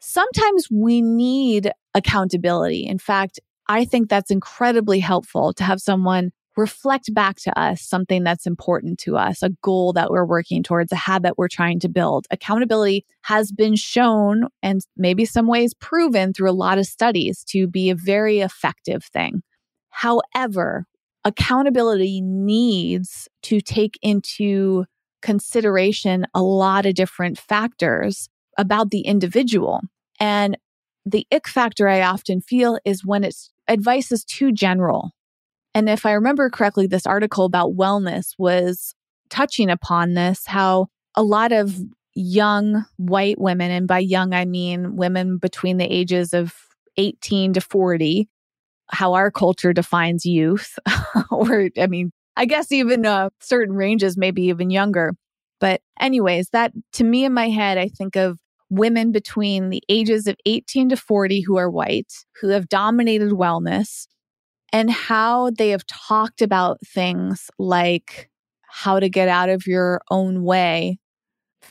Sometimes 0.00 0.68
we 0.70 1.00
need 1.02 1.70
accountability. 1.94 2.86
In 2.86 2.98
fact, 2.98 3.40
I 3.68 3.84
think 3.84 4.08
that's 4.08 4.30
incredibly 4.30 5.00
helpful 5.00 5.52
to 5.54 5.64
have 5.64 5.80
someone 5.80 6.30
reflect 6.56 7.12
back 7.12 7.36
to 7.36 7.58
us 7.58 7.82
something 7.82 8.24
that's 8.24 8.46
important 8.46 8.98
to 8.98 9.16
us, 9.16 9.42
a 9.42 9.50
goal 9.62 9.92
that 9.92 10.10
we're 10.10 10.24
working 10.24 10.62
towards, 10.62 10.90
a 10.90 10.96
habit 10.96 11.34
we're 11.36 11.48
trying 11.48 11.78
to 11.80 11.88
build. 11.88 12.26
Accountability 12.30 13.04
has 13.22 13.52
been 13.52 13.76
shown 13.76 14.44
and 14.62 14.80
maybe 14.96 15.24
some 15.24 15.46
ways 15.46 15.74
proven 15.74 16.32
through 16.32 16.50
a 16.50 16.52
lot 16.52 16.78
of 16.78 16.86
studies 16.86 17.44
to 17.44 17.66
be 17.66 17.90
a 17.90 17.94
very 17.94 18.40
effective 18.40 19.04
thing. 19.04 19.42
However, 19.90 20.86
accountability 21.26 22.22
needs 22.22 23.28
to 23.42 23.60
take 23.60 23.98
into 24.00 24.86
consideration 25.20 26.24
a 26.34 26.42
lot 26.42 26.86
of 26.86 26.94
different 26.94 27.38
factors 27.38 28.30
about 28.56 28.90
the 28.90 29.00
individual. 29.00 29.80
And 30.18 30.56
the 31.04 31.26
ick 31.30 31.46
factor 31.46 31.88
I 31.88 32.00
often 32.00 32.40
feel 32.40 32.78
is 32.86 33.04
when 33.04 33.24
it's 33.24 33.52
advice 33.68 34.10
is 34.10 34.24
too 34.24 34.52
general 34.52 35.12
and 35.76 35.90
if 35.90 36.06
I 36.06 36.12
remember 36.12 36.48
correctly, 36.48 36.86
this 36.86 37.06
article 37.06 37.44
about 37.44 37.76
wellness 37.76 38.32
was 38.38 38.94
touching 39.28 39.68
upon 39.68 40.14
this 40.14 40.46
how 40.46 40.86
a 41.14 41.22
lot 41.22 41.52
of 41.52 41.78
young 42.14 42.86
white 42.96 43.38
women, 43.38 43.70
and 43.70 43.86
by 43.86 43.98
young, 43.98 44.32
I 44.32 44.46
mean 44.46 44.96
women 44.96 45.36
between 45.36 45.76
the 45.76 45.84
ages 45.84 46.32
of 46.32 46.54
18 46.96 47.52
to 47.52 47.60
40, 47.60 48.26
how 48.88 49.14
our 49.14 49.30
culture 49.30 49.72
defines 49.72 50.24
youth, 50.24 50.78
or 51.30 51.70
I 51.78 51.86
mean, 51.86 52.12
I 52.36 52.44
guess 52.44 52.70
even 52.72 53.06
uh, 53.06 53.30
certain 53.40 53.74
ranges, 53.74 54.16
maybe 54.16 54.42
even 54.42 54.70
younger. 54.70 55.14
But, 55.58 55.80
anyways, 56.00 56.50
that 56.50 56.72
to 56.94 57.04
me 57.04 57.24
in 57.24 57.32
my 57.32 57.48
head, 57.48 57.78
I 57.78 57.88
think 57.88 58.16
of 58.16 58.38
women 58.68 59.12
between 59.12 59.70
the 59.70 59.82
ages 59.88 60.26
of 60.26 60.36
18 60.44 60.90
to 60.90 60.96
40 60.96 61.40
who 61.40 61.56
are 61.56 61.70
white, 61.70 62.12
who 62.40 62.48
have 62.48 62.68
dominated 62.68 63.30
wellness, 63.30 64.06
and 64.72 64.90
how 64.90 65.50
they 65.50 65.70
have 65.70 65.86
talked 65.86 66.42
about 66.42 66.78
things 66.84 67.50
like 67.58 68.28
how 68.68 69.00
to 69.00 69.08
get 69.08 69.28
out 69.28 69.48
of 69.48 69.66
your 69.66 70.00
own 70.10 70.42
way 70.42 70.98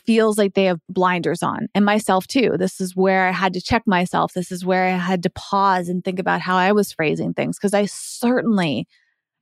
feels 0.06 0.38
like 0.38 0.54
they 0.54 0.64
have 0.64 0.80
blinders 0.88 1.42
on 1.42 1.68
and 1.74 1.84
myself 1.84 2.26
too. 2.26 2.54
This 2.58 2.80
is 2.80 2.94
where 2.94 3.28
I 3.28 3.32
had 3.32 3.52
to 3.54 3.60
check 3.60 3.82
myself. 3.86 4.32
This 4.32 4.52
is 4.52 4.64
where 4.64 4.84
I 4.86 4.96
had 4.96 5.22
to 5.24 5.30
pause 5.30 5.88
and 5.88 6.04
think 6.04 6.18
about 6.18 6.40
how 6.40 6.56
I 6.56 6.72
was 6.72 6.92
phrasing 6.92 7.34
things 7.34 7.58
because 7.58 7.74
I 7.74 7.86
certainly 7.86 8.86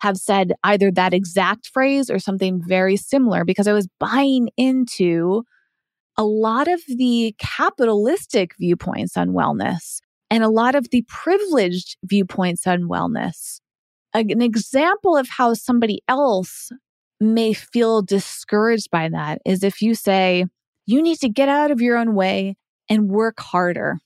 have 0.01 0.17
said 0.17 0.53
either 0.65 0.91
that 0.91 1.15
exact 1.15 1.69
phrase 1.69 2.11
or 2.11 2.19
something 2.19 2.63
very 2.67 2.97
similar 2.97 3.45
because 3.45 3.69
I 3.69 3.73
was 3.73 3.89
buying 3.99 4.49
into 4.57 5.45
a 6.17 6.25
lot 6.25 6.69
of 6.69 6.81
the 6.87 7.35
capitalistic 7.39 8.53
viewpoints 8.59 9.17
on 9.17 9.31
wellness 9.31 10.01
and 10.31 10.45
a 10.45 10.49
lot 10.49 10.75
of 10.75 10.91
the 10.91 11.05
privileged 11.09 11.97
viewpoints 12.05 12.67
on 12.67 12.83
wellness. 12.83 13.61
An 14.13 14.43
example 14.43 15.17
of 15.17 15.29
how 15.29 15.55
somebody 15.55 16.03
else 16.09 16.71
may 17.21 17.53
feel 17.53 18.03
discouraged 18.03 18.91
by 18.91 19.09
that 19.09 19.41
is 19.45 19.65
if 19.65 19.83
you 19.83 19.95
say, 19.95 20.45
you 20.87 21.03
need 21.03 21.19
to 21.21 21.29
get 21.29 21.49
out 21.49 21.71
of 21.71 21.81
your 21.81 21.97
own 21.97 22.15
way 22.15 22.57
and 22.89 23.09
work 23.09 23.41
harder. 23.41 23.99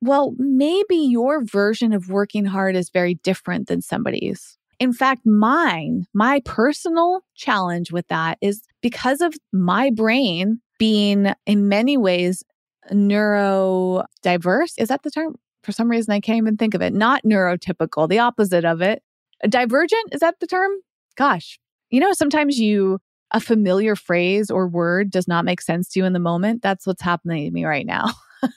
Well, 0.00 0.34
maybe 0.38 0.96
your 0.96 1.44
version 1.44 1.92
of 1.92 2.08
working 2.08 2.44
hard 2.44 2.74
is 2.74 2.90
very 2.90 3.14
different 3.14 3.68
than 3.68 3.82
somebody's. 3.82 4.58
In 4.80 4.92
fact, 4.92 5.24
mine, 5.24 6.06
my 6.12 6.40
personal 6.44 7.20
challenge 7.36 7.92
with 7.92 8.08
that 8.08 8.38
is 8.40 8.62
because 8.80 9.20
of 9.20 9.34
my 9.52 9.90
brain 9.90 10.60
being 10.78 11.32
in 11.46 11.68
many 11.68 11.96
ways 11.96 12.42
neurodiverse. 12.90 14.72
Is 14.78 14.88
that 14.88 15.02
the 15.04 15.10
term? 15.10 15.36
For 15.62 15.70
some 15.70 15.88
reason, 15.88 16.12
I 16.12 16.18
can't 16.18 16.38
even 16.38 16.56
think 16.56 16.74
of 16.74 16.82
it. 16.82 16.92
Not 16.92 17.22
neurotypical, 17.22 18.08
the 18.08 18.18
opposite 18.18 18.64
of 18.64 18.82
it. 18.82 19.02
Divergent, 19.48 20.12
is 20.12 20.20
that 20.20 20.40
the 20.40 20.48
term? 20.48 20.72
Gosh, 21.16 21.60
you 21.90 22.00
know, 22.00 22.12
sometimes 22.12 22.58
you, 22.58 22.98
a 23.32 23.40
familiar 23.40 23.96
phrase 23.96 24.50
or 24.50 24.68
word 24.68 25.10
does 25.10 25.26
not 25.26 25.44
make 25.44 25.60
sense 25.60 25.88
to 25.90 26.00
you 26.00 26.04
in 26.04 26.12
the 26.12 26.18
moment. 26.18 26.62
That's 26.62 26.86
what's 26.86 27.02
happening 27.02 27.46
to 27.46 27.50
me 27.50 27.64
right 27.64 27.86
now. 27.86 28.06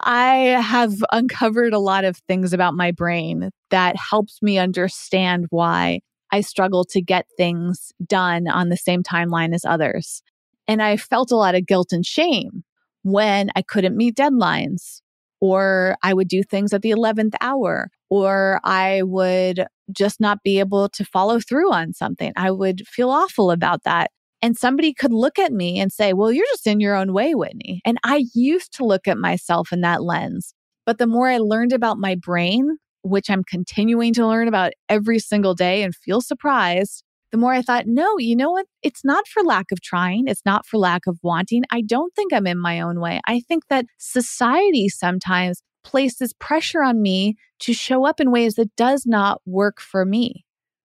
I 0.00 0.34
have 0.60 0.92
uncovered 1.10 1.72
a 1.72 1.78
lot 1.78 2.04
of 2.04 2.18
things 2.28 2.52
about 2.52 2.74
my 2.74 2.92
brain 2.92 3.50
that 3.70 3.96
helps 3.96 4.42
me 4.42 4.58
understand 4.58 5.46
why 5.50 6.00
I 6.32 6.42
struggle 6.42 6.84
to 6.90 7.00
get 7.00 7.26
things 7.36 7.92
done 8.06 8.46
on 8.46 8.68
the 8.68 8.76
same 8.76 9.02
timeline 9.02 9.54
as 9.54 9.64
others. 9.64 10.22
And 10.68 10.82
I 10.82 10.96
felt 10.96 11.30
a 11.30 11.36
lot 11.36 11.54
of 11.54 11.66
guilt 11.66 11.92
and 11.92 12.04
shame 12.04 12.62
when 13.02 13.50
I 13.56 13.62
couldn't 13.62 13.96
meet 13.96 14.16
deadlines 14.16 15.00
or 15.46 15.96
I 16.02 16.12
would 16.14 16.28
do 16.28 16.42
things 16.42 16.72
at 16.72 16.82
the 16.82 16.90
11th 16.90 17.34
hour, 17.40 17.90
or 18.10 18.60
I 18.64 19.02
would 19.02 19.66
just 19.92 20.20
not 20.20 20.42
be 20.42 20.58
able 20.58 20.88
to 20.90 21.04
follow 21.04 21.38
through 21.38 21.72
on 21.72 21.92
something. 21.92 22.32
I 22.36 22.50
would 22.50 22.86
feel 22.86 23.10
awful 23.10 23.50
about 23.50 23.84
that. 23.84 24.10
And 24.42 24.56
somebody 24.56 24.92
could 24.92 25.12
look 25.12 25.38
at 25.38 25.52
me 25.52 25.78
and 25.78 25.92
say, 25.92 26.12
Well, 26.12 26.32
you're 26.32 26.44
just 26.52 26.66
in 26.66 26.80
your 26.80 26.94
own 26.94 27.12
way, 27.12 27.34
Whitney. 27.34 27.80
And 27.84 27.98
I 28.04 28.26
used 28.34 28.72
to 28.74 28.84
look 28.84 29.08
at 29.08 29.18
myself 29.18 29.72
in 29.72 29.80
that 29.80 30.02
lens. 30.02 30.52
But 30.84 30.98
the 30.98 31.06
more 31.06 31.28
I 31.28 31.38
learned 31.38 31.72
about 31.72 31.98
my 31.98 32.16
brain, 32.16 32.76
which 33.02 33.30
I'm 33.30 33.44
continuing 33.44 34.12
to 34.14 34.26
learn 34.26 34.48
about 34.48 34.72
every 34.88 35.18
single 35.18 35.54
day 35.54 35.82
and 35.82 35.94
feel 35.94 36.20
surprised, 36.20 37.02
the 37.32 37.38
more 37.38 37.52
I 37.52 37.62
thought, 37.62 37.86
no, 37.86 38.18
you 38.18 38.36
know 38.36 38.50
what? 38.50 38.66
It's 38.82 39.04
not 39.04 39.26
for 39.26 39.42
lack 39.42 39.72
of 39.72 39.80
trying. 39.80 40.28
It's 40.28 40.44
not 40.46 40.66
for 40.66 40.78
lack 40.78 41.06
of 41.06 41.18
wanting. 41.22 41.64
I 41.70 41.80
don't 41.80 42.14
think 42.14 42.32
I'm 42.32 42.46
in 42.46 42.58
my 42.58 42.80
own 42.80 43.00
way. 43.00 43.20
I 43.26 43.40
think 43.40 43.64
that 43.68 43.86
society 43.98 44.88
sometimes 44.88 45.62
places 45.84 46.32
pressure 46.32 46.82
on 46.82 47.02
me 47.02 47.36
to 47.60 47.72
show 47.72 48.06
up 48.06 48.20
in 48.20 48.30
ways 48.30 48.54
that 48.54 48.74
does 48.76 49.04
not 49.06 49.40
work 49.46 49.80
for 49.80 50.04
me. 50.04 50.44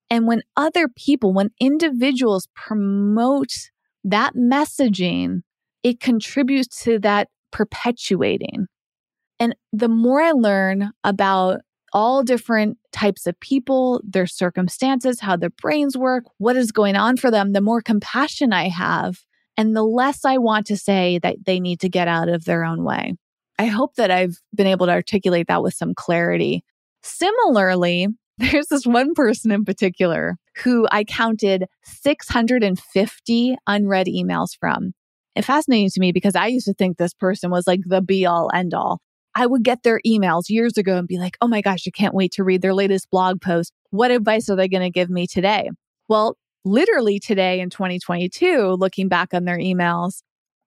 And 0.10 0.28
when 0.28 0.44
other 0.58 0.88
people, 0.88 1.34
when 1.34 1.52
individuals 1.60 2.48
promote 2.56 3.54
that 4.04 4.36
messaging, 4.36 5.42
it 5.84 6.00
contributes 6.00 6.84
to 6.84 7.00
that 7.00 7.30
perpetuating. 7.52 8.68
And 9.40 9.56
the 9.74 9.88
more 9.88 10.22
I 10.22 10.32
learn 10.32 10.92
about 11.04 11.62
all 11.94 12.24
different 12.24 12.78
types 12.92 13.28
of 13.28 13.40
people, 13.40 14.02
their 14.04 14.28
circumstances, 14.28 15.20
how 15.20 15.36
their 15.36 15.50
brains 15.50 15.98
work, 15.98 16.26
what 16.38 16.56
is 16.56 16.72
going 16.72 16.96
on 16.96 17.18
for 17.18 17.32
them, 17.32 17.54
the 17.54 17.62
more 17.62 17.82
compassion 17.82 18.54
I 18.54 18.70
have, 18.70 19.20
and 19.58 19.76
the 19.76 19.84
less 19.84 20.26
I 20.26 20.38
want 20.38 20.68
to 20.68 20.78
say 20.78 21.20
that 21.24 21.46
they 21.46 21.60
need 21.60 21.80
to 21.82 21.90
get 21.90 22.08
out 22.08 22.30
of 22.30 22.46
their 22.46 22.64
own 22.64 22.84
way. 22.84 23.16
I 23.60 23.66
hope 23.66 23.96
that 23.96 24.10
I've 24.12 24.38
been 24.56 24.68
able 24.68 24.88
to 24.88 24.92
articulate 24.92 25.48
that 25.48 25.62
with 25.62 25.74
some 25.74 25.94
clarity. 25.94 26.64
Similarly, 27.04 28.08
there's 28.38 28.68
this 28.68 28.88
one 28.88 29.14
person 29.14 29.52
in 29.52 29.66
particular 29.66 30.38
who 30.64 30.88
I 30.92 31.04
counted 31.04 31.66
650 31.84 33.56
unread 33.68 34.08
emails 34.08 34.58
from. 34.60 34.94
It's 35.36 35.48
fascinating 35.48 35.90
to 35.92 36.00
me 36.00 36.12
because 36.12 36.36
I 36.36 36.48
used 36.48 36.66
to 36.66 36.74
think 36.74 36.98
this 36.98 37.14
person 37.14 37.52
was 37.52 37.68
like 37.68 37.82
the 37.86 38.02
be 38.02 38.26
all 38.26 38.50
end 38.54 38.74
all. 38.74 39.00
I 39.36 39.46
would 39.46 39.64
get 39.64 39.84
their 39.84 40.02
emails 40.06 40.50
years 40.50 40.78
ago 40.78 40.98
and 40.98 41.08
be 41.08 41.18
like, 41.18 41.38
oh 41.42 41.48
my 41.48 41.62
gosh, 41.62 41.84
I 41.88 41.92
can't 41.92 42.14
wait 42.14 42.32
to 42.34 42.44
read 42.44 42.62
their 42.62 42.74
latest 42.74 43.10
blog 43.10 43.42
post. 43.42 43.72
What 43.92 44.12
advice 44.12 44.50
are 44.50 44.56
they 44.56 44.68
going 44.68 44.84
to 44.84 44.90
give 44.90 45.10
me 45.10 45.28
today? 45.28 45.70
Well, 46.10 46.38
literally 46.66 47.20
today 47.20 47.60
in 47.60 47.70
2022, 47.70 48.76
looking 48.80 49.08
back 49.08 49.34
on 49.34 49.46
their 49.46 49.58
emails, 49.58 50.22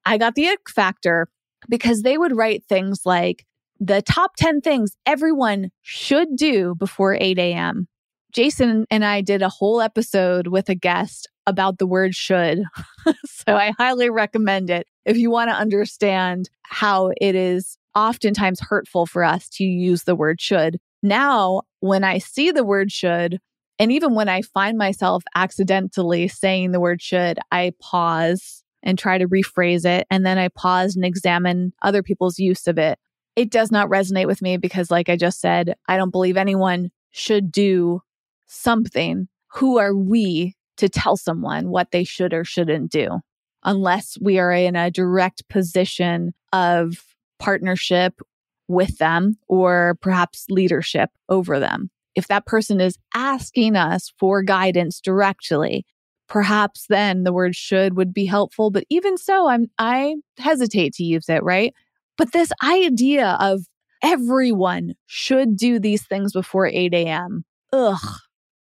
I 0.04 0.18
got 0.18 0.34
the 0.34 0.48
ick 0.48 0.68
factor 0.68 1.28
because 1.68 2.02
they 2.02 2.18
would 2.18 2.36
write 2.36 2.64
things 2.68 3.02
like 3.04 3.44
the 3.80 4.02
top 4.02 4.36
10 4.36 4.60
things 4.60 4.96
everyone 5.06 5.70
should 5.82 6.36
do 6.36 6.74
before 6.76 7.16
8 7.20 7.38
a.m. 7.38 7.88
Jason 8.32 8.86
and 8.90 9.04
I 9.04 9.20
did 9.20 9.42
a 9.42 9.48
whole 9.48 9.80
episode 9.80 10.48
with 10.48 10.68
a 10.68 10.74
guest 10.74 11.28
about 11.46 11.78
the 11.78 11.86
word 11.86 12.14
should. 12.14 12.62
so 13.26 13.54
I 13.54 13.72
highly 13.78 14.10
recommend 14.10 14.70
it 14.70 14.86
if 15.04 15.16
you 15.16 15.30
want 15.30 15.50
to 15.50 15.56
understand 15.56 16.50
how 16.62 17.12
it 17.20 17.34
is 17.34 17.78
oftentimes 17.94 18.60
hurtful 18.60 19.06
for 19.06 19.24
us 19.24 19.48
to 19.50 19.64
use 19.64 20.04
the 20.04 20.16
word 20.16 20.40
should. 20.40 20.78
Now, 21.02 21.62
when 21.80 22.04
I 22.04 22.18
see 22.18 22.50
the 22.50 22.64
word 22.64 22.90
should, 22.90 23.38
and 23.78 23.92
even 23.92 24.14
when 24.14 24.28
I 24.28 24.42
find 24.42 24.78
myself 24.78 25.24
accidentally 25.34 26.28
saying 26.28 26.70
the 26.70 26.80
word 26.80 27.02
should, 27.02 27.38
I 27.50 27.72
pause 27.80 28.62
and 28.82 28.98
try 28.98 29.18
to 29.18 29.26
rephrase 29.26 29.84
it. 29.84 30.06
And 30.10 30.24
then 30.24 30.38
I 30.38 30.48
pause 30.48 30.94
and 30.94 31.04
examine 31.04 31.72
other 31.82 32.02
people's 32.02 32.38
use 32.38 32.66
of 32.66 32.78
it. 32.78 32.98
It 33.34 33.50
does 33.50 33.72
not 33.72 33.88
resonate 33.88 34.26
with 34.26 34.42
me 34.42 34.56
because, 34.58 34.90
like 34.90 35.08
I 35.08 35.16
just 35.16 35.40
said, 35.40 35.74
I 35.88 35.96
don't 35.96 36.10
believe 36.10 36.36
anyone 36.36 36.90
should 37.10 37.50
do 37.50 38.00
something. 38.46 39.28
Who 39.48 39.78
are 39.78 39.96
we 39.96 40.54
to 40.76 40.88
tell 40.88 41.16
someone 41.16 41.68
what 41.68 41.90
they 41.90 42.04
should 42.04 42.32
or 42.32 42.44
shouldn't 42.44 42.92
do? 42.92 43.20
Unless 43.64 44.18
we 44.20 44.38
are 44.38 44.52
in 44.52 44.76
a 44.76 44.90
direct 44.90 45.48
position 45.48 46.34
of 46.52 47.02
partnership 47.44 48.20
with 48.68 48.96
them 48.96 49.36
or 49.48 49.98
perhaps 50.00 50.46
leadership 50.48 51.10
over 51.28 51.60
them. 51.60 51.90
If 52.14 52.28
that 52.28 52.46
person 52.46 52.80
is 52.80 52.96
asking 53.14 53.76
us 53.76 54.12
for 54.18 54.42
guidance 54.42 54.98
directly, 54.98 55.84
perhaps 56.26 56.86
then 56.88 57.24
the 57.24 57.34
word 57.34 57.54
should 57.54 57.98
would 57.98 58.14
be 58.14 58.24
helpful. 58.24 58.70
But 58.70 58.84
even 58.88 59.18
so, 59.18 59.48
I'm, 59.48 59.66
I 59.78 60.16
hesitate 60.38 60.94
to 60.94 61.04
use 61.04 61.28
it, 61.28 61.42
right? 61.42 61.74
But 62.16 62.32
this 62.32 62.50
idea 62.62 63.36
of 63.40 63.66
everyone 64.02 64.94
should 65.06 65.56
do 65.56 65.78
these 65.78 66.06
things 66.06 66.32
before 66.32 66.66
8 66.66 66.94
a.m. 66.94 67.44
Ugh, 67.74 68.18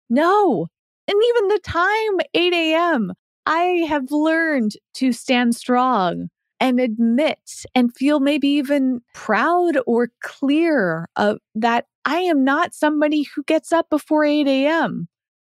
no. 0.10 0.68
And 1.08 1.16
even 1.30 1.48
the 1.48 1.60
time, 1.64 2.20
8 2.34 2.54
a.m., 2.54 3.14
I 3.46 3.86
have 3.88 4.12
learned 4.12 4.74
to 4.96 5.14
stand 5.14 5.56
strong 5.56 6.30
and 6.64 6.80
admit 6.80 7.66
and 7.76 7.94
feel 7.94 8.22
maybe 8.22 8.48
even 8.48 9.02
proud 9.14 9.78
or 9.86 10.10
clear 10.24 11.10
of 11.18 11.40
that 11.54 11.88
I 12.06 12.20
am 12.20 12.46
not 12.46 12.74
somebody 12.74 13.24
who 13.24 13.44
gets 13.44 13.74
up 13.74 13.90
before 13.90 14.24
8 14.24 14.48
a.m. 14.48 15.10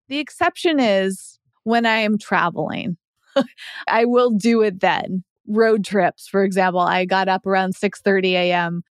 The 0.08 0.18
exception 0.18 0.80
is 0.80 1.38
when 1.64 1.84
I 1.84 1.98
am 1.98 2.16
traveling. 2.16 2.96
I 3.86 4.06
will 4.06 4.30
do 4.30 4.62
it 4.62 4.80
then. 4.80 5.22
Road 5.46 5.84
trips, 5.84 6.28
for 6.28 6.44
example, 6.44 6.80
I 6.80 7.04
got 7.04 7.28
up 7.28 7.46
around 7.46 7.74
6:30 7.74 8.32
a.m. 8.32 8.82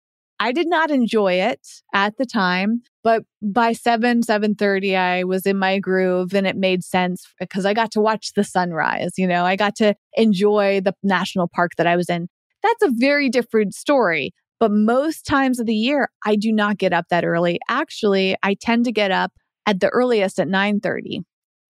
I 0.42 0.52
did 0.52 0.68
not 0.68 0.90
enjoy 0.90 1.34
it 1.34 1.60
at 1.92 2.16
the 2.16 2.24
time, 2.24 2.80
but 3.04 3.24
by 3.42 3.74
7 3.74 4.22
7:30 4.22 4.96
I 4.96 5.24
was 5.24 5.44
in 5.44 5.58
my 5.58 5.78
groove 5.78 6.34
and 6.34 6.46
it 6.46 6.56
made 6.56 6.82
sense 6.82 7.26
uh, 7.40 7.44
because 7.44 7.66
I 7.66 7.74
got 7.74 7.90
to 7.92 8.00
watch 8.00 8.32
the 8.32 8.42
sunrise, 8.42 9.12
you 9.18 9.26
know. 9.26 9.44
I 9.44 9.54
got 9.56 9.76
to 9.76 9.94
enjoy 10.14 10.80
the 10.80 10.94
national 11.02 11.48
park 11.48 11.72
that 11.76 11.86
I 11.86 11.94
was 11.94 12.08
in. 12.08 12.28
That's 12.62 12.82
a 12.82 12.90
very 12.90 13.28
different 13.28 13.74
story. 13.74 14.32
But 14.58 14.72
most 14.72 15.26
times 15.26 15.60
of 15.60 15.66
the 15.66 15.74
year, 15.74 16.08
I 16.24 16.36
do 16.36 16.52
not 16.52 16.78
get 16.78 16.94
up 16.94 17.06
that 17.10 17.24
early. 17.24 17.58
Actually, 17.68 18.36
I 18.42 18.54
tend 18.54 18.86
to 18.86 18.92
get 18.92 19.10
up 19.10 19.32
at 19.66 19.80
the 19.80 19.88
earliest 19.90 20.38
at 20.40 20.48
9:30. 20.48 21.20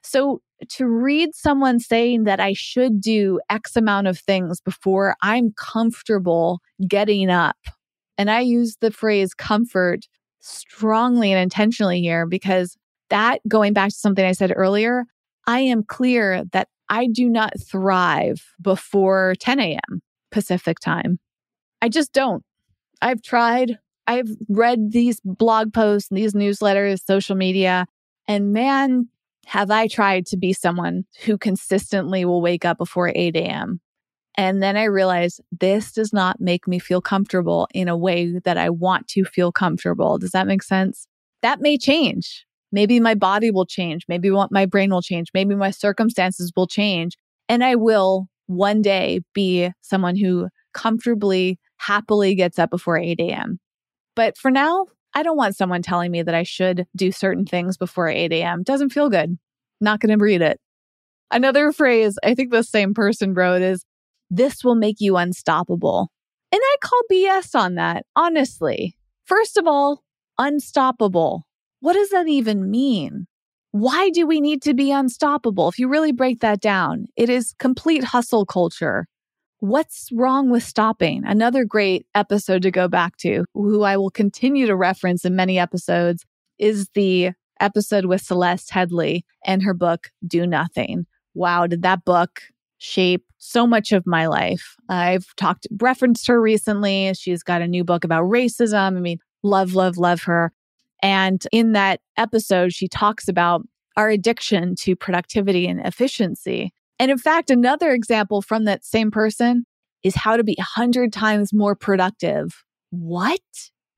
So 0.03 0.43
to 0.68 0.87
read 0.87 1.35
someone 1.35 1.81
saying 1.81 2.25
that 2.25 2.39
I 2.39 2.53
should 2.53 3.01
do 3.01 3.41
X 3.51 3.77
amount 3.77 4.07
of 4.07 4.18
things 4.18 4.61
before 4.61 5.16
I'm 5.23 5.53
comfortable 5.57 6.61
getting 6.87 7.31
up. 7.31 7.57
And 8.21 8.31
I 8.31 8.41
use 8.41 8.77
the 8.83 8.91
phrase 8.91 9.33
comfort 9.33 10.01
strongly 10.41 11.33
and 11.33 11.41
intentionally 11.41 12.03
here 12.03 12.27
because 12.27 12.77
that, 13.09 13.41
going 13.49 13.73
back 13.73 13.89
to 13.89 13.95
something 13.95 14.23
I 14.23 14.33
said 14.33 14.53
earlier, 14.55 15.07
I 15.47 15.61
am 15.61 15.83
clear 15.83 16.45
that 16.53 16.68
I 16.91 17.07
do 17.07 17.31
not 17.31 17.55
thrive 17.59 18.45
before 18.61 19.37
10 19.41 19.59
a.m. 19.61 20.03
Pacific 20.31 20.81
time. 20.81 21.18
I 21.81 21.89
just 21.89 22.12
don't. 22.12 22.45
I've 23.01 23.23
tried. 23.23 23.79
I've 24.07 24.29
read 24.51 24.93
these 24.93 25.23
blog 25.25 25.73
posts, 25.73 26.11
these 26.11 26.35
newsletters, 26.35 27.03
social 27.03 27.37
media, 27.37 27.87
and 28.29 28.53
man, 28.53 29.09
have 29.47 29.71
I 29.71 29.87
tried 29.87 30.27
to 30.27 30.37
be 30.37 30.53
someone 30.53 31.07
who 31.25 31.39
consistently 31.39 32.27
will 32.27 32.43
wake 32.43 32.66
up 32.66 32.77
before 32.77 33.11
8 33.14 33.35
a.m. 33.37 33.81
And 34.41 34.62
then 34.62 34.74
I 34.74 34.84
realized 34.84 35.43
this 35.61 35.93
does 35.93 36.14
not 36.14 36.41
make 36.41 36.66
me 36.66 36.78
feel 36.78 37.03
comfortable 37.03 37.68
in 37.74 37.88
a 37.88 37.97
way 37.97 38.38
that 38.43 38.57
I 38.57 38.70
want 38.70 39.07
to 39.09 39.22
feel 39.22 39.53
comfortable. 39.53 40.16
Does 40.16 40.30
that 40.30 40.47
make 40.47 40.62
sense? 40.62 41.07
That 41.43 41.61
may 41.61 41.76
change. 41.76 42.47
Maybe 42.72 43.01
my 43.01 43.14
body 43.14 43.51
will 43.51 43.66
change. 43.66 44.07
Maybe 44.09 44.30
my 44.51 44.64
brain 44.64 44.88
will 44.88 45.03
change. 45.03 45.28
Maybe 45.34 45.55
my 45.55 45.70
circumstances 45.70 46.55
will 46.57 46.66
change. 46.66 47.18
And 47.51 47.62
I 47.62 47.74
will 47.74 48.28
one 48.47 48.80
day 48.80 49.20
be 49.34 49.68
someone 49.82 50.16
who 50.16 50.49
comfortably, 50.72 51.59
happily 51.76 52.34
gets 52.34 52.59
up 52.59 52.70
before 52.70 52.97
8 52.97 53.20
a.m. 53.20 53.61
But 54.16 54.38
for 54.38 54.51
now, 54.51 54.86
I 55.12 55.22
don't 55.22 55.36
want 55.36 55.55
someone 55.55 55.82
telling 55.82 56.11
me 56.11 56.22
that 56.22 56.34
I 56.34 56.45
should 56.45 56.86
do 56.97 57.12
certain 57.12 57.45
things 57.45 57.76
before 57.76 58.09
8 58.09 58.32
a.m. 58.32 58.62
Doesn't 58.62 58.88
feel 58.88 59.11
good. 59.11 59.36
Not 59.82 60.01
going 60.01 60.18
to 60.18 60.24
read 60.24 60.41
it. 60.41 60.59
Another 61.30 61.72
phrase 61.72 62.18
I 62.24 62.34
think 62.34 62.51
the 62.53 62.62
same 62.62 62.95
person 62.95 63.34
wrote 63.34 63.61
is, 63.61 63.84
this 64.31 64.64
will 64.64 64.76
make 64.76 65.01
you 65.01 65.16
unstoppable. 65.16 66.11
And 66.53 66.61
I 66.62 66.76
call 66.81 67.01
BS 67.11 67.59
on 67.59 67.74
that, 67.74 68.07
honestly. 68.16 68.97
First 69.24 69.57
of 69.57 69.66
all, 69.66 70.03
unstoppable. 70.39 71.47
What 71.81 71.95
does 71.95 72.11
that 72.11 72.28
even 72.28 72.70
mean? 72.70 73.26
Why 73.72 74.11
do 74.11 74.26
we 74.26 74.41
need 74.41 74.62
to 74.62 74.74
be 74.74 74.91
unstoppable? 74.91 75.68
If 75.68 75.78
you 75.78 75.89
really 75.89 76.12
break 76.12 76.41
that 76.41 76.61
down, 76.61 77.07
it 77.16 77.28
is 77.28 77.55
complete 77.59 78.03
hustle 78.03 78.45
culture. 78.45 79.07
What's 79.59 80.09
wrong 80.12 80.51
with 80.51 80.64
stopping? 80.64 81.22
Another 81.24 81.64
great 81.64 82.07
episode 82.14 82.62
to 82.62 82.70
go 82.70 82.89
back 82.89 83.16
to, 83.18 83.45
who 83.55 83.83
I 83.83 83.97
will 83.97 84.11
continue 84.11 84.66
to 84.66 84.74
reference 84.74 85.24
in 85.24 85.37
many 85.37 85.59
episodes, 85.59 86.24
is 86.59 86.89
the 86.95 87.31
episode 87.61 88.07
with 88.07 88.22
Celeste 88.22 88.70
Headlee 88.70 89.22
and 89.45 89.62
her 89.62 89.74
book, 89.74 90.11
Do 90.26 90.47
Nothing. 90.47 91.07
Wow, 91.35 91.66
did 91.66 91.83
that 91.83 92.05
book 92.05 92.41
shape 92.81 93.24
so 93.39 93.66
much 93.66 93.93
of 93.93 94.07
my 94.07 94.26
life? 94.26 94.74
I've 94.89 95.26
talked, 95.37 95.68
referenced 95.81 96.26
her 96.26 96.41
recently. 96.41 97.12
She's 97.14 97.43
got 97.43 97.62
a 97.62 97.68
new 97.68 97.85
book 97.85 98.05
about 98.05 98.24
racism. 98.24 98.97
I 98.97 99.01
mean, 99.01 99.18
love, 99.43 99.74
love, 99.74 99.97
love 99.97 100.22
her. 100.24 100.53
And 101.03 101.43
in 101.53 101.72
that 101.72 102.01
episode, 102.16 102.72
she 102.72 102.89
talks 102.89 103.28
about 103.28 103.62
our 103.97 104.09
addiction 104.09 104.74
to 104.76 104.97
productivity 104.97 105.66
and 105.66 105.81
efficiency. 105.81 106.72
And 106.99 107.11
in 107.11 107.18
fact, 107.18 107.51
another 107.51 107.93
example 107.93 108.43
from 108.43 108.64
that 108.64 108.85
same 108.85 109.11
person 109.11 109.64
is 110.03 110.14
how 110.14 110.37
to 110.37 110.45
be 110.45 110.57
a 110.59 110.62
hundred 110.62 111.12
times 111.12 111.53
more 111.53 111.74
productive. 111.74 112.64
What? 112.91 113.41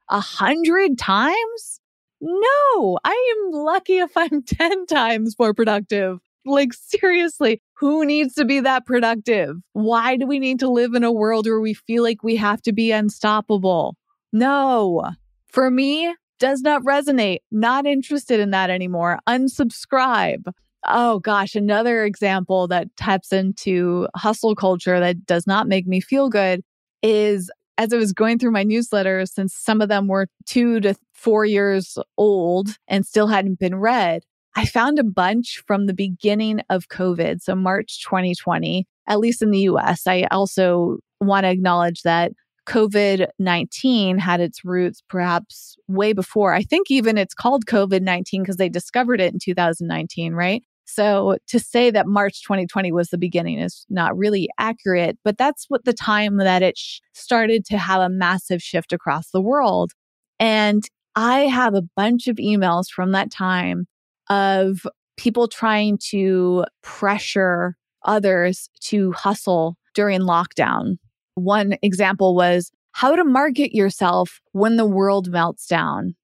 A 0.09 0.21
hundred 0.21 0.99
times? 0.99 1.81
No, 2.21 2.99
I 3.05 3.35
am 3.37 3.51
lucky 3.53 3.99
if 3.99 4.17
I'm 4.17 4.43
10 4.47 4.87
times 4.87 5.37
more 5.39 5.55
productive. 5.55 6.21
Like, 6.45 6.73
seriously, 6.73 7.63
who 7.75 8.05
needs 8.05 8.35
to 8.35 8.45
be 8.45 8.61
that 8.61 8.87
productive? 8.87 9.57
Why 9.73 10.17
do 10.17 10.27
we 10.27 10.39
need 10.39 10.59
to 10.61 10.69
live 10.69 10.95
in 10.95 11.05
a 11.05 11.13
world 11.13 11.47
where 11.47 11.61
we 11.61 11.75
feel 11.75 12.03
like 12.03 12.23
we 12.23 12.37
have 12.37 12.61
to 12.63 12.73
be 12.73 12.91
unstoppable? 12.91 13.97
No. 14.33 15.11
For 15.47 15.71
me, 15.71 16.15
does 16.39 16.63
not 16.63 16.83
resonate. 16.83 17.39
Not 17.53 17.87
interested 17.87 18.41
in 18.41 18.51
that 18.51 18.71
anymore. 18.71 19.21
Unsubscribe. 19.29 20.53
Oh 20.89 21.21
gosh, 21.21 21.55
another 21.55 22.05
example 22.05 22.67
that 22.69 22.89
taps 22.97 23.33
into 23.33 24.09
hustle 24.17 24.57
culture 24.57 24.99
that 24.99 25.25
does 25.25 25.47
not 25.47 25.69
make 25.69 25.87
me 25.87 26.01
feel 26.01 26.29
good 26.29 26.63
is 27.03 27.51
as 27.79 27.93
I 27.93 27.97
was 27.97 28.13
going 28.13 28.39
through 28.39 28.51
my 28.51 28.65
newsletters, 28.65 29.29
since 29.29 29.55
some 29.55 29.81
of 29.81 29.89
them 29.89 30.09
were 30.09 30.27
two 30.47 30.81
to 30.81 30.95
four 31.15 31.45
years 31.45 31.97
old 32.19 32.77
and 32.89 33.07
still 33.07 33.29
hadn't 33.29 33.59
been 33.61 33.77
read, 33.77 34.23
I 34.55 34.67
found 34.67 34.99
a 34.99 35.05
bunch 35.05 35.63
from 35.67 35.87
the 35.87 35.95
beginning 35.95 36.61
of 36.69 36.89
COVID. 36.89 37.41
So 37.41 37.55
March 37.55 38.03
2020, 38.05 38.87
at 39.09 39.19
least 39.19 39.43
in 39.43 39.51
the 39.51 39.61
US. 39.61 40.07
I 40.07 40.27
also 40.31 40.99
want 41.21 41.45
to 41.45 41.51
acknowledge 41.51 42.03
that 42.03 42.33
COVID 42.67 43.27
19 43.39 44.19
had 44.19 44.41
its 44.41 44.65
roots 44.65 45.03
perhaps 45.09 45.77
way 45.89 46.13
before. 46.13 46.55
I 46.55 46.63
think 46.63 46.91
even 46.91 47.19
it's 47.19 47.35
called 47.35 47.67
COVID 47.67 48.03
19 48.03 48.43
because 48.43 48.57
they 48.57 48.69
discovered 48.69 49.21
it 49.21 49.33
in 49.33 49.41
2019, 49.41 50.35
right? 50.35 50.63
So 50.85 51.39
to 51.49 51.59
say 51.59 51.91
that 51.91 52.07
March 52.07 52.43
2020 52.43 52.93
was 52.93 53.09
the 53.09 53.19
beginning 53.19 53.59
is 53.59 53.87
not 53.89 54.17
really 54.17 54.49
accurate, 54.59 55.19
but 55.25 55.39
that's 55.39 55.65
what 55.69 55.85
the 55.85 55.93
time 55.93 56.37
that 56.37 56.63
it 56.63 56.77
sh- 56.77 57.01
started 57.15 57.65
to 57.67 57.79
have 57.79 58.03
a 58.03 58.09
massive 58.09 58.63
shift 58.63 58.93
across 58.93 59.31
the 59.31 59.41
world. 59.41 59.93
And 60.39 60.85
I 61.15 61.41
have 61.41 61.75
a 61.75 61.83
bunch 61.97 62.29
of 62.29 62.37
emails 62.37 62.89
from 62.89 63.13
that 63.13 63.31
time 63.31 63.87
of 64.33 64.87
people 65.17 65.47
trying 65.47 65.99
to 66.11 66.65
pressure 66.83 67.77
others 68.05 68.71
to 68.81 69.13
hustle 69.13 69.77
during 69.95 70.21
lockdown. 70.21 70.97
One 71.35 71.77
example 71.83 72.35
was 72.35 72.71
how 72.93 73.15
to 73.15 73.25
market 73.25 73.75
yourself 73.75 74.41
when 74.53 74.77
the 74.77 74.87
world 74.87 75.31
melts 75.31 75.67
down. 75.67 76.15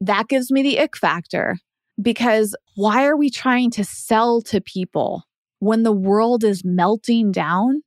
That 0.00 0.28
gives 0.28 0.50
me 0.50 0.62
the 0.62 0.80
ick 0.80 0.96
factor 0.96 1.58
because 2.00 2.56
why 2.74 3.06
are 3.06 3.16
we 3.16 3.30
trying 3.30 3.70
to 3.72 3.84
sell 3.84 4.40
to 4.42 4.60
people 4.60 5.24
when 5.58 5.82
the 5.82 5.92
world 5.92 6.44
is 6.44 6.64
melting 6.64 7.32
down, 7.32 7.82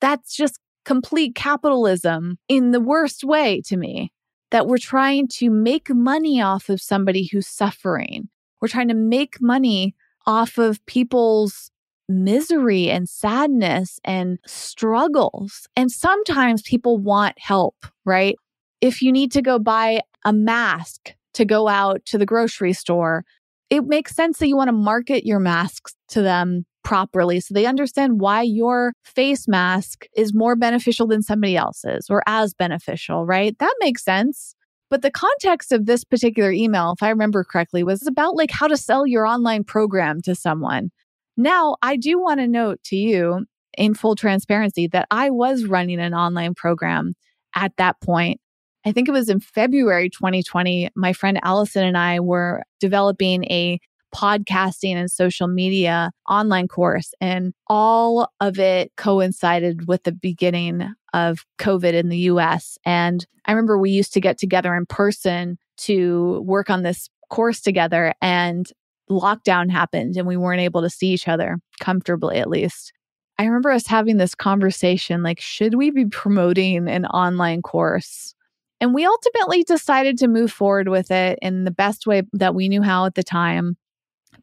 that's 0.00 0.34
just 0.34 0.58
complete 0.84 1.34
capitalism 1.34 2.38
in 2.48 2.72
the 2.72 2.80
worst 2.80 3.22
way 3.22 3.60
to 3.66 3.76
me. 3.76 4.12
That 4.50 4.66
we're 4.66 4.78
trying 4.78 5.28
to 5.34 5.50
make 5.50 5.90
money 5.90 6.42
off 6.42 6.68
of 6.68 6.80
somebody 6.80 7.28
who's 7.30 7.46
suffering. 7.46 8.28
We're 8.60 8.68
trying 8.68 8.88
to 8.88 8.94
make 8.94 9.40
money 9.40 9.94
off 10.26 10.58
of 10.58 10.84
people's 10.86 11.70
misery 12.08 12.90
and 12.90 13.08
sadness 13.08 14.00
and 14.04 14.38
struggles. 14.46 15.68
And 15.76 15.90
sometimes 15.90 16.62
people 16.62 16.98
want 16.98 17.38
help, 17.38 17.76
right? 18.04 18.36
If 18.80 19.00
you 19.00 19.12
need 19.12 19.32
to 19.32 19.42
go 19.42 19.58
buy 19.58 20.02
a 20.24 20.32
mask 20.32 21.14
to 21.34 21.44
go 21.44 21.68
out 21.68 22.04
to 22.06 22.18
the 22.18 22.26
grocery 22.26 22.72
store, 22.72 23.24
it 23.70 23.84
makes 23.84 24.16
sense 24.16 24.38
that 24.38 24.48
you 24.48 24.56
want 24.56 24.68
to 24.68 24.72
market 24.72 25.24
your 25.24 25.38
masks 25.38 25.94
to 26.08 26.22
them 26.22 26.66
properly 26.82 27.38
so 27.40 27.54
they 27.54 27.66
understand 27.66 28.20
why 28.20 28.42
your 28.42 28.92
face 29.04 29.46
mask 29.46 30.06
is 30.16 30.34
more 30.34 30.56
beneficial 30.56 31.06
than 31.06 31.22
somebody 31.22 31.56
else's 31.56 32.06
or 32.10 32.22
as 32.26 32.54
beneficial, 32.54 33.24
right? 33.24 33.56
That 33.58 33.74
makes 33.80 34.02
sense. 34.04 34.54
But 34.90 35.02
the 35.02 35.10
context 35.10 35.70
of 35.70 35.86
this 35.86 36.02
particular 36.02 36.50
email, 36.50 36.92
if 36.92 37.02
I 37.02 37.10
remember 37.10 37.44
correctly, 37.44 37.84
was 37.84 38.06
about 38.06 38.36
like 38.36 38.50
how 38.50 38.66
to 38.66 38.76
sell 38.76 39.06
your 39.06 39.24
online 39.24 39.62
program 39.62 40.20
to 40.22 40.34
someone. 40.34 40.90
Now, 41.36 41.76
I 41.80 41.96
do 41.96 42.20
want 42.20 42.40
to 42.40 42.48
note 42.48 42.82
to 42.86 42.96
you 42.96 43.46
in 43.78 43.94
full 43.94 44.16
transparency 44.16 44.88
that 44.88 45.06
I 45.10 45.30
was 45.30 45.64
running 45.64 46.00
an 46.00 46.12
online 46.12 46.54
program 46.54 47.14
at 47.54 47.72
that 47.76 48.00
point. 48.00 48.40
I 48.84 48.92
think 48.92 49.08
it 49.08 49.12
was 49.12 49.28
in 49.28 49.40
February 49.40 50.10
2020. 50.10 50.90
My 50.96 51.12
friend 51.12 51.38
Allison 51.42 51.84
and 51.84 51.96
I 51.96 52.20
were 52.20 52.64
developing 52.80 53.44
a 53.44 53.78
podcasting 54.14 54.94
and 54.94 55.10
social 55.10 55.48
media 55.48 56.10
online 56.28 56.68
course, 56.68 57.12
and 57.20 57.52
all 57.68 58.30
of 58.40 58.58
it 58.58 58.92
coincided 58.96 59.86
with 59.86 60.02
the 60.04 60.12
beginning 60.12 60.88
of 61.12 61.44
COVID 61.58 61.92
in 61.92 62.08
the 62.08 62.18
US. 62.18 62.78
And 62.84 63.26
I 63.46 63.52
remember 63.52 63.78
we 63.78 63.90
used 63.90 64.12
to 64.14 64.20
get 64.20 64.38
together 64.38 64.74
in 64.74 64.86
person 64.86 65.58
to 65.78 66.42
work 66.44 66.70
on 66.70 66.82
this 66.82 67.08
course 67.30 67.60
together, 67.60 68.14
and 68.20 68.70
lockdown 69.10 69.70
happened, 69.70 70.16
and 70.16 70.26
we 70.26 70.36
weren't 70.36 70.60
able 70.60 70.82
to 70.82 70.90
see 70.90 71.08
each 71.08 71.28
other 71.28 71.58
comfortably, 71.80 72.38
at 72.38 72.50
least. 72.50 72.92
I 73.38 73.44
remember 73.44 73.70
us 73.70 73.86
having 73.86 74.18
this 74.18 74.34
conversation 74.34 75.22
like, 75.22 75.40
should 75.40 75.74
we 75.74 75.90
be 75.90 76.04
promoting 76.04 76.88
an 76.88 77.06
online 77.06 77.62
course? 77.62 78.34
And 78.80 78.94
we 78.94 79.06
ultimately 79.06 79.62
decided 79.62 80.18
to 80.18 80.28
move 80.28 80.52
forward 80.52 80.88
with 80.88 81.10
it 81.10 81.38
in 81.40 81.64
the 81.64 81.70
best 81.70 82.06
way 82.06 82.22
that 82.34 82.54
we 82.54 82.68
knew 82.68 82.82
how 82.82 83.06
at 83.06 83.14
the 83.14 83.22
time 83.22 83.76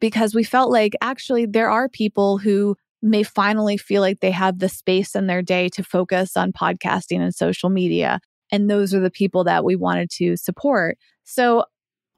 because 0.00 0.34
we 0.34 0.44
felt 0.44 0.70
like 0.70 0.94
actually 1.00 1.46
there 1.46 1.70
are 1.70 1.88
people 1.88 2.38
who 2.38 2.76
may 3.02 3.22
finally 3.22 3.76
feel 3.76 4.02
like 4.02 4.20
they 4.20 4.30
have 4.30 4.58
the 4.58 4.68
space 4.68 5.14
in 5.14 5.26
their 5.26 5.42
day 5.42 5.68
to 5.68 5.82
focus 5.84 6.36
on 6.36 6.52
podcasting 6.52 7.20
and 7.20 7.34
social 7.34 7.70
media. 7.70 8.20
And 8.50 8.68
those 8.68 8.94
are 8.94 9.00
the 9.00 9.10
people 9.10 9.44
that 9.44 9.64
we 9.64 9.76
wanted 9.76 10.10
to 10.16 10.36
support. 10.36 10.98
So 11.24 11.64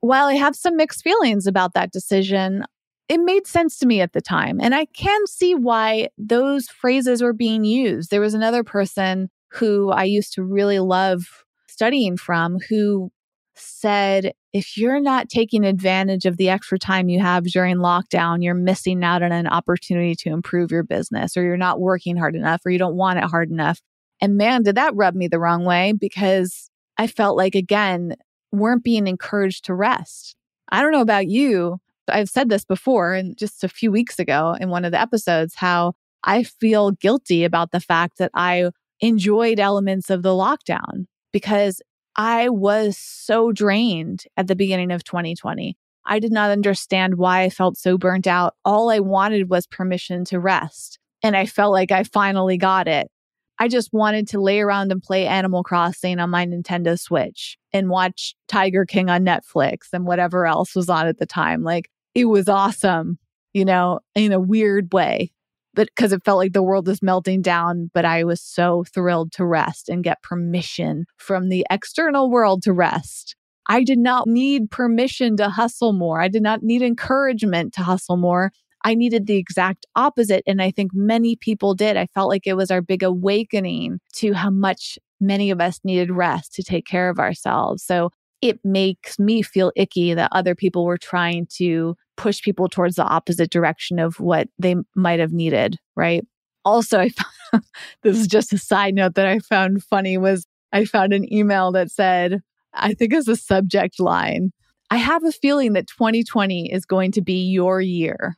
while 0.01 0.27
I 0.27 0.35
have 0.35 0.57
some 0.57 0.77
mixed 0.77 1.03
feelings 1.03 1.47
about 1.47 1.75
that 1.75 1.93
decision, 1.93 2.65
it 3.09 3.19
made 3.19 3.47
sense 3.47 3.77
to 3.79 3.87
me 3.87 4.01
at 4.01 4.13
the 4.13 4.21
time. 4.21 4.61
And 4.61 4.75
I 4.75 4.87
can 4.87 5.27
see 5.27 5.55
why 5.55 6.09
those 6.17 6.69
phrases 6.69 7.23
were 7.23 7.33
being 7.33 7.65
used. 7.65 8.11
There 8.11 8.21
was 8.21 8.35
another 8.35 8.65
person 8.65 9.29
who 9.51 9.91
I 9.91 10.05
used 10.05 10.33
to 10.35 10.45
really 10.45 10.79
love 10.79 11.45
studying 11.69 12.17
from 12.17 12.59
who 12.69 13.11
said 13.55 14.33
if 14.53 14.77
you're 14.77 15.01
not 15.01 15.29
taking 15.29 15.65
advantage 15.65 16.27
of 16.27 16.37
the 16.37 16.49
extra 16.49 16.79
time 16.79 17.09
you 17.09 17.21
have 17.21 17.45
during 17.45 17.77
lockdown, 17.77 18.43
you're 18.43 18.55
missing 18.55 19.05
out 19.05 19.23
on 19.23 19.31
an 19.31 19.47
opportunity 19.47 20.15
to 20.17 20.31
improve 20.31 20.73
your 20.73 20.83
business, 20.83 21.37
or 21.37 21.43
you're 21.43 21.57
not 21.57 21.81
working 21.81 22.17
hard 22.17 22.35
enough, 22.35 22.61
or 22.67 22.71
you 22.71 22.79
don't 22.79 22.97
want 22.97 23.19
it 23.19 23.25
hard 23.25 23.51
enough. 23.51 23.81
And 24.21 24.37
man, 24.37 24.63
did 24.63 24.75
that 24.75 24.95
rub 24.95 25.15
me 25.15 25.29
the 25.29 25.39
wrong 25.39 25.65
way 25.65 25.93
because 25.93 26.71
I 26.99 27.07
felt 27.07 27.37
like, 27.37 27.55
again, 27.55 28.17
weren't 28.53 28.85
being 28.85 29.07
encouraged 29.07 29.65
to 29.67 29.75
rest. 29.75 30.35
I 30.71 30.83
don't 30.83 30.93
know 30.93 31.01
about 31.01 31.29
you. 31.29 31.79
I've 32.09 32.29
said 32.29 32.49
this 32.49 32.65
before 32.65 33.15
and 33.15 33.37
just 33.39 33.63
a 33.63 33.69
few 33.69 33.93
weeks 33.93 34.19
ago 34.19 34.57
in 34.61 34.69
one 34.69 34.85
of 34.85 34.91
the 34.91 35.01
episodes 35.01 35.55
how 35.55 35.95
I 36.25 36.43
feel 36.43 36.91
guilty 36.91 37.45
about 37.45 37.71
the 37.71 37.81
fact 37.81 38.19
that 38.19 38.33
I 38.35 38.71
enjoyed 39.01 39.61
elements 39.61 40.11
of 40.11 40.23
the 40.23 40.31
lockdown 40.31 41.07
because 41.33 41.81
I 42.17 42.49
was 42.49 42.97
so 42.99 43.53
drained 43.53 44.25
at 44.37 44.47
the 44.47 44.57
beginning 44.57 44.91
of 44.91 45.05
2020. 45.05 45.77
I 46.07 46.19
did 46.19 46.33
not 46.33 46.51
understand 46.51 47.17
why 47.17 47.43
I 47.43 47.51
felt 47.51 47.77
so 47.77 47.97
burnt 47.97 48.27
out. 48.27 48.55
All 48.65 48.91
I 48.91 49.01
wanted 49.01 49.51
was 49.51 49.67
permission 49.67 50.25
to 50.27 50.41
rest. 50.41 50.99
And 51.23 51.37
I 51.37 51.47
felt 51.47 51.73
like 51.73 51.93
I 51.93 52.05
finally 52.05 52.57
got 52.57 52.89
it. 52.89 53.11
I 53.59 53.69
just 53.69 53.93
wanted 53.93 54.27
to 54.29 54.41
lay 54.41 54.61
around 54.61 54.91
and 54.91 55.03
play 55.03 55.27
Animal 55.27 55.63
Crossing 55.63 56.19
on 56.19 56.31
my 56.31 56.47
Nintendo 56.47 56.99
Switch 56.99 57.59
and 57.75 57.91
watch 57.91 58.35
Tiger 58.49 58.87
King 58.87 59.11
on 59.11 59.25
Netflix 59.25 59.89
and 59.93 60.07
whatever 60.07 60.47
else 60.47 60.75
was 60.75 60.89
on 60.89 61.07
at 61.07 61.19
the 61.19 61.27
time. 61.27 61.63
Like 61.63 61.91
it 62.15 62.25
was 62.25 62.49
awesome, 62.49 63.19
you 63.53 63.67
know, 63.67 64.01
in 64.15 64.33
a 64.33 64.41
weird 64.41 64.93
way 64.95 65.31
but 65.75 65.89
because 65.95 66.13
it 66.13 66.25
felt 66.25 66.39
like 66.39 66.53
the 66.53 66.63
world 66.63 66.87
was 66.87 67.03
melting 67.03 67.43
down. 67.43 67.91
But 67.93 68.05
I 68.05 68.25
was 68.25 68.41
so 68.41 68.85
thrilled 68.93 69.33
to 69.33 69.45
rest 69.45 69.89
and 69.89 70.05
get 70.05 70.23
permission 70.23 71.07
from 71.17 71.49
the 71.49 71.67
external 71.71 72.31
world 72.31 72.63
to 72.65 72.73
rest. 72.73 73.37
I 73.67 73.85
did 73.85 73.99
not 73.99 74.27
need 74.27 74.71
permission 74.71 75.37
to 75.37 75.49
hustle 75.49 75.93
more. 75.93 76.21
I 76.21 76.29
did 76.29 76.43
not 76.43 76.63
need 76.63 76.83
encouragement 76.83 77.73
to 77.75 77.83
hustle 77.83 78.17
more. 78.17 78.51
I 78.85 78.95
needed 78.95 79.27
the 79.27 79.37
exact 79.37 79.87
opposite. 79.95 80.43
And 80.47 80.63
I 80.63 80.71
think 80.71 80.93
many 80.95 81.37
people 81.37 81.75
did. 81.75 81.97
I 81.97 82.07
felt 82.07 82.31
like 82.31 82.47
it 82.47 82.57
was 82.57 82.71
our 82.71 82.81
big 82.81 83.03
awakening 83.03 84.01
to 84.15 84.33
how 84.33 84.51
much 84.51 84.99
many 85.21 85.51
of 85.51 85.61
us 85.61 85.81
needed 85.85 86.11
rest 86.11 86.55
to 86.55 86.63
take 86.63 86.87
care 86.87 87.11
of 87.11 87.19
ourselves. 87.19 87.85
So 87.85 88.11
it 88.41 88.59
makes 88.65 89.19
me 89.19 89.43
feel 89.43 89.71
icky 89.77 90.15
that 90.15 90.31
other 90.33 90.55
people 90.55 90.85
were 90.85 90.99
trying 90.99 91.47
to 91.57 91.95
push 92.21 92.43
people 92.43 92.69
towards 92.69 92.97
the 92.97 93.05
opposite 93.05 93.51
direction 93.51 93.99
of 93.99 94.21
what 94.21 94.47
they 94.59 94.77
might 94.95 95.21
have 95.21 95.33
needed, 95.33 95.79
right? 95.97 96.23
Also, 96.67 97.01
I 97.01 97.09
found, 97.51 97.65
this 98.03 98.19
is 98.19 98.27
just 98.27 98.53
a 98.53 98.59
side 98.59 98.95
note 98.95 99.15
that 99.15 99.27
I 99.27 99.39
found 99.39 99.83
funny 99.83 100.19
was 100.19 100.47
I 100.71 100.85
found 100.85 101.15
an 101.15 101.33
email 101.33 101.73
that 101.73 101.91
said, 101.91 102.43
I 102.75 102.93
think 102.93 103.15
as 103.15 103.27
a 103.27 103.37
subject 103.37 103.99
line, 103.99 104.53
I 104.91 104.99
have 104.99 105.25
a 105.25 105.33
feeling 105.33 105.73
that 105.73 105.87
2020 105.87 106.71
is 106.71 106.85
going 106.85 107.13
to 107.13 107.23
be 107.23 107.49
your 107.49 107.81
year. 107.81 108.37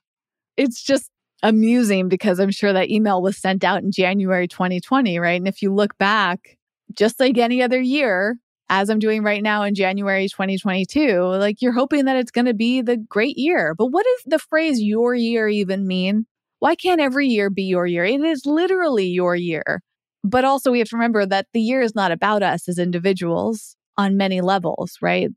It's 0.57 0.81
just 0.81 1.11
amusing 1.43 2.09
because 2.09 2.39
I'm 2.39 2.53
sure 2.53 2.73
that 2.73 2.89
email 2.89 3.21
was 3.21 3.37
sent 3.37 3.65
out 3.65 3.83
in 3.83 3.91
January 3.91 4.47
2020, 4.47 5.19
right? 5.19 5.41
And 5.41 5.49
if 5.49 5.61
you 5.61 5.75
look 5.75 5.99
back, 5.99 6.57
just 6.95 7.19
like 7.19 7.37
any 7.37 7.63
other 7.63 7.81
year, 7.81 8.37
as 8.73 8.89
I'm 8.89 8.99
doing 8.99 9.23
right 9.23 9.43
now 9.43 9.65
in 9.65 9.75
January 9.75 10.27
2022, 10.29 11.21
like 11.21 11.61
you're 11.61 11.75
hoping 11.75 12.07
that 12.07 12.17
it's 12.17 12.31
going 12.31 12.47
to 12.47 12.55
be 12.55 12.81
the 12.81 12.97
great 12.97 13.37
year. 13.37 13.75
But 13.77 13.89
what 13.89 14.03
does 14.03 14.23
the 14.25 14.39
phrase 14.39 14.81
your 14.81 15.15
year 15.15 15.47
even 15.47 15.87
mean? 15.87 16.25
Why 16.59 16.75
can't 16.75 17.01
every 17.01 17.29
year 17.29 17.51
be 17.51 17.65
your 17.65 17.85
year? 17.85 18.07
It 18.07 18.23
is 18.23 18.47
literally 18.47 19.09
your 19.09 19.37
year. 19.37 19.83
But 20.25 20.47
also, 20.47 20.73
we 20.73 20.79
have 20.79 20.89
to 20.89 20.97
remember 20.97 21.27
that 21.27 21.49
the 21.53 21.61
year 21.61 21.83
is 21.83 21.95
not 21.95 22.13
about 22.13 22.43
us 22.43 22.67
as 22.67 22.79
individuals 22.79 23.77
on 23.99 24.17
many 24.17 24.41
levels, 24.41 24.97
right? 25.03 25.29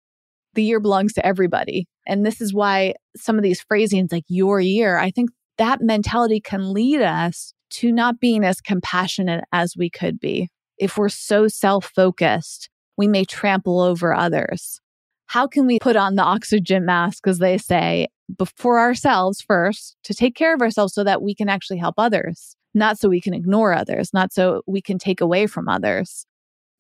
The 0.53 0.63
year 0.63 0.79
belongs 0.79 1.11
to 1.13 1.25
everybody. 1.25 1.87
And 2.07 2.25
this 2.25 2.39
is 2.39 2.53
why 2.53 2.93
some 3.17 3.35
of 3.35 3.43
these 3.43 3.59
phrasings 3.59 4.13
like 4.13 4.23
your 4.29 4.61
year, 4.61 4.97
I 4.97 5.11
think 5.11 5.31
that 5.57 5.81
mentality 5.81 6.39
can 6.39 6.71
lead 6.71 7.01
us 7.01 7.53
to 7.71 7.91
not 7.91 8.21
being 8.21 8.45
as 8.45 8.61
compassionate 8.61 9.43
as 9.51 9.73
we 9.77 9.89
could 9.89 10.21
be. 10.21 10.47
If 10.77 10.97
we're 10.97 11.09
so 11.09 11.49
self 11.49 11.91
focused 11.93 12.69
we 12.97 13.07
may 13.07 13.25
trample 13.25 13.79
over 13.79 14.13
others. 14.13 14.79
How 15.27 15.47
can 15.47 15.65
we 15.65 15.79
put 15.79 15.95
on 15.95 16.15
the 16.15 16.23
oxygen 16.23 16.85
mask, 16.85 17.27
as 17.27 17.39
they 17.39 17.57
say, 17.57 18.07
before 18.37 18.79
ourselves 18.79 19.41
first 19.41 19.95
to 20.03 20.13
take 20.13 20.35
care 20.35 20.53
of 20.53 20.61
ourselves 20.61 20.93
so 20.93 21.03
that 21.03 21.21
we 21.21 21.35
can 21.35 21.49
actually 21.49 21.77
help 21.77 21.95
others, 21.97 22.55
not 22.73 22.97
so 22.97 23.09
we 23.09 23.21
can 23.21 23.33
ignore 23.33 23.73
others, 23.73 24.13
not 24.13 24.33
so 24.33 24.61
we 24.67 24.81
can 24.81 24.97
take 24.97 25.21
away 25.21 25.47
from 25.47 25.67
others, 25.67 26.25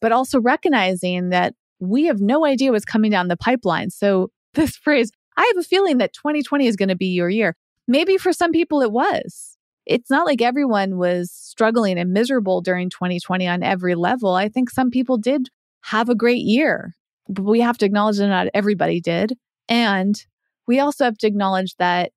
but 0.01 0.11
also 0.11 0.39
recognizing 0.39 1.29
that 1.29 1.53
we 1.79 2.05
have 2.05 2.21
no 2.21 2.45
idea 2.45 2.71
what's 2.71 2.85
coming 2.85 3.11
down 3.11 3.27
the 3.27 3.37
pipeline. 3.37 3.89
So, 3.89 4.31
this 4.53 4.77
phrase, 4.77 5.11
I 5.37 5.51
have 5.53 5.63
a 5.63 5.67
feeling 5.67 5.97
that 5.97 6.13
2020 6.13 6.65
is 6.65 6.77
going 6.77 6.89
to 6.89 6.95
be 6.95 7.07
your 7.07 7.29
year. 7.29 7.55
Maybe 7.87 8.17
for 8.17 8.31
some 8.31 8.51
people 8.51 8.81
it 8.81 8.91
was. 8.91 9.57
It's 9.85 10.09
not 10.09 10.25
like 10.25 10.41
everyone 10.41 10.97
was 10.97 11.29
struggling 11.29 11.99
and 11.99 12.11
miserable 12.11 12.61
during 12.61 12.89
2020 12.89 13.45
on 13.47 13.61
every 13.61 13.93
level. 13.93 14.33
I 14.33 14.49
think 14.49 14.71
some 14.71 14.89
people 14.89 15.17
did 15.17 15.49
have 15.85 16.09
a 16.09 16.15
great 16.15 16.43
year. 16.43 16.95
But 17.27 17.43
we 17.43 17.61
have 17.61 17.77
to 17.79 17.85
acknowledge 17.85 18.17
that 18.17 18.27
not 18.27 18.47
everybody 18.53 19.01
did. 19.01 19.33
And 19.67 20.15
we 20.67 20.79
also 20.79 21.05
have 21.05 21.17
to 21.19 21.27
acknowledge 21.27 21.75
that 21.77 22.11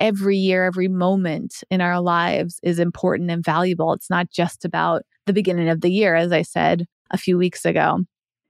every 0.00 0.36
year, 0.36 0.64
every 0.64 0.88
moment 0.88 1.62
in 1.70 1.80
our 1.80 2.00
lives 2.00 2.58
is 2.62 2.78
important 2.78 3.30
and 3.30 3.44
valuable. 3.44 3.92
It's 3.92 4.10
not 4.10 4.30
just 4.30 4.64
about 4.64 5.02
the 5.26 5.32
beginning 5.32 5.68
of 5.68 5.80
the 5.80 5.90
year, 5.90 6.14
as 6.14 6.32
I 6.32 6.42
said 6.42 6.86
a 7.10 7.18
few 7.18 7.38
weeks 7.38 7.64
ago. 7.64 8.00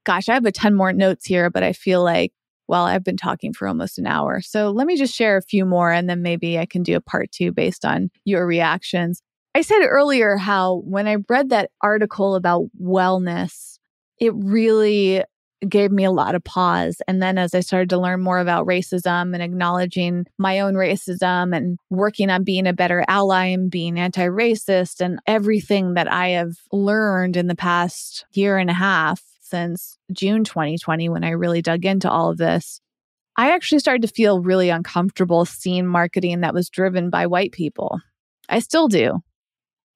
Gosh, 0.04 0.28
I 0.28 0.34
have 0.34 0.46
a 0.46 0.52
ton 0.52 0.74
more 0.74 0.92
notes 0.92 1.26
here, 1.26 1.50
but 1.50 1.62
I 1.62 1.72
feel 1.72 2.02
like 2.02 2.32
Well, 2.66 2.84
I've 2.84 3.04
been 3.04 3.18
talking 3.18 3.52
for 3.52 3.68
almost 3.68 3.98
an 3.98 4.06
hour. 4.06 4.40
So 4.40 4.70
let 4.70 4.86
me 4.86 4.96
just 4.96 5.14
share 5.14 5.36
a 5.36 5.42
few 5.42 5.66
more 5.66 5.92
and 5.92 6.08
then 6.08 6.22
maybe 6.22 6.58
I 6.58 6.66
can 6.66 6.82
do 6.82 6.96
a 6.96 7.00
part 7.00 7.30
two 7.30 7.52
based 7.52 7.84
on 7.84 8.10
your 8.24 8.46
reactions. 8.46 9.20
I 9.54 9.60
said 9.60 9.84
earlier 9.86 10.36
how 10.36 10.82
when 10.86 11.06
I 11.06 11.16
read 11.28 11.50
that 11.50 11.70
article 11.80 12.34
about 12.34 12.64
wellness, 12.80 13.73
it 14.24 14.32
really 14.34 15.22
gave 15.68 15.90
me 15.90 16.04
a 16.04 16.10
lot 16.10 16.34
of 16.34 16.44
pause. 16.44 17.00
And 17.08 17.22
then 17.22 17.38
as 17.38 17.54
I 17.54 17.60
started 17.60 17.90
to 17.90 17.98
learn 17.98 18.20
more 18.20 18.38
about 18.38 18.66
racism 18.66 19.32
and 19.34 19.42
acknowledging 19.42 20.26
my 20.38 20.60
own 20.60 20.74
racism 20.74 21.56
and 21.56 21.78
working 21.90 22.30
on 22.30 22.44
being 22.44 22.66
a 22.66 22.72
better 22.72 23.04
ally 23.08 23.46
and 23.46 23.70
being 23.70 23.98
anti 23.98 24.26
racist 24.26 25.00
and 25.00 25.20
everything 25.26 25.94
that 25.94 26.10
I 26.10 26.28
have 26.30 26.52
learned 26.72 27.36
in 27.36 27.46
the 27.46 27.54
past 27.54 28.26
year 28.32 28.58
and 28.58 28.70
a 28.70 28.74
half 28.74 29.22
since 29.40 29.98
June 30.12 30.44
2020, 30.44 31.08
when 31.08 31.24
I 31.24 31.30
really 31.30 31.62
dug 31.62 31.84
into 31.84 32.10
all 32.10 32.30
of 32.30 32.38
this, 32.38 32.80
I 33.36 33.52
actually 33.52 33.80
started 33.80 34.02
to 34.02 34.14
feel 34.14 34.40
really 34.40 34.70
uncomfortable 34.70 35.44
seeing 35.44 35.86
marketing 35.86 36.40
that 36.40 36.54
was 36.54 36.68
driven 36.68 37.10
by 37.10 37.26
white 37.26 37.52
people. 37.52 38.00
I 38.48 38.60
still 38.60 38.88
do 38.88 39.20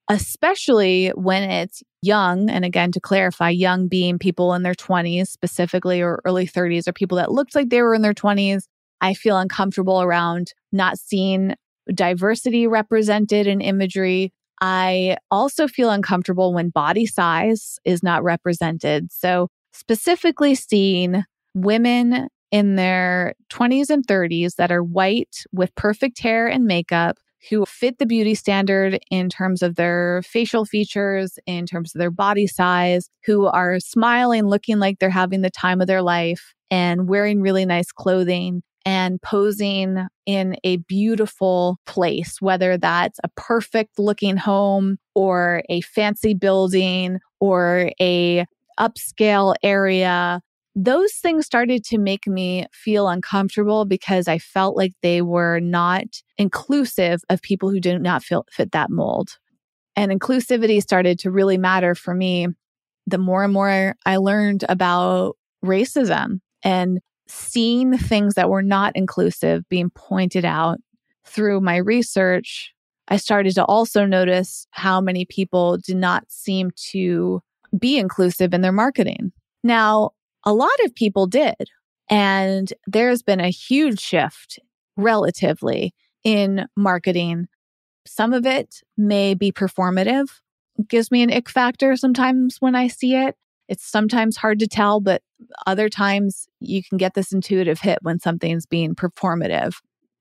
especially 0.09 1.09
when 1.11 1.51
it's 1.51 1.83
young. 2.03 2.49
And 2.49 2.65
again, 2.65 2.93
to 2.93 3.01
clarify, 3.01 3.51
young 3.51 3.89
being 3.89 4.19
people 4.19 4.55
in 4.55 4.63
their 4.63 4.75
20s 4.75 5.29
specifically 5.29 6.01
or 6.01 6.21
early 6.25 6.47
30s 6.47 6.89
or 6.89 6.93
people 6.93 7.17
that 7.19 7.33
looked 7.33 7.55
like 7.55 7.69
they 7.69 7.83
were 7.83 7.95
in 7.95 8.03
their 8.03 8.15
20s. 8.15 8.65
I 9.01 9.15
feel 9.15 9.39
uncomfortable 9.39 10.03
around 10.03 10.53
not 10.73 10.99
seeing 10.99 11.55
diversity 11.95 12.67
represented 12.67 13.47
in 13.47 13.61
imagery. 13.61 14.33
I 14.61 15.19
also 15.31 15.69
feel 15.69 15.91
uncomfortable 15.91 16.53
when 16.53 16.71
body 16.71 17.07
size 17.07 17.79
is 17.85 18.03
not 18.03 18.25
represented. 18.25 19.13
So, 19.13 19.49
specifically 19.73 20.55
seeing 20.55 21.23
women 21.55 22.29
in 22.51 22.77
their 22.77 23.35
20s 23.51 23.91
and 23.91 24.05
30s 24.07 24.57
that 24.57 24.73
are 24.73 24.83
white 24.83 25.45
with 25.53 25.75
perfect 25.75 26.19
hair 26.21 26.49
and 26.49 26.65
makeup 26.65 27.19
who 27.49 27.65
fit 27.67 27.99
the 27.99 28.07
beauty 28.07 28.35
standard 28.35 28.99
in 29.11 29.29
terms 29.29 29.63
of 29.63 29.77
their 29.77 30.23
facial 30.25 30.65
features, 30.65 31.39
in 31.47 31.67
terms 31.67 31.95
of 31.95 31.99
their 31.99 32.11
body 32.11 32.47
size, 32.47 33.09
who 33.25 33.47
are 33.47 33.81
smiling, 33.81 34.47
looking 34.47 34.79
like 34.79 34.99
they're 34.99 35.11
having 35.11 35.43
the 35.43 35.51
time 35.51 35.81
of 35.81 35.87
their 35.87 36.03
life, 36.03 36.55
and 36.71 37.09
wearing 37.09 37.41
really 37.41 37.65
nice 37.65 37.93
clothing 37.93 38.63
and 38.85 39.21
posing 39.23 40.07
in 40.27 40.57
a 40.65 40.79
beautiful 40.79 41.79
place, 41.87 42.41
whether 42.41 42.79
that's 42.79 43.19
a 43.23 43.29
perfect 43.37 43.99
looking 43.99 44.37
home 44.37 44.97
or 45.15 45.63
a 45.69 45.81
fancy 45.83 46.35
building 46.35 47.19
or 47.41 47.91
a 48.01 48.47
upscale 48.79 49.55
area 49.63 50.41
those 50.81 51.13
things 51.15 51.45
started 51.45 51.83
to 51.83 51.99
make 51.99 52.29
me 52.29 52.65
feel 52.73 53.09
uncomfortable 53.09 53.85
because 53.85 54.29
I 54.29 54.39
felt 54.39 54.77
like 54.77 54.93
they 55.03 55.23
were 55.23 55.59
not 55.59 56.05
inclusive 56.37 57.21
of 57.29 57.43
people 57.43 57.69
who 57.69 57.81
did 57.81 58.01
not 58.01 58.23
feel, 58.23 58.45
fit 58.53 58.71
that 58.71 58.89
mold. 58.89 59.39
And 59.97 60.13
inclusivity 60.13 60.81
started 60.81 61.19
to 61.21 61.33
really 61.33 61.59
matter 61.59 61.97
for 61.97 62.15
me 62.15 62.47
the 63.09 63.19
more 63.19 63.43
and 63.43 63.53
more 63.53 63.97
I 64.07 64.19
learned 64.19 64.65
about 64.69 65.37
racism 65.65 66.39
and 66.63 67.01
seeing 67.27 67.99
things 67.99 68.35
that 68.35 68.49
were 68.49 68.63
not 68.63 68.95
inclusive 68.95 69.69
being 69.69 69.91
pointed 69.91 70.45
out 70.45 70.79
through 71.27 71.61
my 71.61 71.79
research. 71.79 72.73
I 73.09 73.17
started 73.17 73.57
to 73.57 73.65
also 73.65 74.05
notice 74.07 74.69
how 74.71 75.01
many 75.01 75.25
people 75.25 75.79
did 75.79 75.97
not 75.97 76.31
seem 76.31 76.71
to 76.93 77.41
be 77.77 77.99
inclusive 77.99 78.55
in 78.55 78.61
their 78.61 78.71
marketing. 78.71 79.33
Now, 79.65 80.13
a 80.49 80.55
lot 80.55 80.71
of 80.87 80.95
people 80.95 81.27
did. 81.27 81.69
And 82.09 82.73
there's 82.87 83.23
been 83.23 83.39
a 83.39 83.51
huge 83.51 84.01
shift 84.01 84.59
relatively 84.97 85.95
in 86.25 86.65
marketing. 86.75 87.49
Some 88.07 88.33
of 88.33 88.47
it 88.47 88.81
may 88.97 89.35
be 89.35 89.53
performative, 89.53 90.29
gives 90.89 91.11
me 91.11 91.23
an 91.23 91.31
ick 91.31 91.51
factor 91.51 91.97
sometimes 91.97 92.57
when 92.61 92.75
I 92.75 92.89
see 92.89 93.15
it. 93.15 93.37
It's 93.69 93.85
sometimes 93.85 94.39
hard 94.39 94.59
to 94.61 94.67
tell, 94.67 95.01
but 95.01 95.21
other 95.67 95.91
times 95.91 96.49
you 96.61 96.83
can 96.83 96.97
get 96.97 97.13
this 97.13 97.31
intuitive 97.31 97.81
hit 97.81 97.99
when 98.01 98.19
something's 98.19 98.65
being 98.65 98.95
performative. 98.95 99.75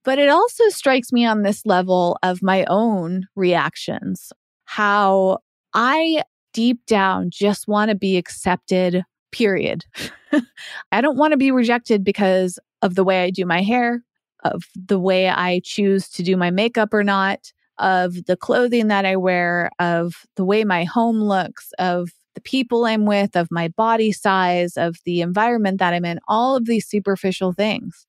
But 0.04 0.20
it 0.20 0.28
also 0.28 0.68
strikes 0.68 1.14
me 1.14 1.26
on 1.26 1.44
this 1.44 1.66
level 1.66 2.18
of 2.22 2.44
my 2.44 2.66
own 2.66 3.28
reactions, 3.38 4.34
how 4.66 5.38
I 5.74 6.24
deep 6.52 6.86
down 6.86 7.30
just 7.30 7.70
want 7.70 7.92
to 7.92 7.96
be 7.96 8.18
accepted 8.18 9.06
period. 9.38 9.86
I 10.92 11.02
don't 11.02 11.18
want 11.18 11.32
to 11.32 11.38
be 11.38 11.52
rejected 11.52 12.04
because 12.04 12.58
of 12.82 12.96
the 12.96 13.04
way 13.04 13.24
I 13.24 13.30
do 13.30 13.46
my 13.46 13.62
hair, 13.62 14.04
of 14.44 14.64
the 14.76 15.00
way 15.00 15.30
I 15.30 15.62
choose 15.64 16.10
to 16.10 16.24
do 16.24 16.36
my 16.36 16.50
makeup 16.50 16.94
or 16.94 17.04
not, 17.04 17.52
of 17.78 18.26
the 18.26 18.36
clothing 18.36 18.88
that 18.88 19.06
I 19.06 19.16
wear, 19.16 19.70
of 19.80 20.16
the 20.36 20.46
way 20.46 20.64
my 20.64 20.84
home 20.84 21.22
looks, 21.22 21.72
of 21.78 22.10
the 22.34 22.42
people 22.42 22.86
I'm 22.86 23.06
with, 23.06 23.36
of 23.36 23.48
my 23.52 23.68
body 23.70 24.12
size, 24.12 24.76
of 24.76 24.98
the 25.06 25.22
environment 25.22 25.80
that 25.80 25.94
I'm 25.94 26.06
in, 26.06 26.20
all 26.28 26.56
of 26.56 26.66
these 26.66 26.88
superficial 26.88 27.54
things. 27.54 28.08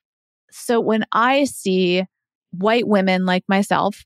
So 0.51 0.81
when 0.81 1.05
I 1.13 1.45
see 1.45 2.05
white 2.53 2.89
women 2.89 3.27
like 3.27 3.45
myself 3.49 4.05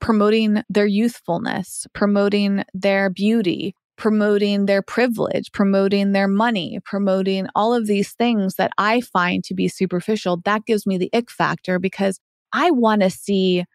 promoting 0.00 0.62
their 0.68 0.86
youthfulness, 0.86 1.86
promoting 1.94 2.64
their 2.74 3.10
beauty, 3.10 3.74
promoting 4.00 4.64
their 4.64 4.80
privilege, 4.80 5.52
promoting 5.52 6.12
their 6.12 6.26
money, 6.26 6.80
promoting 6.86 7.46
all 7.54 7.74
of 7.74 7.86
these 7.86 8.12
things 8.14 8.54
that 8.54 8.70
I 8.78 9.02
find 9.02 9.44
to 9.44 9.54
be 9.54 9.68
superficial, 9.68 10.38
that 10.46 10.64
gives 10.64 10.86
me 10.86 10.96
the 10.96 11.10
ick 11.12 11.30
factor 11.30 11.78
because 11.78 12.18
I 12.50 12.70
want 12.70 13.02
to 13.02 13.10
see 13.10 13.66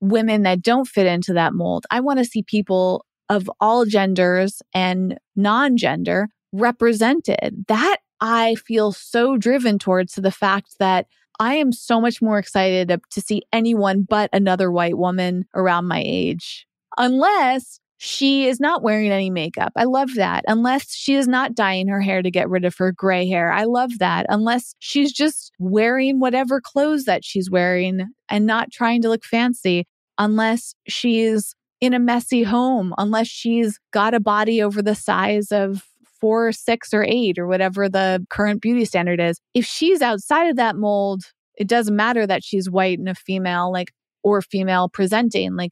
women 0.00 0.44
that 0.44 0.62
don't 0.62 0.86
fit 0.86 1.06
into 1.06 1.32
that 1.32 1.52
mold. 1.52 1.84
I 1.90 1.98
want 1.98 2.20
to 2.20 2.24
see 2.24 2.44
people 2.44 3.04
of 3.28 3.50
all 3.60 3.84
genders 3.84 4.62
and 4.72 5.18
non 5.34 5.76
gender 5.76 6.28
represented. 6.52 7.64
That 7.66 7.96
I 8.20 8.54
feel 8.54 8.92
so 8.92 9.36
driven 9.36 9.80
towards 9.80 10.12
to 10.12 10.20
the 10.20 10.30
fact 10.30 10.76
that 10.78 11.08
I 11.40 11.54
am 11.54 11.72
so 11.72 12.00
much 12.00 12.22
more 12.22 12.38
excited 12.38 13.00
to 13.10 13.20
see 13.20 13.42
anyone 13.52 14.06
but 14.08 14.30
another 14.32 14.70
white 14.70 14.96
woman 14.96 15.44
around 15.56 15.88
my 15.88 16.04
age. 16.06 16.68
Unless 16.98 17.80
she 18.04 18.48
is 18.48 18.58
not 18.58 18.82
wearing 18.82 19.12
any 19.12 19.30
makeup. 19.30 19.72
I 19.76 19.84
love 19.84 20.14
that. 20.16 20.44
Unless 20.48 20.92
she 20.92 21.14
is 21.14 21.28
not 21.28 21.54
dyeing 21.54 21.86
her 21.86 22.00
hair 22.00 22.20
to 22.20 22.32
get 22.32 22.50
rid 22.50 22.64
of 22.64 22.74
her 22.78 22.90
gray 22.90 23.28
hair. 23.28 23.52
I 23.52 23.62
love 23.62 24.00
that. 24.00 24.26
Unless 24.28 24.74
she's 24.80 25.12
just 25.12 25.52
wearing 25.60 26.18
whatever 26.18 26.60
clothes 26.60 27.04
that 27.04 27.24
she's 27.24 27.48
wearing 27.48 28.08
and 28.28 28.44
not 28.44 28.72
trying 28.72 29.02
to 29.02 29.08
look 29.08 29.24
fancy. 29.24 29.86
Unless 30.18 30.74
she's 30.88 31.54
in 31.80 31.94
a 31.94 32.00
messy 32.00 32.42
home. 32.42 32.92
Unless 32.98 33.28
she's 33.28 33.78
got 33.92 34.14
a 34.14 34.20
body 34.20 34.60
over 34.60 34.82
the 34.82 34.96
size 34.96 35.52
of 35.52 35.84
four, 36.20 36.50
six, 36.50 36.92
or 36.92 37.04
eight, 37.04 37.38
or 37.38 37.46
whatever 37.46 37.88
the 37.88 38.26
current 38.30 38.60
beauty 38.60 38.84
standard 38.84 39.20
is. 39.20 39.40
If 39.54 39.64
she's 39.64 40.02
outside 40.02 40.48
of 40.48 40.56
that 40.56 40.74
mold, 40.74 41.22
it 41.54 41.68
doesn't 41.68 41.94
matter 41.94 42.26
that 42.26 42.42
she's 42.42 42.68
white 42.68 42.98
and 42.98 43.08
a 43.08 43.14
female, 43.14 43.70
like, 43.70 43.92
or 44.24 44.42
female 44.42 44.88
presenting. 44.88 45.54
Like, 45.54 45.70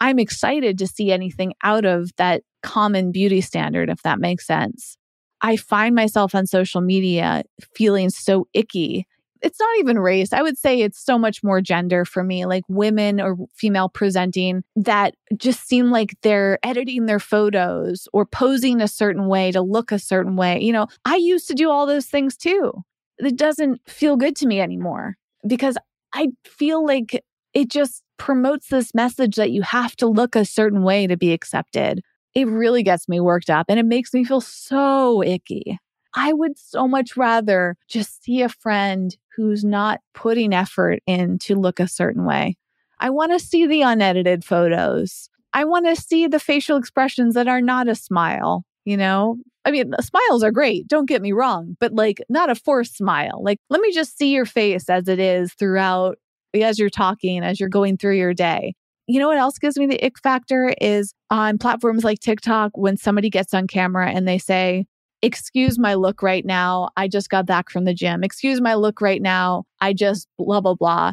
I'm 0.00 0.18
excited 0.18 0.78
to 0.78 0.86
see 0.86 1.12
anything 1.12 1.54
out 1.62 1.84
of 1.84 2.10
that 2.16 2.42
common 2.62 3.12
beauty 3.12 3.40
standard, 3.40 3.90
if 3.90 4.02
that 4.02 4.18
makes 4.18 4.46
sense. 4.46 4.96
I 5.42 5.56
find 5.56 5.94
myself 5.94 6.34
on 6.34 6.46
social 6.46 6.80
media 6.80 7.42
feeling 7.74 8.10
so 8.10 8.46
icky. 8.52 9.06
It's 9.42 9.58
not 9.58 9.78
even 9.78 9.98
race. 9.98 10.34
I 10.34 10.42
would 10.42 10.58
say 10.58 10.80
it's 10.80 11.02
so 11.02 11.18
much 11.18 11.42
more 11.42 11.62
gender 11.62 12.04
for 12.04 12.22
me, 12.22 12.44
like 12.44 12.64
women 12.68 13.20
or 13.20 13.36
female 13.54 13.88
presenting 13.88 14.62
that 14.76 15.14
just 15.36 15.66
seem 15.66 15.90
like 15.90 16.14
they're 16.22 16.58
editing 16.62 17.06
their 17.06 17.18
photos 17.20 18.06
or 18.12 18.26
posing 18.26 18.82
a 18.82 18.88
certain 18.88 19.28
way 19.28 19.50
to 19.52 19.62
look 19.62 19.92
a 19.92 19.98
certain 19.98 20.36
way. 20.36 20.60
You 20.60 20.72
know, 20.72 20.88
I 21.06 21.16
used 21.16 21.48
to 21.48 21.54
do 21.54 21.70
all 21.70 21.86
those 21.86 22.06
things 22.06 22.36
too. 22.36 22.72
It 23.18 23.36
doesn't 23.36 23.80
feel 23.88 24.16
good 24.16 24.36
to 24.36 24.46
me 24.46 24.60
anymore 24.60 25.16
because 25.46 25.78
I 26.12 26.28
feel 26.44 26.84
like 26.84 27.24
it 27.54 27.70
just 27.70 28.02
promotes 28.20 28.68
this 28.68 28.94
message 28.94 29.36
that 29.36 29.50
you 29.50 29.62
have 29.62 29.96
to 29.96 30.06
look 30.06 30.36
a 30.36 30.44
certain 30.44 30.82
way 30.82 31.06
to 31.06 31.16
be 31.16 31.32
accepted. 31.32 32.02
It 32.34 32.46
really 32.46 32.82
gets 32.82 33.08
me 33.08 33.18
worked 33.18 33.48
up 33.48 33.66
and 33.70 33.80
it 33.80 33.86
makes 33.86 34.12
me 34.12 34.24
feel 34.24 34.42
so 34.42 35.22
icky. 35.22 35.78
I 36.14 36.34
would 36.34 36.58
so 36.58 36.86
much 36.86 37.16
rather 37.16 37.76
just 37.88 38.22
see 38.22 38.42
a 38.42 38.50
friend 38.50 39.16
who's 39.34 39.64
not 39.64 40.00
putting 40.12 40.52
effort 40.52 41.00
in 41.06 41.38
to 41.40 41.54
look 41.54 41.80
a 41.80 41.88
certain 41.88 42.26
way. 42.26 42.56
I 42.98 43.08
want 43.08 43.32
to 43.32 43.40
see 43.40 43.66
the 43.66 43.80
unedited 43.80 44.44
photos. 44.44 45.30
I 45.54 45.64
want 45.64 45.86
to 45.86 45.96
see 45.96 46.26
the 46.26 46.38
facial 46.38 46.76
expressions 46.76 47.34
that 47.34 47.48
are 47.48 47.62
not 47.62 47.88
a 47.88 47.94
smile, 47.94 48.64
you 48.84 48.98
know? 48.98 49.38
I 49.64 49.70
mean, 49.70 49.94
uh, 49.94 50.02
smiles 50.02 50.42
are 50.42 50.52
great, 50.52 50.86
don't 50.88 51.08
get 51.08 51.22
me 51.22 51.32
wrong, 51.32 51.76
but 51.80 51.94
like 51.94 52.20
not 52.28 52.50
a 52.50 52.54
forced 52.54 52.98
smile. 52.98 53.40
Like, 53.42 53.58
let 53.70 53.80
me 53.80 53.92
just 53.92 54.18
see 54.18 54.30
your 54.30 54.46
face 54.46 54.90
as 54.90 55.08
it 55.08 55.18
is 55.18 55.54
throughout 55.54 56.18
as 56.54 56.78
you're 56.78 56.90
talking, 56.90 57.42
as 57.42 57.60
you're 57.60 57.68
going 57.68 57.96
through 57.96 58.16
your 58.16 58.34
day. 58.34 58.74
You 59.06 59.18
know 59.18 59.28
what 59.28 59.38
else 59.38 59.58
gives 59.58 59.76
me 59.76 59.86
the 59.86 60.04
ick 60.04 60.18
factor 60.20 60.72
is 60.80 61.14
on 61.30 61.58
platforms 61.58 62.04
like 62.04 62.20
TikTok 62.20 62.72
when 62.76 62.96
somebody 62.96 63.28
gets 63.28 63.52
on 63.54 63.66
camera 63.66 64.10
and 64.10 64.26
they 64.26 64.38
say, 64.38 64.86
excuse 65.22 65.78
my 65.78 65.94
look 65.94 66.22
right 66.22 66.44
now. 66.44 66.90
I 66.96 67.08
just 67.08 67.28
got 67.28 67.46
back 67.46 67.70
from 67.70 67.84
the 67.84 67.94
gym. 67.94 68.22
Excuse 68.22 68.60
my 68.60 68.74
look 68.74 69.00
right 69.00 69.20
now. 69.20 69.64
I 69.80 69.92
just 69.92 70.28
blah, 70.38 70.60
blah, 70.60 70.74
blah. 70.74 71.12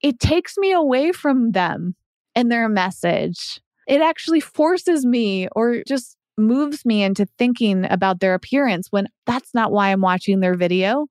It 0.00 0.20
takes 0.20 0.56
me 0.56 0.72
away 0.72 1.12
from 1.12 1.52
them 1.52 1.94
and 2.34 2.50
their 2.50 2.68
message. 2.68 3.60
It 3.86 4.00
actually 4.00 4.40
forces 4.40 5.04
me 5.04 5.48
or 5.54 5.82
just 5.86 6.16
moves 6.38 6.84
me 6.84 7.02
into 7.02 7.26
thinking 7.38 7.86
about 7.90 8.20
their 8.20 8.34
appearance 8.34 8.88
when 8.90 9.08
that's 9.26 9.52
not 9.54 9.72
why 9.72 9.90
I'm 9.90 10.00
watching 10.00 10.40
their 10.40 10.54
video. 10.54 11.06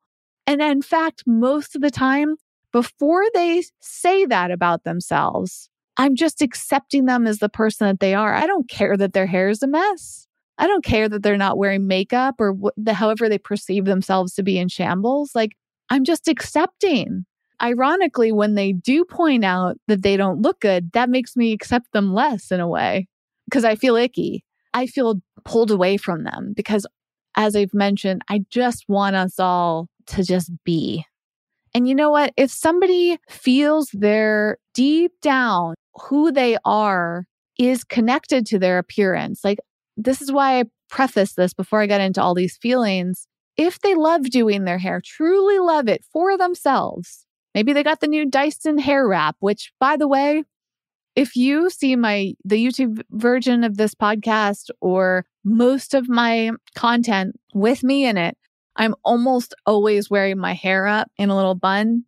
And 0.48 0.62
in 0.62 0.82
fact, 0.82 1.24
most 1.28 1.76
of 1.76 1.82
the 1.82 1.92
time, 1.92 2.36
before 2.72 3.24
they 3.34 3.64
say 3.80 4.26
that 4.26 4.52
about 4.52 4.84
themselves, 4.84 5.70
I'm 5.98 6.16
just 6.16 6.42
accepting 6.42 7.06
them 7.06 7.28
as 7.28 7.40
the 7.40 7.50
person 7.50 7.88
that 7.88 8.00
they 8.00 8.16
are. 8.16 8.34
I 8.34 8.48
don't 8.48 8.70
care 8.70 8.98
that 8.98 9.14
their 9.14 9.28
hair 9.28 9.50
is 9.50 9.62
a 9.62 9.68
mess. 9.68 10.28
I 10.58 10.68
don't 10.68 10.84
care 10.84 11.10
that 11.10 11.24
they're 11.24 11.38
not 11.38 11.58
wearing 11.58 11.88
makeup 11.88 12.36
or 12.40 12.54
what, 12.54 12.74
the, 12.78 12.94
however 12.94 13.28
they 13.28 13.38
perceive 13.38 13.86
themselves 13.86 14.34
to 14.36 14.44
be 14.44 14.58
in 14.58 14.68
shambles. 14.68 15.32
Like, 15.34 15.58
I'm 15.90 16.04
just 16.04 16.28
accepting. 16.28 17.26
Ironically, 17.62 18.32
when 18.32 18.56
they 18.56 18.72
do 18.72 19.04
point 19.06 19.44
out 19.44 19.78
that 19.88 20.04
they 20.04 20.18
don't 20.18 20.42
look 20.42 20.62
good, 20.62 20.92
that 20.94 21.10
makes 21.10 21.36
me 21.36 21.52
accept 21.52 21.92
them 21.94 22.14
less 22.14 22.52
in 22.52 22.60
a 22.60 22.68
way 22.68 23.08
because 23.46 23.66
I 23.66 23.76
feel 23.76 23.96
icky. 23.96 24.44
I 24.74 24.88
feel 24.88 25.22
pulled 25.44 25.72
away 25.72 25.98
from 25.98 26.24
them 26.24 26.54
because, 26.56 26.88
as 27.36 27.56
I've 27.56 27.74
mentioned, 27.74 28.22
I 28.30 28.46
just 28.50 28.86
want 28.88 29.16
us 29.16 29.40
all 29.40 29.90
to 30.08 30.24
just 30.24 30.52
be. 30.64 31.06
And 31.74 31.88
you 31.88 31.96
know 31.96 32.12
what? 32.12 32.34
If 32.38 32.52
somebody 32.52 33.18
feels 33.30 33.90
their 33.94 34.58
deep 34.74 35.14
down 35.22 35.76
who 36.10 36.32
they 36.32 36.58
are 36.66 37.26
is 37.58 37.84
connected 37.84 38.46
to 38.48 38.60
their 38.60 38.78
appearance, 38.78 39.42
like 39.44 39.60
this 39.98 40.22
is 40.22 40.32
why 40.32 40.60
I 40.60 40.64
preface 40.90 41.34
this 41.34 41.54
before 41.54 41.82
I 41.82 41.88
get 41.88 42.02
into 42.02 42.22
all 42.22 42.34
these 42.34 42.58
feelings. 42.58 43.28
If 43.58 43.80
they 43.80 43.96
love 43.96 44.24
doing 44.30 44.66
their 44.66 44.78
hair, 44.78 45.02
truly 45.04 45.60
love 45.60 45.88
it 45.88 46.04
for 46.12 46.38
themselves, 46.38 47.26
maybe 47.54 47.74
they 47.74 47.84
got 47.84 48.00
the 48.00 48.08
new 48.08 48.30
Dyson 48.30 48.78
hair 48.78 49.08
wrap, 49.08 49.36
which 49.40 49.72
by 49.80 49.98
the 49.98 50.08
way, 50.08 50.44
if 51.16 51.36
you 51.36 51.70
see 51.70 51.96
my 51.96 52.34
the 52.46 52.64
YouTube 52.64 53.02
version 53.12 53.64
of 53.64 53.78
this 53.78 53.94
podcast 53.94 54.70
or 54.80 55.26
most 55.44 55.94
of 55.94 56.08
my 56.08 56.52
content 56.76 57.36
with 57.54 57.84
me 57.84 58.06
in 58.06 58.18
it, 58.18 58.38
I'm 58.82 58.96
almost 59.06 59.54
always 59.68 60.10
wearing 60.10 60.40
my 60.40 60.54
hair 60.54 60.88
up 60.88 61.12
in 61.18 61.30
a 61.30 61.36
little 61.36 61.54
bun 61.54 62.04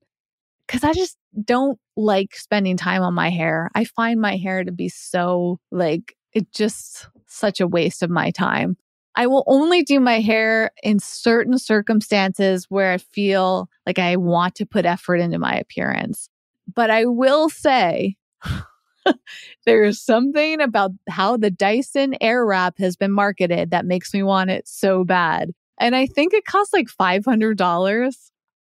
cuz 0.68 0.84
I 0.84 0.92
just 0.94 1.18
don't 1.44 1.80
like 1.96 2.36
spending 2.36 2.78
time 2.78 3.04
on 3.04 3.14
my 3.14 3.30
hair. 3.30 3.70
I 3.76 3.86
find 3.86 4.20
my 4.20 4.38
hair 4.38 4.64
to 4.64 4.72
be 4.72 4.90
so 4.90 5.60
like 5.72 6.16
it 6.34 6.52
just 6.52 7.08
such 7.28 7.62
a 7.62 7.68
waste 7.68 8.02
of 8.02 8.10
my 8.10 8.32
time. 8.32 8.76
I 9.16 9.28
will 9.28 9.44
only 9.46 9.84
do 9.84 10.00
my 10.00 10.20
hair 10.20 10.72
in 10.82 11.00
certain 11.00 11.60
circumstances 11.60 12.66
where 12.70 12.92
I 12.92 12.98
feel 12.98 13.70
like 13.86 14.00
I 14.00 14.16
want 14.16 14.56
to 14.56 14.66
put 14.66 14.86
effort 14.86 15.18
into 15.18 15.38
my 15.38 15.54
appearance. 15.54 16.28
But 16.74 16.90
I 16.90 17.06
will 17.06 17.50
say 17.50 18.16
there 19.68 19.84
is 19.84 20.02
something 20.02 20.60
about 20.60 20.92
how 21.08 21.38
the 21.38 21.52
Dyson 21.52 22.16
Airwrap 22.20 22.80
has 22.80 22.96
been 22.96 23.12
marketed 23.12 23.70
that 23.70 23.86
makes 23.86 24.12
me 24.12 24.24
want 24.24 24.50
it 24.50 24.68
so 24.68 25.04
bad. 25.04 25.52
And 25.80 25.96
I 25.96 26.06
think 26.06 26.34
it 26.34 26.46
costs 26.46 26.74
like 26.74 26.88
$500 26.88 28.14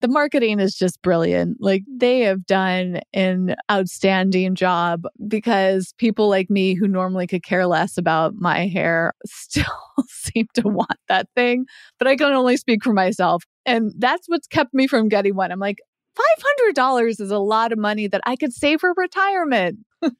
the 0.00 0.09
marketing 0.09 0.61
is 0.61 0.74
just 0.74 1.00
brilliant. 1.02 1.57
Like 1.61 1.82
they 1.88 2.20
have 2.20 2.46
done 2.46 3.00
an 3.14 3.57
outstanding 3.70 4.54
job 4.54 5.07
because 5.26 5.94
people 5.98 6.28
like 6.28 6.50
me 6.50 6.74
who 6.74 6.86
normally 6.86 7.26
could 7.26 7.42
care 7.42 7.66
less 7.66 7.96
about 7.96 8.34
my 8.36 8.66
hair 8.66 9.14
still 9.26 9.64
seem 10.09 10.46
to 10.54 10.68
want 10.68 10.98
that 11.09 11.28
thing. 11.34 11.66
But 11.98 12.09
I 12.09 12.16
can 12.16 12.32
only 12.32 12.57
speak 12.57 12.84
for 12.84 12.92
myself. 12.92 13.44
And 13.64 13.92
that's 13.96 14.28
what's 14.28 14.46
kept 14.46 14.74
me 14.74 14.86
from 14.86 15.09
getting 15.09 15.34
one. 15.34 15.50
I'm 15.50 15.59
like, 15.59 15.78
$500 16.76 17.20
is 17.20 17.30
a 17.30 17.38
lot 17.38 17.72
of 17.72 17.78
money 17.78 18.07
that 18.07 18.22
I 18.24 18.36
could 18.36 18.52
save 18.52 18.80
for 18.80 18.94
retirement. 18.96 19.78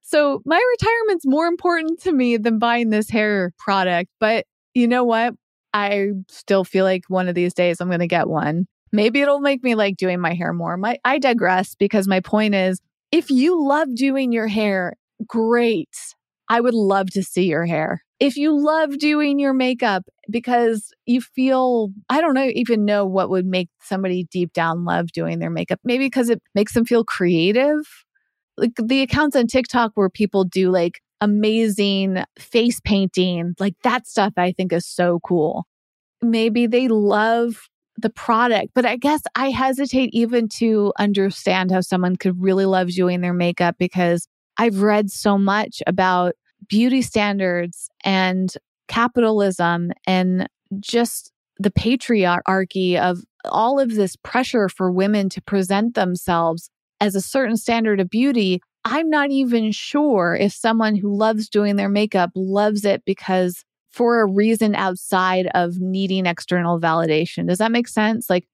so 0.00 0.42
my 0.44 0.60
retirement's 0.72 1.26
more 1.26 1.46
important 1.46 2.00
to 2.02 2.12
me 2.12 2.36
than 2.36 2.58
buying 2.58 2.90
this 2.90 3.08
hair 3.08 3.52
product. 3.58 4.10
But 4.20 4.46
you 4.74 4.86
know 4.86 5.04
what? 5.04 5.34
I 5.74 6.08
still 6.28 6.64
feel 6.64 6.84
like 6.84 7.04
one 7.08 7.28
of 7.28 7.34
these 7.34 7.54
days 7.54 7.80
I'm 7.80 7.88
going 7.88 8.00
to 8.00 8.06
get 8.06 8.28
one. 8.28 8.66
Maybe 8.92 9.20
it'll 9.20 9.40
make 9.40 9.62
me 9.62 9.74
like 9.74 9.96
doing 9.96 10.20
my 10.20 10.34
hair 10.34 10.52
more. 10.52 10.76
My 10.76 10.98
I 11.04 11.18
digress 11.18 11.74
because 11.74 12.08
my 12.08 12.20
point 12.20 12.54
is 12.54 12.80
if 13.12 13.30
you 13.30 13.62
love 13.66 13.94
doing 13.94 14.32
your 14.32 14.48
hair, 14.48 14.94
great. 15.26 15.94
I 16.48 16.60
would 16.60 16.74
love 16.74 17.10
to 17.10 17.22
see 17.22 17.44
your 17.44 17.66
hair. 17.66 18.02
If 18.20 18.36
you 18.36 18.58
love 18.58 18.98
doing 18.98 19.38
your 19.38 19.52
makeup 19.52 20.04
because 20.30 20.92
you 21.06 21.20
feel, 21.20 21.90
I 22.08 22.20
don't 22.20 22.34
know, 22.34 22.50
even 22.54 22.84
know 22.84 23.04
what 23.04 23.30
would 23.30 23.46
make 23.46 23.68
somebody 23.80 24.26
deep 24.30 24.52
down 24.52 24.84
love 24.84 25.12
doing 25.12 25.38
their 25.38 25.50
makeup. 25.50 25.78
Maybe 25.84 26.06
because 26.06 26.30
it 26.30 26.42
makes 26.54 26.72
them 26.72 26.84
feel 26.84 27.04
creative. 27.04 27.86
Like 28.56 28.72
the 28.82 29.02
accounts 29.02 29.36
on 29.36 29.46
TikTok 29.46 29.92
where 29.94 30.10
people 30.10 30.44
do 30.44 30.70
like 30.70 31.00
amazing 31.20 32.24
face 32.38 32.80
painting, 32.80 33.54
like 33.58 33.74
that 33.82 34.06
stuff 34.06 34.32
I 34.36 34.52
think 34.52 34.72
is 34.72 34.86
so 34.86 35.20
cool. 35.24 35.66
Maybe 36.22 36.66
they 36.66 36.88
love 36.88 37.68
the 37.96 38.10
product. 38.10 38.70
But 38.74 38.86
I 38.86 38.96
guess 38.96 39.22
I 39.34 39.50
hesitate 39.50 40.10
even 40.12 40.48
to 40.58 40.92
understand 40.98 41.70
how 41.70 41.80
someone 41.80 42.16
could 42.16 42.40
really 42.40 42.64
love 42.64 42.90
doing 42.90 43.20
their 43.20 43.34
makeup 43.34 43.76
because 43.78 44.28
I've 44.56 44.82
read 44.82 45.10
so 45.10 45.36
much 45.36 45.82
about 45.86 46.34
beauty 46.68 47.02
standards 47.02 47.88
and 48.04 48.52
capitalism 48.88 49.92
and 50.06 50.48
just 50.80 51.32
the 51.58 51.70
patriarchy 51.70 52.98
of 52.98 53.20
all 53.44 53.80
of 53.80 53.94
this 53.94 54.16
pressure 54.16 54.68
for 54.68 54.90
women 54.90 55.28
to 55.30 55.42
present 55.42 55.94
themselves 55.94 56.70
as 57.00 57.14
a 57.14 57.20
certain 57.20 57.56
standard 57.56 58.00
of 58.00 58.10
beauty. 58.10 58.60
I'm 58.84 59.10
not 59.10 59.30
even 59.30 59.72
sure 59.72 60.36
if 60.38 60.52
someone 60.52 60.96
who 60.96 61.16
loves 61.16 61.48
doing 61.48 61.76
their 61.76 61.88
makeup 61.88 62.30
loves 62.34 62.84
it 62.84 63.04
because 63.04 63.64
for 63.90 64.20
a 64.20 64.26
reason 64.26 64.74
outside 64.74 65.48
of 65.54 65.80
needing 65.80 66.26
external 66.26 66.80
validation. 66.80 67.48
Does 67.48 67.58
that 67.58 67.72
make 67.72 67.88
sense? 67.88 68.30
Like 68.30 68.46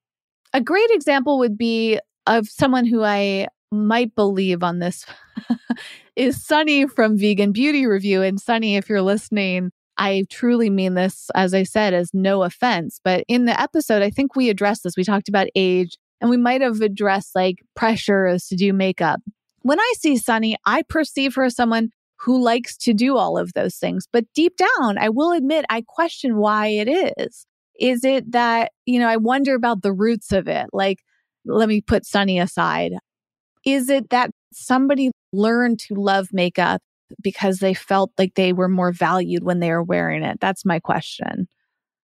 a 0.53 0.61
great 0.61 0.91
example 0.91 1.39
would 1.39 1.59
be 1.59 1.99
of 2.27 2.49
someone 2.49 2.87
who 2.87 3.03
I 3.03 3.49
might 3.70 4.14
believe 4.14 4.62
on 4.62 4.79
this 4.79 5.05
is 6.16 6.45
Sunny 6.45 6.87
from 6.87 7.18
Vegan 7.18 7.53
Beauty 7.53 7.87
Review. 7.87 8.22
And 8.22 8.41
Sunny, 8.41 8.77
if 8.77 8.89
you're 8.89 9.03
listening, 9.03 9.70
I 9.99 10.25
truly 10.31 10.70
mean 10.70 10.95
this, 10.95 11.31
as 11.35 11.55
I 11.55 11.64
said, 11.64 11.93
as 11.95 12.11
no 12.12 12.43
offense. 12.43 13.01
But 13.05 13.25
in 13.29 13.45
the 13.45 13.61
episode, 13.61 14.03
I 14.03 14.11
think 14.11 14.35
we 14.35 14.49
addressed 14.49 14.85
this. 14.85 14.97
We 14.97 15.05
talked 15.05 15.29
about 15.29 15.49
age 15.55 15.97
and 16.20 16.31
we 16.31 16.37
might 16.37 16.61
have 16.61 16.81
addressed 16.81 17.35
like 17.35 17.57
pressures 17.77 18.47
to 18.49 18.57
do 18.57 18.72
makeup. 18.72 19.20
When 19.65 19.81
I 19.81 19.93
see 19.99 20.19
Sunny, 20.19 20.57
I 20.67 20.83
perceive 20.83 21.35
her 21.37 21.45
as 21.45 21.57
someone 21.57 21.89
who 22.21 22.43
likes 22.43 22.77
to 22.77 22.93
do 22.93 23.17
all 23.17 23.39
of 23.39 23.55
those 23.55 23.77
things. 23.77 24.07
But 24.12 24.27
deep 24.35 24.59
down, 24.59 24.99
I 24.99 25.09
will 25.09 25.33
admit, 25.33 25.65
I 25.71 25.83
question 25.89 26.37
why 26.37 26.67
it 26.67 27.15
is. 27.17 27.47
Is 27.81 28.05
it 28.05 28.31
that, 28.33 28.73
you 28.85 29.01
know, 29.01 29.09
I 29.09 29.17
wonder 29.17 29.55
about 29.55 29.81
the 29.81 29.93
roots 29.93 30.33
of 30.33 30.49
it? 30.49 30.67
Like, 30.75 30.99
let 31.47 31.67
me 31.67 31.81
put 31.81 32.05
Sunny 32.05 32.39
aside. 32.39 32.93
Is 33.65 33.89
it 33.89 34.11
that 34.11 34.31
somebody 34.53 35.11
learned 35.33 35.81
to 35.81 35.95
love 35.95 36.29
makeup 36.31 36.83
because 37.23 37.61
they 37.61 37.73
felt 37.73 38.12
like 38.19 38.35
they 38.35 38.53
were 38.53 38.69
more 38.69 38.93
valued 38.93 39.45
when 39.45 39.61
they 39.61 39.71
were 39.71 39.83
wearing 39.83 40.23
it? 40.23 40.41
That's 40.41 40.67
my 40.67 40.79
question. 40.79 41.49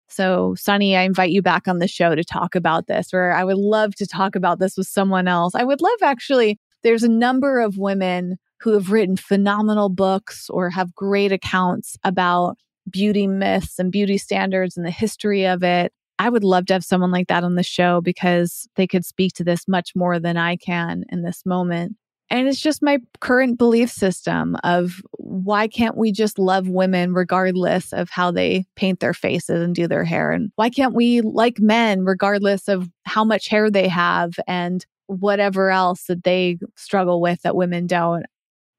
So, 0.07 0.55
Sunny, 0.55 0.95
I 0.95 1.01
invite 1.01 1.31
you 1.31 1.41
back 1.41 1.67
on 1.67 1.79
the 1.79 1.87
show 1.87 2.15
to 2.15 2.23
talk 2.23 2.55
about 2.55 2.87
this, 2.87 3.13
or 3.13 3.33
I 3.33 3.43
would 3.43 3.57
love 3.57 3.93
to 3.95 4.07
talk 4.07 4.37
about 4.37 4.59
this 4.59 4.77
with 4.77 4.87
someone 4.87 5.27
else. 5.27 5.53
I 5.53 5.65
would 5.65 5.81
love 5.81 5.99
actually, 6.01 6.59
there's 6.83 7.03
a 7.03 7.09
number 7.09 7.59
of 7.59 7.77
women 7.77 8.37
who 8.59 8.73
have 8.73 8.91
written 8.91 9.17
phenomenal 9.17 9.89
books 9.89 10.49
or 10.49 10.69
have 10.69 10.95
great 10.95 11.31
accounts 11.31 11.97
about 12.03 12.57
beauty 12.89 13.27
myths 13.27 13.79
and 13.79 13.91
beauty 13.91 14.17
standards 14.17 14.77
and 14.77 14.85
the 14.85 14.91
history 14.91 15.45
of 15.45 15.63
it. 15.63 15.91
I 16.19 16.29
would 16.29 16.43
love 16.43 16.67
to 16.67 16.73
have 16.73 16.83
someone 16.83 17.11
like 17.11 17.27
that 17.27 17.43
on 17.43 17.55
the 17.55 17.63
show 17.63 18.01
because 18.01 18.67
they 18.75 18.85
could 18.85 19.05
speak 19.05 19.33
to 19.33 19.43
this 19.43 19.67
much 19.67 19.91
more 19.95 20.19
than 20.19 20.37
I 20.37 20.55
can 20.55 21.03
in 21.09 21.23
this 21.23 21.43
moment. 21.45 21.95
And 22.29 22.47
it's 22.47 22.61
just 22.61 22.81
my 22.81 22.99
current 23.19 23.57
belief 23.57 23.91
system 23.91 24.55
of 24.63 25.01
why 25.17 25.67
can't 25.67 25.97
we 25.97 26.13
just 26.13 26.39
love 26.39 26.69
women 26.69 27.13
regardless 27.13 27.91
of 27.91 28.09
how 28.09 28.31
they 28.31 28.65
paint 28.77 29.01
their 29.01 29.13
faces 29.13 29.61
and 29.61 29.75
do 29.75 29.85
their 29.85 30.05
hair? 30.05 30.31
And 30.31 30.49
why 30.55 30.69
can't 30.69 30.93
we 30.93 31.19
like 31.21 31.59
men 31.59 32.05
regardless 32.05 32.69
of 32.69 32.89
how 33.03 33.25
much 33.25 33.49
hair 33.49 33.69
they 33.69 33.89
have 33.89 34.33
and 34.47 34.85
whatever 35.11 35.69
else 35.69 36.05
that 36.05 36.23
they 36.23 36.57
struggle 36.75 37.21
with 37.21 37.41
that 37.41 37.55
women 37.55 37.87
don't? 37.87 38.25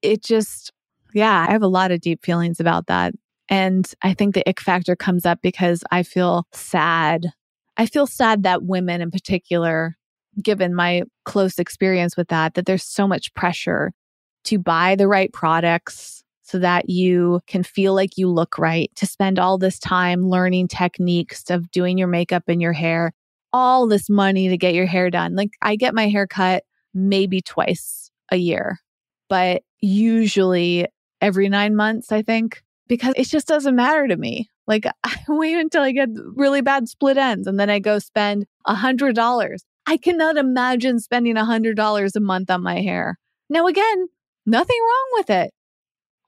it 0.03 0.23
just, 0.23 0.73
yeah, 1.15 1.47
I 1.49 1.53
have 1.53 1.63
a 1.63 1.69
lot 1.69 1.93
of 1.93 2.01
deep 2.01 2.25
feelings 2.25 2.61
about 2.61 2.89
that. 2.89 3.15
And 3.49 3.91
I 4.03 4.15
think 4.15 4.35
the 4.35 4.49
ick 4.49 4.61
factor 4.61 4.97
comes 4.97 5.25
up 5.25 5.41
because 5.43 5.83
I 5.91 6.03
feel 6.03 6.47
sad. 6.53 7.27
I 7.77 7.87
feel 7.87 8.07
sad 8.07 8.43
that 8.43 8.65
women 8.65 9.01
in 9.01 9.11
particular, 9.11 9.97
given 10.43 10.75
my 10.75 11.03
close 11.25 11.59
experience 11.59 12.17
with 12.17 12.29
that, 12.29 12.55
that 12.55 12.67
there's 12.67 12.85
so 12.85 13.07
much 13.07 13.33
pressure 13.35 13.93
to 14.45 14.59
buy 14.59 14.97
the 14.97 15.09
right 15.09 15.33
products, 15.33 16.19
so 16.45 16.59
that 16.59 16.91
you 16.91 17.41
can 17.47 17.63
feel 17.63 17.95
like 17.95 18.19
you 18.19 18.29
look 18.29 18.59
right, 18.59 18.91
to 18.97 19.07
spend 19.07 19.39
all 19.39 19.57
this 19.57 19.79
time 19.79 20.29
learning 20.29 20.69
techniques 20.69 21.49
of 21.49 21.71
doing 21.71 21.97
your 21.97 22.09
makeup 22.09 22.43
and 22.49 22.61
your 22.61 22.73
hair, 22.73 23.13
all 23.53 23.87
this 23.87 24.09
money 24.09 24.49
to 24.49 24.57
get 24.57 24.75
your 24.75 24.87
hair 24.87 25.11
done. 25.11 25.35
Like 25.35 25.51
I 25.63 25.77
get 25.77 25.95
my 25.95 26.09
hair 26.09 26.27
cut 26.27 26.65
maybe 26.95 27.41
twice 27.41 28.11
a 28.31 28.37
year, 28.37 28.79
but 29.29 29.63
usually 29.81 30.87
every 31.21 31.49
nine 31.49 31.77
months, 31.77 32.13
I 32.13 32.23
think, 32.23 32.63
because 32.89 33.15
it 33.17 33.29
just 33.29 33.49
doesn't 33.49 33.77
matter 33.77 34.09
to 34.09 34.17
me. 34.17 34.49
Like 34.67 34.87
I 35.05 35.17
wait 35.29 35.57
until 35.57 35.83
I 35.83 35.93
get 35.93 36.09
really 36.35 36.61
bad 36.61 36.89
split 36.89 37.17
ends 37.17 37.47
and 37.47 37.59
then 37.59 37.71
I 37.71 37.79
go 37.79 37.99
spend 37.99 38.47
a 38.67 38.75
hundred 38.75 39.15
dollars. 39.15 39.65
I 39.87 39.97
cannot 39.97 40.37
imagine 40.37 41.01
spending 41.01 41.37
a 41.37 41.45
hundred 41.45 41.77
dollars 41.77 42.15
a 42.17 42.21
month 42.21 42.51
on 42.51 42.63
my 42.63 42.81
hair. 42.81 43.19
Now 43.51 43.67
again, 43.67 44.09
nothing 44.47 44.79
wrong 44.81 45.09
with 45.15 45.31
it. 45.31 45.53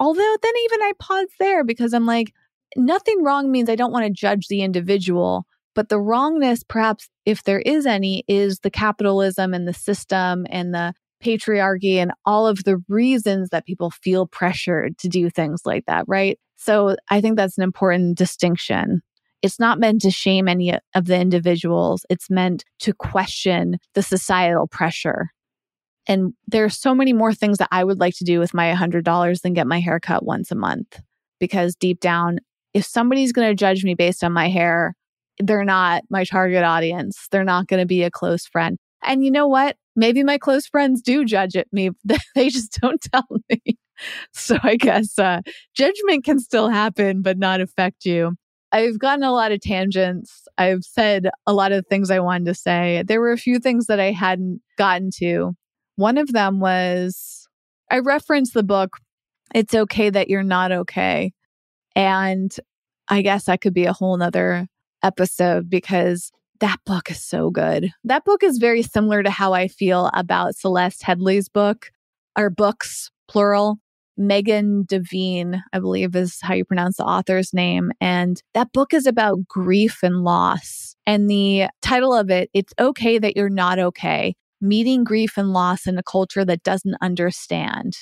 Although 0.01 0.37
then 0.43 0.53
even 0.65 0.83
I 0.83 0.93
pause 0.99 1.29
there 1.39 1.65
because 1.65 1.95
I'm 1.95 2.07
like, 2.07 2.33
nothing 2.77 3.23
wrong 3.23 3.51
means 3.51 3.69
I 3.71 3.77
don't 3.77 3.93
want 3.93 4.07
to 4.07 4.11
judge 4.11 4.49
the 4.49 4.63
individual. 4.63 5.47
But 5.75 5.89
the 5.89 6.01
wrongness, 6.01 6.63
perhaps 6.63 7.09
if 7.27 7.43
there 7.45 7.61
is 7.61 7.87
any, 7.87 8.25
is 8.29 8.61
the 8.61 8.71
capitalism 8.71 9.55
and 9.55 9.67
the 9.67 9.75
system 9.75 10.47
and 10.51 10.73
the 10.73 10.95
patriarchy 11.23 11.97
and 11.97 12.13
all 12.25 12.47
of 12.47 12.65
the 12.65 12.83
reasons 12.89 13.49
that 13.51 13.67
people 13.67 13.91
feel 13.91 14.27
pressured 14.27 14.99
to 14.99 15.09
do 15.09 15.31
things 15.31 15.63
like 15.65 15.87
that, 15.87 16.05
right? 16.07 16.39
So 16.57 16.97
I 17.11 17.21
think 17.21 17.37
that's 17.37 17.59
an 17.59 17.65
important 17.65 18.19
distinction. 18.19 19.03
It's 19.43 19.59
not 19.59 19.79
meant 19.79 20.03
to 20.03 20.11
shame 20.11 20.49
any 20.49 20.79
of 20.95 21.07
the 21.07 21.19
individuals. 21.19 22.07
It's 22.09 22.31
meant 22.31 22.65
to 22.81 22.93
question 22.93 23.79
the 23.95 24.03
societal 24.03 24.67
pressure 24.67 25.31
and 26.07 26.35
there 26.47 26.65
are 26.65 26.71
so 26.71 26.95
many 26.95 27.13
more 27.13 27.33
things 27.33 27.59
that 27.59 27.69
I 27.71 27.85
would 27.85 27.99
like 27.99 28.15
to 28.17 28.25
do 28.25 28.39
with 28.39 28.55
my 28.55 28.73
$100 28.73 29.41
than 29.41 29.55
get 29.55 29.67
my 29.67 29.81
hair 29.81 30.01
cut 30.01 30.25
once 30.25 30.51
a 30.51 30.55
month. 30.55 31.01
Because 31.41 31.75
deep 31.75 32.01
down, 32.01 32.39
if 32.75 32.85
somebody's 32.85 33.33
going 33.33 33.49
to 33.49 33.55
judge 33.55 33.85
me 33.85 33.95
based 33.95 34.23
on 34.23 34.33
my 34.33 34.49
hair, 34.49 34.95
they're 35.39 35.65
not 35.65 36.03
my 36.11 36.25
target 36.25 36.65
audience. 36.65 37.29
They're 37.31 37.45
not 37.45 37.69
going 37.69 37.81
to 37.81 37.87
be 37.87 38.03
a 38.03 38.11
close 38.11 38.47
friend. 38.47 38.79
And 39.03 39.25
you 39.25 39.31
know 39.31 39.47
what? 39.47 39.77
Maybe 39.97 40.23
my 40.25 40.39
close 40.39 40.67
friends 40.67 41.03
do 41.03 41.25
judge 41.25 41.57
at 41.57 41.73
me. 41.73 41.91
they 42.35 42.49
just 42.49 42.79
don't 42.81 43.01
tell 43.13 43.27
me. 43.51 43.61
So 44.33 44.59
I 44.65 44.75
guess 44.75 45.21
uh, 45.21 45.41
judgment 45.77 46.25
can 46.25 46.41
still 46.41 46.69
happen, 46.69 47.23
but 47.23 47.39
not 47.39 47.61
affect 47.61 48.05
you. 48.05 48.35
I've 48.73 48.99
gotten 48.99 49.23
a 49.23 49.31
lot 49.31 49.53
of 49.53 49.61
tangents. 49.61 50.49
I've 50.59 50.83
said 50.83 51.31
a 51.47 51.53
lot 51.53 51.71
of 51.71 51.87
things 51.87 52.11
I 52.11 52.19
wanted 52.19 52.47
to 52.47 52.55
say. 52.55 53.05
There 53.07 53.21
were 53.21 53.31
a 53.31 53.39
few 53.39 53.61
things 53.61 53.87
that 53.87 54.01
I 54.01 54.11
hadn't 54.11 54.61
gotten 54.77 55.11
to. 55.19 55.53
One 55.95 56.19
of 56.19 56.33
them 56.33 56.59
was 56.59 57.47
I 57.89 58.01
referenced 58.01 58.53
the 58.53 58.65
book, 58.65 58.97
It's 59.55 59.77
Okay 59.77 60.11
That 60.11 60.29
You're 60.29 60.43
Not 60.43 60.73
Okay. 60.73 61.33
And 61.95 62.53
I 63.07 63.23
guess 63.23 63.45
that 63.45 63.61
could 63.61 63.75
be 63.75 63.85
a 63.85 63.93
whole 63.93 64.17
nother 64.17 64.67
episode 65.05 65.69
because 65.69 66.33
that 66.61 66.79
book 66.87 67.11
is 67.11 67.23
so 67.23 67.51
good. 67.51 67.91
That 68.05 68.25
book 68.25 68.43
is 68.43 68.59
very 68.59 68.83
similar 68.83 69.23
to 69.23 69.31
how 69.31 69.53
I 69.53 69.69
feel 69.69 70.11
about 70.15 70.57
Celeste 70.57 71.03
Headlee's 71.03 71.49
book, 71.49 71.91
or 72.37 72.51
books, 72.51 73.11
plural. 73.29 73.79
Megan 74.17 74.85
Devine, 74.85 75.61
I 75.73 75.81
believe 75.81 76.15
is 76.15 76.39
how 76.41 76.55
you 76.55 76.65
pronounce 76.65 76.99
the 76.99 77.05
author's 77.05 77.53
name. 77.53 77.91
And 78.01 78.41
that 78.55 78.73
book 78.73 78.95
is 78.95 79.07
about 79.07 79.49
grief 79.49 80.05
and 80.05 80.23
loss. 80.23 80.95
And 81.05 81.29
the 81.29 81.67
title 81.83 82.15
of 82.15 82.31
it, 82.31 82.49
It's 82.55 82.73
Okay 82.79 83.19
That 83.19 83.37
You're 83.37 83.51
Not 83.51 83.81
Okay 83.81 84.37
meeting 84.65 85.05
grief 85.05 85.37
and 85.37 85.53
loss 85.53 85.87
in 85.87 85.99
a 85.99 86.03
culture 86.03 86.45
that 86.45 86.63
doesn't 86.63 86.97
understand. 87.01 87.93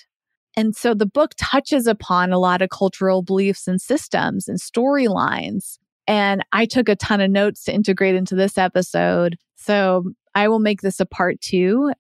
And 0.57 0.77
so 0.77 0.95
the 0.95 1.07
book 1.07 1.33
touches 1.37 1.87
upon 1.87 2.33
a 2.33 2.39
lot 2.39 2.63
of 2.63 2.71
cultural 2.71 3.23
beliefs 3.23 3.67
and 3.67 3.81
systems 3.81 4.49
and 4.49 4.61
storylines. 4.61 5.79
And 6.13 6.45
I 6.53 6.67
took 6.67 6.91
a 6.91 6.97
ton 6.97 7.23
of 7.23 7.31
notes 7.31 7.65
to 7.65 7.73
integrate 7.73 8.15
into 8.15 8.35
this 8.35 8.59
episode. 8.59 9.39
So 9.57 10.13
I 10.35 10.49
will 10.49 10.59
make 10.59 10.83
this 10.83 11.01
a 11.01 11.07
part 11.07 11.41
two 11.41 11.91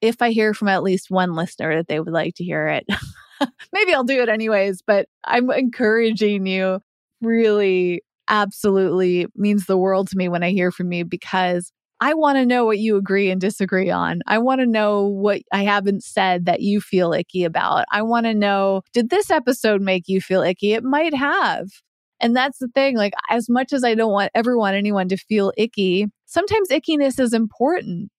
if 0.00 0.22
I 0.22 0.30
hear 0.30 0.54
from 0.54 0.68
at 0.68 0.82
least 0.82 1.10
one 1.10 1.34
listener 1.34 1.76
that 1.76 1.86
they 1.86 2.00
would 2.00 2.10
like 2.10 2.36
to 2.36 2.44
hear 2.44 2.68
it. 2.68 2.86
Maybe 3.74 3.92
I'll 3.92 4.02
do 4.02 4.22
it 4.22 4.30
anyways, 4.30 4.80
but 4.80 5.08
I'm 5.24 5.50
encouraging 5.50 6.46
you. 6.46 6.80
Really, 7.20 8.00
absolutely 8.28 9.26
means 9.36 9.66
the 9.66 9.76
world 9.76 10.08
to 10.08 10.16
me 10.16 10.30
when 10.30 10.42
I 10.42 10.52
hear 10.52 10.72
from 10.72 10.90
you 10.90 11.04
because 11.04 11.70
I 12.00 12.14
want 12.14 12.38
to 12.38 12.46
know 12.46 12.64
what 12.64 12.78
you 12.78 12.96
agree 12.96 13.30
and 13.30 13.38
disagree 13.38 13.90
on. 13.90 14.22
I 14.26 14.38
want 14.38 14.62
to 14.62 14.66
know 14.66 15.06
what 15.06 15.42
I 15.52 15.64
haven't 15.64 16.02
said 16.02 16.46
that 16.46 16.62
you 16.62 16.80
feel 16.80 17.12
icky 17.12 17.44
about. 17.44 17.84
I 17.92 18.00
want 18.00 18.24
to 18.24 18.32
know, 18.32 18.80
did 18.94 19.10
this 19.10 19.30
episode 19.30 19.82
make 19.82 20.08
you 20.08 20.22
feel 20.22 20.40
icky? 20.40 20.72
It 20.72 20.82
might 20.82 21.12
have. 21.12 21.68
And 22.20 22.36
that's 22.36 22.58
the 22.58 22.68
thing. 22.68 22.96
Like, 22.96 23.14
as 23.30 23.48
much 23.48 23.72
as 23.72 23.82
I 23.82 23.94
don't 23.94 24.12
want 24.12 24.30
ever 24.34 24.56
want 24.56 24.76
anyone 24.76 25.08
to 25.08 25.16
feel 25.16 25.52
icky, 25.56 26.06
sometimes 26.26 26.68
ickiness 26.68 27.18
is 27.18 27.32
important. 27.32 28.10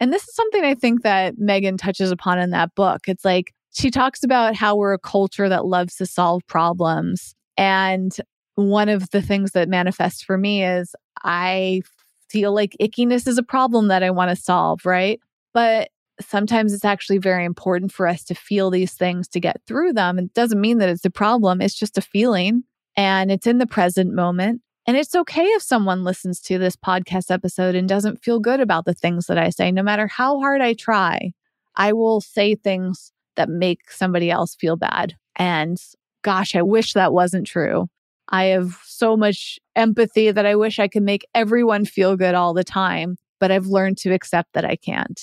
And 0.00 0.12
this 0.12 0.26
is 0.26 0.34
something 0.34 0.64
I 0.64 0.74
think 0.74 1.02
that 1.02 1.38
Megan 1.38 1.76
touches 1.76 2.10
upon 2.10 2.38
in 2.38 2.50
that 2.50 2.74
book. 2.74 3.02
It's 3.06 3.24
like 3.24 3.52
she 3.72 3.90
talks 3.90 4.24
about 4.24 4.56
how 4.56 4.76
we're 4.76 4.94
a 4.94 4.98
culture 4.98 5.48
that 5.48 5.66
loves 5.66 5.96
to 5.96 6.06
solve 6.06 6.42
problems. 6.46 7.34
And 7.56 8.16
one 8.54 8.88
of 8.88 9.10
the 9.10 9.22
things 9.22 9.52
that 9.52 9.68
manifests 9.68 10.22
for 10.22 10.38
me 10.38 10.64
is 10.64 10.94
I 11.22 11.82
feel 12.30 12.54
like 12.54 12.76
ickiness 12.80 13.28
is 13.28 13.38
a 13.38 13.42
problem 13.42 13.88
that 13.88 14.02
I 14.02 14.10
want 14.10 14.30
to 14.30 14.42
solve, 14.42 14.86
right? 14.86 15.20
But 15.52 15.90
sometimes 16.20 16.72
it's 16.72 16.84
actually 16.84 17.18
very 17.18 17.44
important 17.44 17.92
for 17.92 18.06
us 18.06 18.24
to 18.24 18.34
feel 18.34 18.70
these 18.70 18.92
things 18.94 19.28
to 19.28 19.40
get 19.40 19.60
through 19.66 19.92
them. 19.92 20.18
It 20.18 20.32
doesn't 20.32 20.60
mean 20.60 20.78
that 20.78 20.88
it's 20.88 21.04
a 21.04 21.10
problem, 21.10 21.60
it's 21.60 21.78
just 21.78 21.98
a 21.98 22.02
feeling 22.02 22.64
and 22.96 23.30
it's 23.30 23.46
in 23.46 23.58
the 23.58 23.66
present 23.66 24.12
moment. 24.12 24.62
And 24.86 24.96
it's 24.96 25.14
okay 25.14 25.44
if 25.44 25.62
someone 25.62 26.04
listens 26.04 26.40
to 26.42 26.58
this 26.58 26.74
podcast 26.74 27.30
episode 27.30 27.74
and 27.74 27.88
doesn't 27.88 28.24
feel 28.24 28.40
good 28.40 28.60
about 28.60 28.86
the 28.86 28.94
things 28.94 29.26
that 29.26 29.38
I 29.38 29.50
say, 29.50 29.70
no 29.70 29.82
matter 29.82 30.06
how 30.06 30.40
hard 30.40 30.60
I 30.60 30.74
try. 30.74 31.32
I 31.76 31.92
will 31.92 32.20
say 32.20 32.54
things 32.54 33.12
that 33.36 33.48
make 33.48 33.90
somebody 33.90 34.30
else 34.30 34.56
feel 34.56 34.76
bad. 34.76 35.14
And 35.36 35.78
gosh, 36.22 36.56
I 36.56 36.62
wish 36.62 36.92
that 36.94 37.12
wasn't 37.12 37.46
true. 37.46 37.88
I 38.28 38.44
have 38.46 38.78
so 38.84 39.16
much 39.16 39.58
empathy 39.76 40.30
that 40.30 40.46
I 40.46 40.54
wish 40.56 40.78
I 40.78 40.88
could 40.88 41.02
make 41.02 41.26
everyone 41.34 41.84
feel 41.84 42.16
good 42.16 42.34
all 42.34 42.54
the 42.54 42.64
time, 42.64 43.16
but 43.38 43.50
I've 43.50 43.66
learned 43.66 43.98
to 43.98 44.12
accept 44.12 44.52
that 44.54 44.64
I 44.64 44.76
can't. 44.76 45.20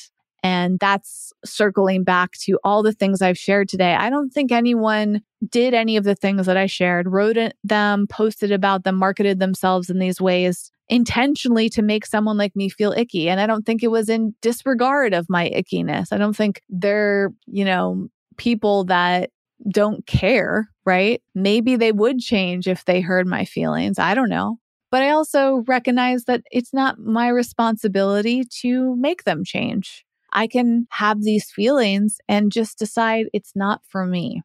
And 0.47 0.79
that's 0.79 1.33
circling 1.43 2.05
back 2.05 2.31
to 2.43 2.57
all 2.63 2.81
the 2.81 2.93
things 2.93 3.21
I've 3.21 3.37
shared 3.37 3.67
today. 3.67 3.95
I 3.95 4.09
don't 4.09 4.29
think 4.29 4.49
anyone 4.49 5.21
did 5.49 5.73
any 5.73 5.97
of 5.97 6.05
the 6.05 6.15
things 6.15 6.45
that 6.45 6.55
I 6.55 6.67
shared, 6.67 7.11
wrote 7.11 7.35
them, 7.65 8.07
posted 8.07 8.53
about 8.53 8.85
them, 8.85 8.95
marketed 8.95 9.39
themselves 9.39 9.89
in 9.89 9.99
these 9.99 10.21
ways 10.21 10.71
intentionally 10.87 11.67
to 11.71 11.81
make 11.81 12.05
someone 12.05 12.37
like 12.37 12.55
me 12.55 12.69
feel 12.69 12.93
icky. 12.93 13.27
And 13.27 13.41
I 13.41 13.45
don't 13.45 13.65
think 13.65 13.83
it 13.83 13.91
was 13.91 14.07
in 14.07 14.35
disregard 14.41 15.13
of 15.13 15.25
my 15.29 15.49
ickiness. 15.49 16.13
I 16.13 16.17
don't 16.17 16.35
think 16.35 16.61
they're, 16.69 17.33
you 17.45 17.65
know, 17.65 18.07
people 18.37 18.85
that 18.85 19.31
don't 19.69 20.07
care, 20.07 20.69
right? 20.85 21.21
Maybe 21.35 21.75
they 21.75 21.91
would 21.91 22.19
change 22.19 22.69
if 22.69 22.85
they 22.85 23.01
heard 23.01 23.27
my 23.27 23.43
feelings. 23.43 23.99
I 23.99 24.15
don't 24.15 24.29
know. 24.29 24.59
But 24.91 25.03
I 25.03 25.09
also 25.09 25.65
recognize 25.67 26.23
that 26.23 26.43
it's 26.51 26.73
not 26.73 26.99
my 26.99 27.27
responsibility 27.27 28.45
to 28.61 28.95
make 28.95 29.25
them 29.25 29.43
change. 29.43 30.05
I 30.34 30.47
can 30.47 30.88
have 30.91 31.21
these 31.21 31.51
feelings 31.51 32.17
and 32.28 32.51
just 32.51 32.78
decide 32.78 33.28
it's 33.34 33.53
not 33.55 33.82
for 33.88 34.05
me. 34.05 34.41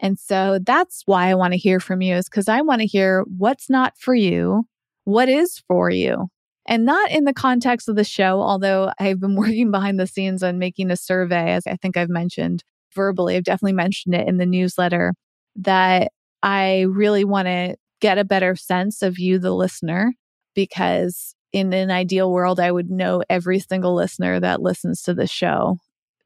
And 0.00 0.18
so 0.18 0.58
that's 0.64 1.02
why 1.04 1.28
I 1.28 1.34
want 1.34 1.52
to 1.52 1.58
hear 1.58 1.78
from 1.78 2.00
you 2.00 2.16
is 2.16 2.28
because 2.28 2.48
I 2.48 2.62
want 2.62 2.80
to 2.80 2.86
hear 2.86 3.24
what's 3.36 3.68
not 3.68 3.94
for 3.98 4.14
you, 4.14 4.64
what 5.04 5.28
is 5.28 5.62
for 5.68 5.90
you. 5.90 6.28
And 6.66 6.84
not 6.84 7.10
in 7.10 7.24
the 7.24 7.34
context 7.34 7.88
of 7.88 7.96
the 7.96 8.04
show, 8.04 8.40
although 8.40 8.92
I've 8.98 9.20
been 9.20 9.34
working 9.36 9.70
behind 9.70 10.00
the 10.00 10.06
scenes 10.06 10.42
on 10.42 10.58
making 10.58 10.90
a 10.90 10.96
survey, 10.96 11.52
as 11.52 11.66
I 11.66 11.76
think 11.76 11.96
I've 11.96 12.08
mentioned, 12.08 12.64
verbally, 12.94 13.36
I've 13.36 13.44
definitely 13.44 13.74
mentioned 13.74 14.14
it 14.14 14.26
in 14.26 14.38
the 14.38 14.46
newsletter 14.46 15.14
that 15.56 16.12
I 16.42 16.82
really 16.82 17.24
want 17.24 17.46
to 17.46 17.76
get 18.00 18.18
a 18.18 18.24
better 18.24 18.56
sense 18.56 19.02
of 19.02 19.18
you, 19.18 19.38
the 19.38 19.54
listener, 19.54 20.14
because 20.54 21.34
in 21.52 21.72
an 21.72 21.90
ideal 21.90 22.30
world, 22.30 22.60
I 22.60 22.70
would 22.70 22.90
know 22.90 23.22
every 23.28 23.60
single 23.60 23.94
listener 23.94 24.40
that 24.40 24.62
listens 24.62 25.02
to 25.02 25.14
the 25.14 25.26
show 25.26 25.78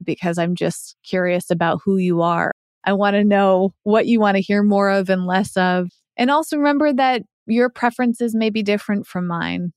because 0.03 0.37
I'm 0.37 0.55
just 0.55 0.95
curious 1.03 1.49
about 1.49 1.81
who 1.83 1.97
you 1.97 2.21
are. 2.21 2.51
I 2.83 2.93
want 2.93 3.15
to 3.15 3.23
know 3.23 3.73
what 3.83 4.05
you 4.05 4.19
want 4.19 4.35
to 4.35 4.41
hear 4.41 4.61
more 4.61 4.89
of 4.89 5.09
and 5.09 5.25
less 5.25 5.57
of. 5.57 5.89
And 6.17 6.29
also 6.29 6.57
remember 6.57 6.93
that 6.93 7.23
your 7.47 7.69
preferences 7.69 8.35
may 8.35 8.49
be 8.49 8.63
different 8.63 9.07
from 9.07 9.27
mine. 9.27 9.73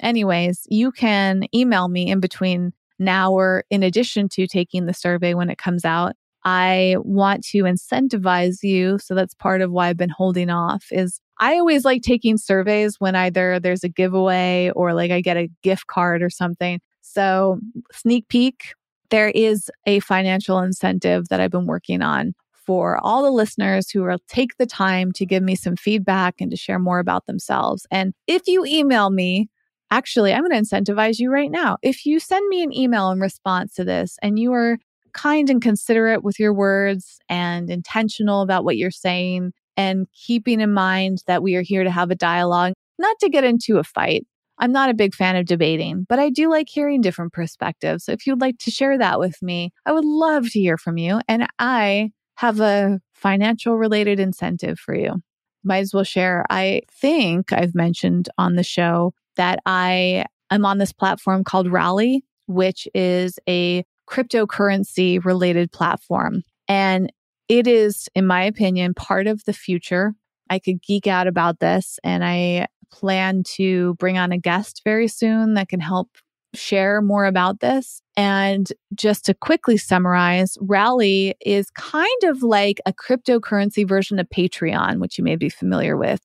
Anyways, 0.00 0.62
you 0.68 0.92
can 0.92 1.44
email 1.54 1.88
me 1.88 2.10
in 2.10 2.20
between 2.20 2.72
now 2.98 3.32
or 3.32 3.64
in 3.70 3.82
addition 3.82 4.28
to 4.30 4.46
taking 4.46 4.86
the 4.86 4.94
survey 4.94 5.34
when 5.34 5.50
it 5.50 5.58
comes 5.58 5.84
out 5.84 6.14
I 6.44 6.96
want 7.00 7.44
to 7.46 7.64
incentivize 7.64 8.62
you. 8.62 8.98
So 8.98 9.14
that's 9.14 9.34
part 9.34 9.60
of 9.60 9.70
why 9.70 9.88
I've 9.88 9.96
been 9.96 10.08
holding 10.08 10.50
off 10.50 10.86
is 10.90 11.20
I 11.38 11.54
always 11.54 11.84
like 11.84 12.02
taking 12.02 12.38
surveys 12.38 12.96
when 12.98 13.14
either 13.14 13.60
there's 13.60 13.84
a 13.84 13.88
giveaway 13.88 14.70
or 14.74 14.94
like 14.94 15.10
I 15.10 15.20
get 15.20 15.36
a 15.36 15.50
gift 15.62 15.86
card 15.86 16.22
or 16.22 16.30
something. 16.30 16.80
So 17.02 17.58
sneak 17.92 18.28
peek, 18.28 18.74
there 19.10 19.30
is 19.30 19.70
a 19.86 20.00
financial 20.00 20.58
incentive 20.60 21.28
that 21.28 21.40
I've 21.40 21.50
been 21.50 21.66
working 21.66 22.02
on 22.02 22.34
for 22.52 22.98
all 22.98 23.22
the 23.22 23.30
listeners 23.30 23.90
who 23.90 24.02
will 24.02 24.18
take 24.28 24.56
the 24.56 24.66
time 24.66 25.12
to 25.12 25.26
give 25.26 25.42
me 25.42 25.56
some 25.56 25.76
feedback 25.76 26.40
and 26.40 26.50
to 26.50 26.56
share 26.56 26.78
more 26.78 26.98
about 26.98 27.26
themselves. 27.26 27.86
And 27.90 28.14
if 28.26 28.46
you 28.46 28.64
email 28.64 29.10
me, 29.10 29.48
actually, 29.90 30.32
I'm 30.32 30.46
going 30.46 30.52
to 30.52 30.76
incentivize 30.76 31.18
you 31.18 31.32
right 31.32 31.50
now. 31.50 31.78
If 31.82 32.06
you 32.06 32.20
send 32.20 32.46
me 32.48 32.62
an 32.62 32.72
email 32.72 33.10
in 33.10 33.18
response 33.18 33.74
to 33.74 33.84
this 33.84 34.18
and 34.22 34.38
you 34.38 34.52
are 34.52 34.78
kind 35.12 35.50
and 35.50 35.62
considerate 35.62 36.24
with 36.24 36.38
your 36.38 36.52
words 36.52 37.18
and 37.28 37.70
intentional 37.70 38.42
about 38.42 38.64
what 38.64 38.76
you're 38.76 38.90
saying 38.90 39.52
and 39.76 40.06
keeping 40.12 40.60
in 40.60 40.72
mind 40.72 41.22
that 41.26 41.42
we 41.42 41.54
are 41.56 41.62
here 41.62 41.84
to 41.84 41.90
have 41.90 42.10
a 42.10 42.16
dialogue, 42.16 42.72
not 42.98 43.16
to 43.20 43.28
get 43.28 43.44
into 43.44 43.78
a 43.78 43.84
fight. 43.84 44.26
I'm 44.58 44.72
not 44.72 44.90
a 44.90 44.94
big 44.94 45.14
fan 45.14 45.36
of 45.36 45.46
debating, 45.46 46.04
but 46.08 46.18
I 46.18 46.28
do 46.28 46.50
like 46.50 46.68
hearing 46.68 47.00
different 47.00 47.32
perspectives. 47.32 48.04
So 48.04 48.12
if 48.12 48.26
you'd 48.26 48.42
like 48.42 48.58
to 48.58 48.70
share 48.70 48.98
that 48.98 49.18
with 49.18 49.40
me, 49.42 49.72
I 49.86 49.92
would 49.92 50.04
love 50.04 50.50
to 50.50 50.60
hear 50.60 50.76
from 50.76 50.98
you. 50.98 51.20
And 51.26 51.46
I 51.58 52.10
have 52.34 52.60
a 52.60 53.00
financial 53.14 53.76
related 53.76 54.20
incentive 54.20 54.78
for 54.78 54.94
you. 54.94 55.22
Might 55.64 55.78
as 55.78 55.94
well 55.94 56.04
share. 56.04 56.44
I 56.50 56.82
think 56.90 57.52
I've 57.52 57.74
mentioned 57.74 58.28
on 58.36 58.56
the 58.56 58.62
show 58.62 59.14
that 59.36 59.60
I 59.64 60.26
am 60.50 60.66
on 60.66 60.78
this 60.78 60.92
platform 60.92 61.44
called 61.44 61.70
Rally, 61.70 62.24
which 62.46 62.88
is 62.94 63.38
a 63.48 63.84
cryptocurrency 64.10 65.24
related 65.24 65.70
platform. 65.72 66.42
And 66.68 67.12
it 67.48 67.66
is, 67.66 68.08
in 68.14 68.26
my 68.26 68.42
opinion, 68.44 68.94
part 68.94 69.26
of 69.26 69.44
the 69.44 69.52
future. 69.52 70.14
I 70.50 70.58
could 70.58 70.82
geek 70.82 71.06
out 71.06 71.26
about 71.26 71.60
this 71.60 71.98
and 72.02 72.24
I 72.24 72.66
plan 72.92 73.44
to 73.54 73.94
bring 73.94 74.18
on 74.18 74.32
a 74.32 74.38
guest 74.38 74.82
very 74.84 75.06
soon 75.06 75.54
that 75.54 75.68
can 75.68 75.80
help 75.80 76.08
share 76.54 77.00
more 77.00 77.24
about 77.24 77.60
this. 77.60 78.02
And 78.16 78.72
just 78.94 79.24
to 79.26 79.34
quickly 79.34 79.76
summarize, 79.76 80.58
Rally 80.60 81.34
is 81.40 81.70
kind 81.70 82.24
of 82.24 82.42
like 82.42 82.80
a 82.86 82.92
cryptocurrency 82.92 83.86
version 83.88 84.18
of 84.18 84.28
Patreon, 84.28 84.98
which 84.98 85.16
you 85.16 85.22
may 85.22 85.36
be 85.36 85.48
familiar 85.48 85.96
with, 85.96 86.20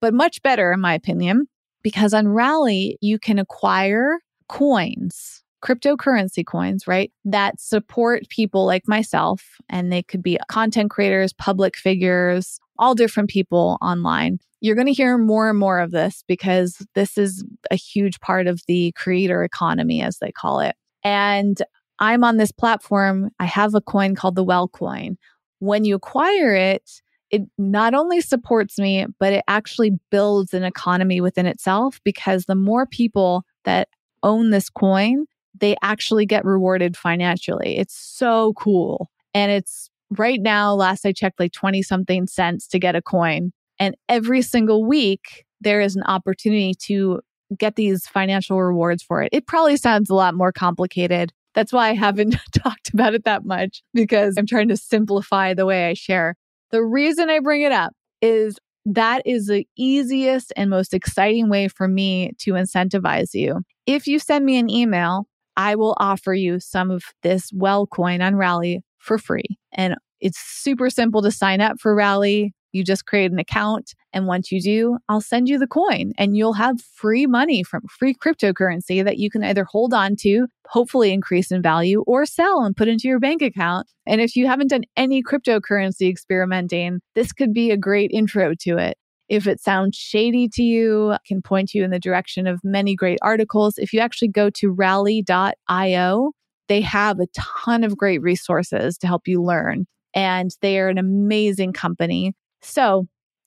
but 0.00 0.14
much 0.14 0.42
better, 0.42 0.72
in 0.72 0.80
my 0.80 0.94
opinion, 0.94 1.46
because 1.82 2.14
on 2.14 2.28
Rally, 2.28 2.96
you 3.02 3.18
can 3.18 3.38
acquire 3.38 4.18
coins 4.48 5.42
cryptocurrency 5.62 6.44
coins, 6.44 6.86
right? 6.86 7.12
That 7.24 7.60
support 7.60 8.28
people 8.28 8.66
like 8.66 8.86
myself. 8.86 9.42
And 9.68 9.92
they 9.92 10.02
could 10.02 10.22
be 10.22 10.38
content 10.48 10.90
creators, 10.90 11.32
public 11.32 11.76
figures, 11.76 12.58
all 12.78 12.94
different 12.94 13.30
people 13.30 13.78
online. 13.80 14.38
You're 14.60 14.74
going 14.74 14.86
to 14.86 14.92
hear 14.92 15.18
more 15.18 15.48
and 15.48 15.58
more 15.58 15.80
of 15.80 15.90
this 15.90 16.24
because 16.26 16.84
this 16.94 17.18
is 17.18 17.44
a 17.70 17.76
huge 17.76 18.20
part 18.20 18.46
of 18.46 18.62
the 18.66 18.92
creator 18.92 19.44
economy, 19.44 20.02
as 20.02 20.18
they 20.18 20.32
call 20.32 20.60
it. 20.60 20.74
And 21.04 21.60
I'm 21.98 22.24
on 22.24 22.36
this 22.36 22.52
platform. 22.52 23.30
I 23.38 23.46
have 23.46 23.74
a 23.74 23.80
coin 23.80 24.14
called 24.14 24.34
the 24.34 24.44
Well 24.44 24.68
coin. 24.68 25.16
When 25.58 25.84
you 25.84 25.94
acquire 25.94 26.54
it, 26.54 27.00
it 27.30 27.42
not 27.58 27.94
only 27.94 28.20
supports 28.20 28.78
me, 28.78 29.06
but 29.18 29.32
it 29.32 29.44
actually 29.48 29.92
builds 30.10 30.54
an 30.54 30.62
economy 30.62 31.20
within 31.20 31.46
itself 31.46 32.00
because 32.04 32.44
the 32.44 32.54
more 32.54 32.86
people 32.86 33.44
that 33.64 33.88
own 34.22 34.50
this 34.50 34.70
coin, 34.70 35.26
they 35.60 35.76
actually 35.82 36.26
get 36.26 36.44
rewarded 36.44 36.96
financially. 36.96 37.78
It's 37.78 37.94
so 37.94 38.52
cool. 38.54 39.10
And 39.34 39.52
it's 39.52 39.90
right 40.10 40.40
now, 40.40 40.74
last 40.74 41.04
I 41.04 41.12
checked, 41.12 41.40
like 41.40 41.52
20 41.52 41.82
something 41.82 42.26
cents 42.26 42.66
to 42.68 42.78
get 42.78 42.96
a 42.96 43.02
coin. 43.02 43.52
And 43.78 43.94
every 44.08 44.42
single 44.42 44.84
week, 44.84 45.44
there 45.60 45.80
is 45.80 45.96
an 45.96 46.02
opportunity 46.04 46.74
to 46.82 47.20
get 47.56 47.76
these 47.76 48.06
financial 48.06 48.62
rewards 48.62 49.02
for 49.02 49.22
it. 49.22 49.28
It 49.32 49.46
probably 49.46 49.76
sounds 49.76 50.10
a 50.10 50.14
lot 50.14 50.34
more 50.34 50.52
complicated. 50.52 51.32
That's 51.54 51.72
why 51.72 51.88
I 51.88 51.94
haven't 51.94 52.36
talked 52.52 52.92
about 52.92 53.14
it 53.14 53.24
that 53.24 53.44
much 53.44 53.82
because 53.94 54.36
I'm 54.36 54.46
trying 54.46 54.68
to 54.68 54.76
simplify 54.76 55.54
the 55.54 55.66
way 55.66 55.88
I 55.88 55.94
share. 55.94 56.34
The 56.70 56.84
reason 56.84 57.30
I 57.30 57.40
bring 57.40 57.62
it 57.62 57.72
up 57.72 57.92
is 58.20 58.58
that 58.86 59.22
is 59.26 59.46
the 59.46 59.66
easiest 59.76 60.52
and 60.56 60.70
most 60.70 60.94
exciting 60.94 61.48
way 61.48 61.68
for 61.68 61.88
me 61.88 62.32
to 62.38 62.52
incentivize 62.52 63.34
you. 63.34 63.62
If 63.86 64.06
you 64.06 64.18
send 64.18 64.44
me 64.44 64.58
an 64.58 64.70
email 64.70 65.26
I 65.56 65.74
will 65.74 65.96
offer 65.98 66.34
you 66.34 66.60
some 66.60 66.90
of 66.90 67.04
this 67.22 67.50
well 67.52 67.86
coin 67.86 68.20
on 68.20 68.36
Rally 68.36 68.82
for 68.98 69.18
free. 69.18 69.58
And 69.72 69.96
it's 70.20 70.38
super 70.38 70.90
simple 70.90 71.22
to 71.22 71.30
sign 71.30 71.60
up 71.60 71.80
for 71.80 71.94
Rally. 71.94 72.52
You 72.72 72.84
just 72.84 73.06
create 73.06 73.32
an 73.32 73.38
account. 73.38 73.94
And 74.12 74.26
once 74.26 74.52
you 74.52 74.60
do, 74.60 74.98
I'll 75.08 75.20
send 75.22 75.48
you 75.48 75.58
the 75.58 75.66
coin 75.66 76.12
and 76.18 76.36
you'll 76.36 76.54
have 76.54 76.80
free 76.80 77.26
money 77.26 77.62
from 77.62 77.82
free 77.88 78.14
cryptocurrency 78.14 79.02
that 79.02 79.18
you 79.18 79.30
can 79.30 79.42
either 79.44 79.64
hold 79.64 79.94
on 79.94 80.14
to, 80.20 80.46
hopefully 80.66 81.12
increase 81.12 81.50
in 81.50 81.62
value, 81.62 82.02
or 82.06 82.26
sell 82.26 82.62
and 82.64 82.76
put 82.76 82.88
into 82.88 83.08
your 83.08 83.20
bank 83.20 83.40
account. 83.40 83.86
And 84.06 84.20
if 84.20 84.36
you 84.36 84.46
haven't 84.46 84.70
done 84.70 84.84
any 84.96 85.22
cryptocurrency 85.22 86.10
experimenting, 86.10 87.00
this 87.14 87.32
could 87.32 87.54
be 87.54 87.70
a 87.70 87.78
great 87.78 88.10
intro 88.12 88.54
to 88.60 88.76
it. 88.76 88.98
If 89.28 89.46
it 89.46 89.60
sounds 89.60 89.96
shady 89.96 90.48
to 90.50 90.62
you, 90.62 91.12
I 91.12 91.18
can 91.26 91.42
point 91.42 91.74
you 91.74 91.82
in 91.84 91.90
the 91.90 91.98
direction 91.98 92.46
of 92.46 92.60
many 92.62 92.94
great 92.94 93.18
articles. 93.22 93.74
If 93.76 93.92
you 93.92 94.00
actually 94.00 94.28
go 94.28 94.50
to 94.50 94.70
rally.io, 94.70 96.32
they 96.68 96.80
have 96.80 97.20
a 97.20 97.26
ton 97.34 97.84
of 97.84 97.96
great 97.96 98.22
resources 98.22 98.98
to 98.98 99.06
help 99.06 99.26
you 99.26 99.42
learn. 99.42 99.86
And 100.14 100.50
they 100.62 100.78
are 100.78 100.88
an 100.88 100.98
amazing 100.98 101.72
company. 101.72 102.34
So, 102.62 103.06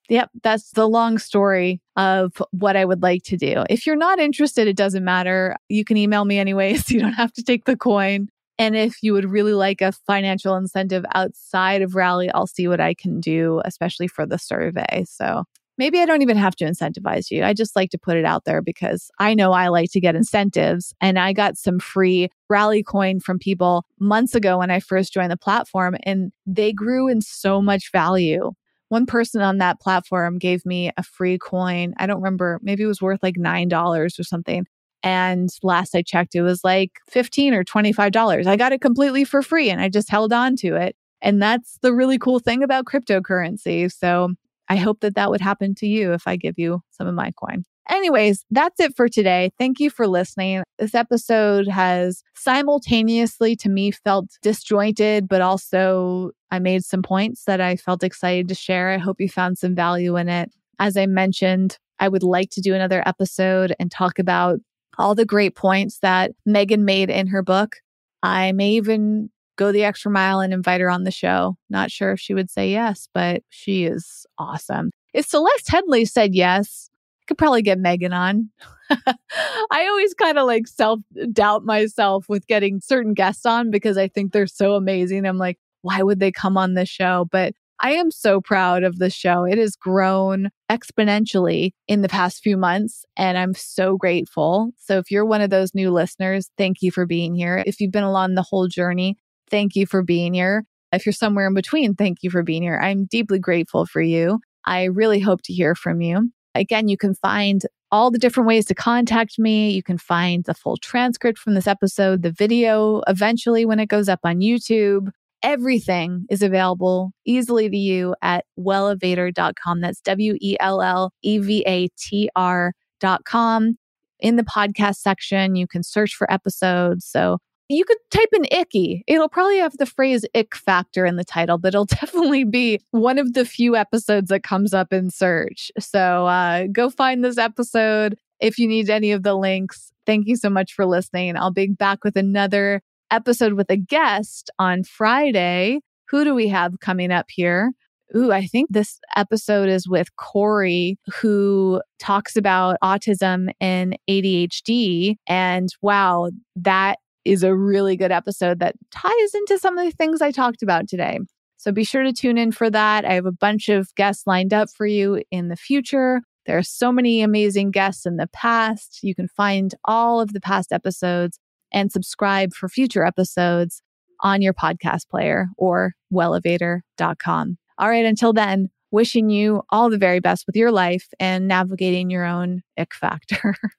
yep, 0.09 0.29
that's 0.43 0.71
the 0.71 0.87
long 0.87 1.17
story 1.17 1.81
of 1.95 2.41
what 2.51 2.75
I 2.75 2.85
would 2.85 3.01
like 3.01 3.23
to 3.23 3.37
do. 3.37 3.63
If 3.69 3.85
you're 3.85 3.95
not 3.95 4.19
interested, 4.19 4.67
it 4.67 4.77
doesn't 4.77 5.03
matter. 5.03 5.55
You 5.69 5.83
can 5.85 5.97
email 5.97 6.25
me 6.25 6.37
anyways. 6.37 6.91
You 6.91 6.99
don't 6.99 7.13
have 7.13 7.33
to 7.33 7.43
take 7.43 7.65
the 7.65 7.77
coin. 7.77 8.27
And 8.57 8.75
if 8.75 9.01
you 9.01 9.13
would 9.13 9.31
really 9.31 9.53
like 9.53 9.81
a 9.81 9.93
financial 9.93 10.55
incentive 10.55 11.05
outside 11.15 11.81
of 11.81 11.95
Rally, 11.95 12.29
I'll 12.29 12.45
see 12.45 12.67
what 12.67 12.81
I 12.81 12.93
can 12.93 13.21
do, 13.21 13.61
especially 13.63 14.09
for 14.09 14.25
the 14.25 14.37
survey. 14.37 15.05
So 15.07 15.45
maybe 15.79 15.99
I 15.99 16.05
don't 16.05 16.21
even 16.21 16.37
have 16.37 16.55
to 16.57 16.65
incentivize 16.65 17.31
you. 17.31 17.43
I 17.43 17.53
just 17.53 17.75
like 17.75 17.89
to 17.91 17.97
put 17.97 18.17
it 18.17 18.25
out 18.25 18.43
there 18.43 18.61
because 18.61 19.09
I 19.17 19.33
know 19.33 19.53
I 19.53 19.69
like 19.69 19.91
to 19.93 20.01
get 20.01 20.13
incentives. 20.13 20.93
And 21.01 21.17
I 21.17 21.31
got 21.33 21.57
some 21.57 21.79
free 21.79 22.29
rally 22.49 22.83
coin 22.83 23.21
from 23.21 23.39
people 23.39 23.85
months 23.97 24.35
ago 24.35 24.59
when 24.59 24.69
I 24.69 24.81
first 24.81 25.13
joined 25.13 25.31
the 25.31 25.37
platform, 25.37 25.95
and 26.03 26.31
they 26.45 26.73
grew 26.73 27.07
in 27.07 27.21
so 27.21 27.61
much 27.61 27.91
value. 27.91 28.51
One 28.89 29.05
person 29.05 29.41
on 29.41 29.59
that 29.59 29.79
platform 29.79 30.37
gave 30.37 30.65
me 30.65 30.91
a 30.97 31.03
free 31.03 31.37
coin. 31.37 31.93
I 31.97 32.05
don't 32.07 32.17
remember, 32.17 32.59
maybe 32.61 32.83
it 32.83 32.87
was 32.87 33.01
worth 33.01 33.23
like 33.23 33.35
$9 33.35 34.19
or 34.19 34.23
something. 34.23 34.65
And 35.01 35.49
last 35.63 35.95
I 35.95 36.01
checked, 36.01 36.35
it 36.35 36.41
was 36.41 36.63
like 36.63 36.91
15 37.09 37.53
or 37.53 37.63
$25. 37.63 38.47
I 38.47 38.55
got 38.57 38.73
it 38.73 38.81
completely 38.81 39.23
for 39.23 39.41
free 39.41 39.69
and 39.69 39.79
I 39.79 39.87
just 39.87 40.09
held 40.09 40.33
on 40.33 40.57
to 40.57 40.75
it. 40.75 40.97
And 41.21 41.41
that's 41.41 41.77
the 41.81 41.93
really 41.93 42.17
cool 42.17 42.39
thing 42.39 42.63
about 42.63 42.85
cryptocurrency. 42.85 43.91
So 43.91 44.33
I 44.69 44.75
hope 44.75 45.01
that 45.01 45.15
that 45.15 45.29
would 45.29 45.41
happen 45.41 45.75
to 45.75 45.87
you 45.87 46.13
if 46.13 46.27
I 46.27 46.35
give 46.35 46.57
you 46.57 46.81
some 46.91 47.07
of 47.07 47.15
my 47.15 47.31
coin. 47.31 47.65
Anyways, 47.89 48.45
that's 48.51 48.79
it 48.79 48.95
for 48.95 49.09
today. 49.09 49.49
Thank 49.57 49.79
you 49.79 49.89
for 49.89 50.07
listening. 50.07 50.61
This 50.77 50.93
episode 50.93 51.67
has 51.67 52.21
simultaneously 52.35 53.55
to 53.57 53.69
me 53.69 53.89
felt 53.89 54.27
disjointed, 54.43 55.27
but 55.27 55.41
also 55.41 56.29
I 56.51 56.59
made 56.59 56.85
some 56.85 57.01
points 57.01 57.45
that 57.45 57.59
I 57.59 57.77
felt 57.77 58.03
excited 58.03 58.47
to 58.49 58.55
share. 58.55 58.91
I 58.91 58.99
hope 58.99 59.19
you 59.19 59.27
found 59.27 59.57
some 59.57 59.73
value 59.73 60.17
in 60.17 60.29
it. 60.29 60.51
As 60.77 60.97
I 60.97 61.07
mentioned, 61.07 61.79
I 61.99 62.09
would 62.09 62.23
like 62.23 62.51
to 62.51 62.61
do 62.61 62.75
another 62.75 63.01
episode 63.07 63.75
and 63.79 63.91
talk 63.91 64.19
about 64.19 64.59
all 64.99 65.15
the 65.15 65.25
great 65.25 65.55
points 65.55 65.99
that 65.99 66.31
Megan 66.45 66.85
made 66.85 67.09
in 67.09 67.27
her 67.27 67.41
book. 67.41 67.77
I 68.21 68.51
may 68.51 68.71
even 68.71 69.31
go 69.59 69.71
the 69.71 69.83
extra 69.83 70.09
mile 70.09 70.39
and 70.39 70.53
invite 70.53 70.81
her 70.81 70.89
on 70.89 71.03
the 71.03 71.11
show. 71.11 71.57
Not 71.69 71.91
sure 71.91 72.11
if 72.13 72.19
she 72.19 72.33
would 72.33 72.49
say 72.49 72.71
yes, 72.71 73.09
but 73.13 73.43
she 73.49 73.83
is 73.83 74.25
awesome. 74.37 74.89
If 75.13 75.25
Celeste 75.27 75.67
Headlee 75.67 76.07
said 76.07 76.33
yes, 76.33 76.89
I 77.21 77.25
could 77.27 77.37
probably 77.37 77.61
get 77.61 77.77
Megan 77.77 78.13
on. 78.13 78.49
I 78.89 79.85
always 79.87 80.13
kind 80.13 80.39
of 80.39 80.47
like 80.47 80.67
self 80.67 81.01
doubt 81.33 81.65
myself 81.65 82.25
with 82.29 82.47
getting 82.47 82.79
certain 82.79 83.13
guests 83.13 83.45
on 83.45 83.69
because 83.69 83.97
I 83.97 84.07
think 84.07 84.31
they're 84.31 84.47
so 84.47 84.75
amazing. 84.75 85.25
I'm 85.25 85.37
like, 85.37 85.59
why 85.81 86.01
would 86.01 86.19
they 86.19 86.31
come 86.31 86.57
on 86.57 86.73
this 86.73 86.89
show? 86.89 87.27
But 87.29 87.53
I 87.81 87.91
am 87.93 88.11
so 88.11 88.41
proud 88.41 88.83
of 88.83 88.99
the 88.99 89.09
show. 89.09 89.45
It 89.45 89.57
has 89.57 89.75
grown 89.75 90.49
exponentially 90.69 91.71
in 91.87 92.01
the 92.01 92.09
past 92.09 92.43
few 92.43 92.57
months, 92.57 93.05
and 93.15 93.37
I'm 93.37 93.53
so 93.53 93.95
grateful. 93.95 94.71
So, 94.77 94.97
if 94.97 95.09
you're 95.09 95.25
one 95.25 95.39
of 95.41 95.49
those 95.49 95.73
new 95.73 95.91
listeners, 95.91 96.49
thank 96.57 96.81
you 96.81 96.91
for 96.91 97.05
being 97.05 97.35
here. 97.35 97.63
If 97.65 97.79
you've 97.79 97.91
been 97.91 98.03
along 98.03 98.35
the 98.35 98.43
whole 98.43 98.67
journey, 98.67 99.17
Thank 99.49 99.75
you 99.75 99.85
for 99.85 100.03
being 100.03 100.33
here. 100.33 100.65
If 100.91 101.05
you're 101.05 101.13
somewhere 101.13 101.47
in 101.47 101.53
between, 101.53 101.95
thank 101.95 102.23
you 102.23 102.29
for 102.29 102.43
being 102.43 102.63
here. 102.63 102.79
I'm 102.79 103.05
deeply 103.05 103.39
grateful 103.39 103.85
for 103.85 104.01
you. 104.01 104.39
I 104.65 104.85
really 104.85 105.19
hope 105.19 105.41
to 105.43 105.53
hear 105.53 105.75
from 105.75 106.01
you. 106.01 106.31
Again, 106.55 106.87
you 106.87 106.97
can 106.97 107.13
find 107.15 107.63
all 107.91 108.11
the 108.11 108.19
different 108.19 108.47
ways 108.47 108.65
to 108.67 108.75
contact 108.75 109.39
me. 109.39 109.71
You 109.71 109.83
can 109.83 109.97
find 109.97 110.43
the 110.43 110.53
full 110.53 110.77
transcript 110.77 111.39
from 111.39 111.53
this 111.53 111.67
episode, 111.67 112.21
the 112.21 112.31
video 112.31 113.01
eventually 113.07 113.65
when 113.65 113.79
it 113.79 113.87
goes 113.87 114.09
up 114.09 114.19
on 114.23 114.39
YouTube. 114.39 115.09
Everything 115.41 116.25
is 116.29 116.41
available 116.41 117.11
easily 117.25 117.69
to 117.69 117.77
you 117.77 118.15
at 118.21 118.45
wellevatr.com. 118.59 119.81
That's 119.81 120.01
W 120.01 120.35
E 120.41 120.57
L 120.59 120.81
L 120.81 121.13
E 121.21 121.37
V 121.37 121.63
A 121.65 121.87
T 121.97 122.29
R.com. 122.35 123.77
In 124.19 124.35
the 124.35 124.43
podcast 124.43 124.95
section, 124.95 125.55
you 125.55 125.65
can 125.65 125.81
search 125.81 126.13
for 126.13 126.29
episodes. 126.31 127.05
So 127.05 127.37
you 127.69 127.85
could 127.85 127.97
type 128.09 128.29
in 128.33 128.45
icky. 128.51 129.03
It'll 129.07 129.29
probably 129.29 129.59
have 129.59 129.77
the 129.77 129.85
phrase 129.85 130.25
ick 130.35 130.55
factor 130.55 131.05
in 131.05 131.15
the 131.15 131.23
title, 131.23 131.57
but 131.57 131.69
it'll 131.69 131.85
definitely 132.01 132.43
be 132.43 132.79
one 132.91 133.19
of 133.19 133.33
the 133.33 133.45
few 133.45 133.75
episodes 133.75 134.29
that 134.29 134.43
comes 134.43 134.73
up 134.73 134.91
in 134.91 135.09
search. 135.09 135.71
So 135.79 136.25
uh, 136.25 136.65
go 136.71 136.89
find 136.89 137.23
this 137.23 137.37
episode 137.37 138.17
if 138.39 138.57
you 138.57 138.67
need 138.67 138.89
any 138.89 139.11
of 139.11 139.23
the 139.23 139.35
links. 139.35 139.91
Thank 140.05 140.27
you 140.27 140.35
so 140.35 140.49
much 140.49 140.73
for 140.73 140.85
listening. 140.85 141.37
I'll 141.37 141.51
be 141.51 141.67
back 141.67 142.03
with 142.03 142.17
another 142.17 142.81
episode 143.11 143.53
with 143.53 143.69
a 143.69 143.77
guest 143.77 144.49
on 144.57 144.83
Friday. 144.83 145.81
Who 146.09 146.23
do 146.23 146.33
we 146.33 146.47
have 146.47 146.79
coming 146.79 147.11
up 147.11 147.27
here? 147.29 147.71
Ooh, 148.15 148.31
I 148.31 148.47
think 148.47 148.69
this 148.71 148.99
episode 149.15 149.69
is 149.69 149.87
with 149.87 150.15
Corey, 150.15 150.97
who 151.21 151.79
talks 151.99 152.35
about 152.35 152.77
autism 152.83 153.51
and 153.61 153.95
ADHD. 154.09 155.17
And 155.27 155.69
wow, 155.83 156.31
that 156.55 156.97
is 157.25 157.43
a 157.43 157.55
really 157.55 157.95
good 157.95 158.11
episode 158.11 158.59
that 158.59 158.75
ties 158.91 159.33
into 159.33 159.57
some 159.59 159.77
of 159.77 159.85
the 159.85 159.91
things 159.91 160.21
I 160.21 160.31
talked 160.31 160.63
about 160.63 160.87
today. 160.87 161.19
So 161.57 161.71
be 161.71 161.83
sure 161.83 162.03
to 162.03 162.13
tune 162.13 162.37
in 162.37 162.51
for 162.51 162.69
that. 162.69 163.03
I 163.03 163.13
have 163.13 163.25
a 163.25 163.31
bunch 163.31 163.67
of 163.67 163.93
guests 163.95 164.25
lined 164.25 164.53
up 164.53 164.69
for 164.69 164.85
you 164.85 165.21
in 165.29 165.49
the 165.49 165.57
future. 165.57 166.21
There 166.45 166.57
are 166.57 166.63
so 166.63 166.91
many 166.91 167.21
amazing 167.21 167.71
guests 167.71 168.05
in 168.05 168.15
the 168.15 168.27
past. 168.27 168.99
You 169.03 169.13
can 169.13 169.27
find 169.27 169.75
all 169.83 170.21
of 170.21 170.33
the 170.33 170.39
past 170.39 170.71
episodes 170.71 171.37
and 171.71 171.91
subscribe 171.91 172.53
for 172.53 172.69
future 172.69 173.05
episodes 173.05 173.81
on 174.21 174.41
your 174.41 174.53
podcast 174.53 175.09
player 175.09 175.49
or 175.57 175.93
wellevatr.com. 176.13 177.57
All 177.77 177.89
right, 177.89 178.05
until 178.05 178.33
then, 178.33 178.69
wishing 178.91 179.29
you 179.29 179.61
all 179.69 179.89
the 179.89 179.97
very 179.97 180.19
best 180.19 180.45
with 180.47 180.55
your 180.55 180.71
life 180.71 181.07
and 181.19 181.47
navigating 181.47 182.09
your 182.09 182.25
own 182.25 182.61
ick 182.77 182.93
factor. 182.93 183.55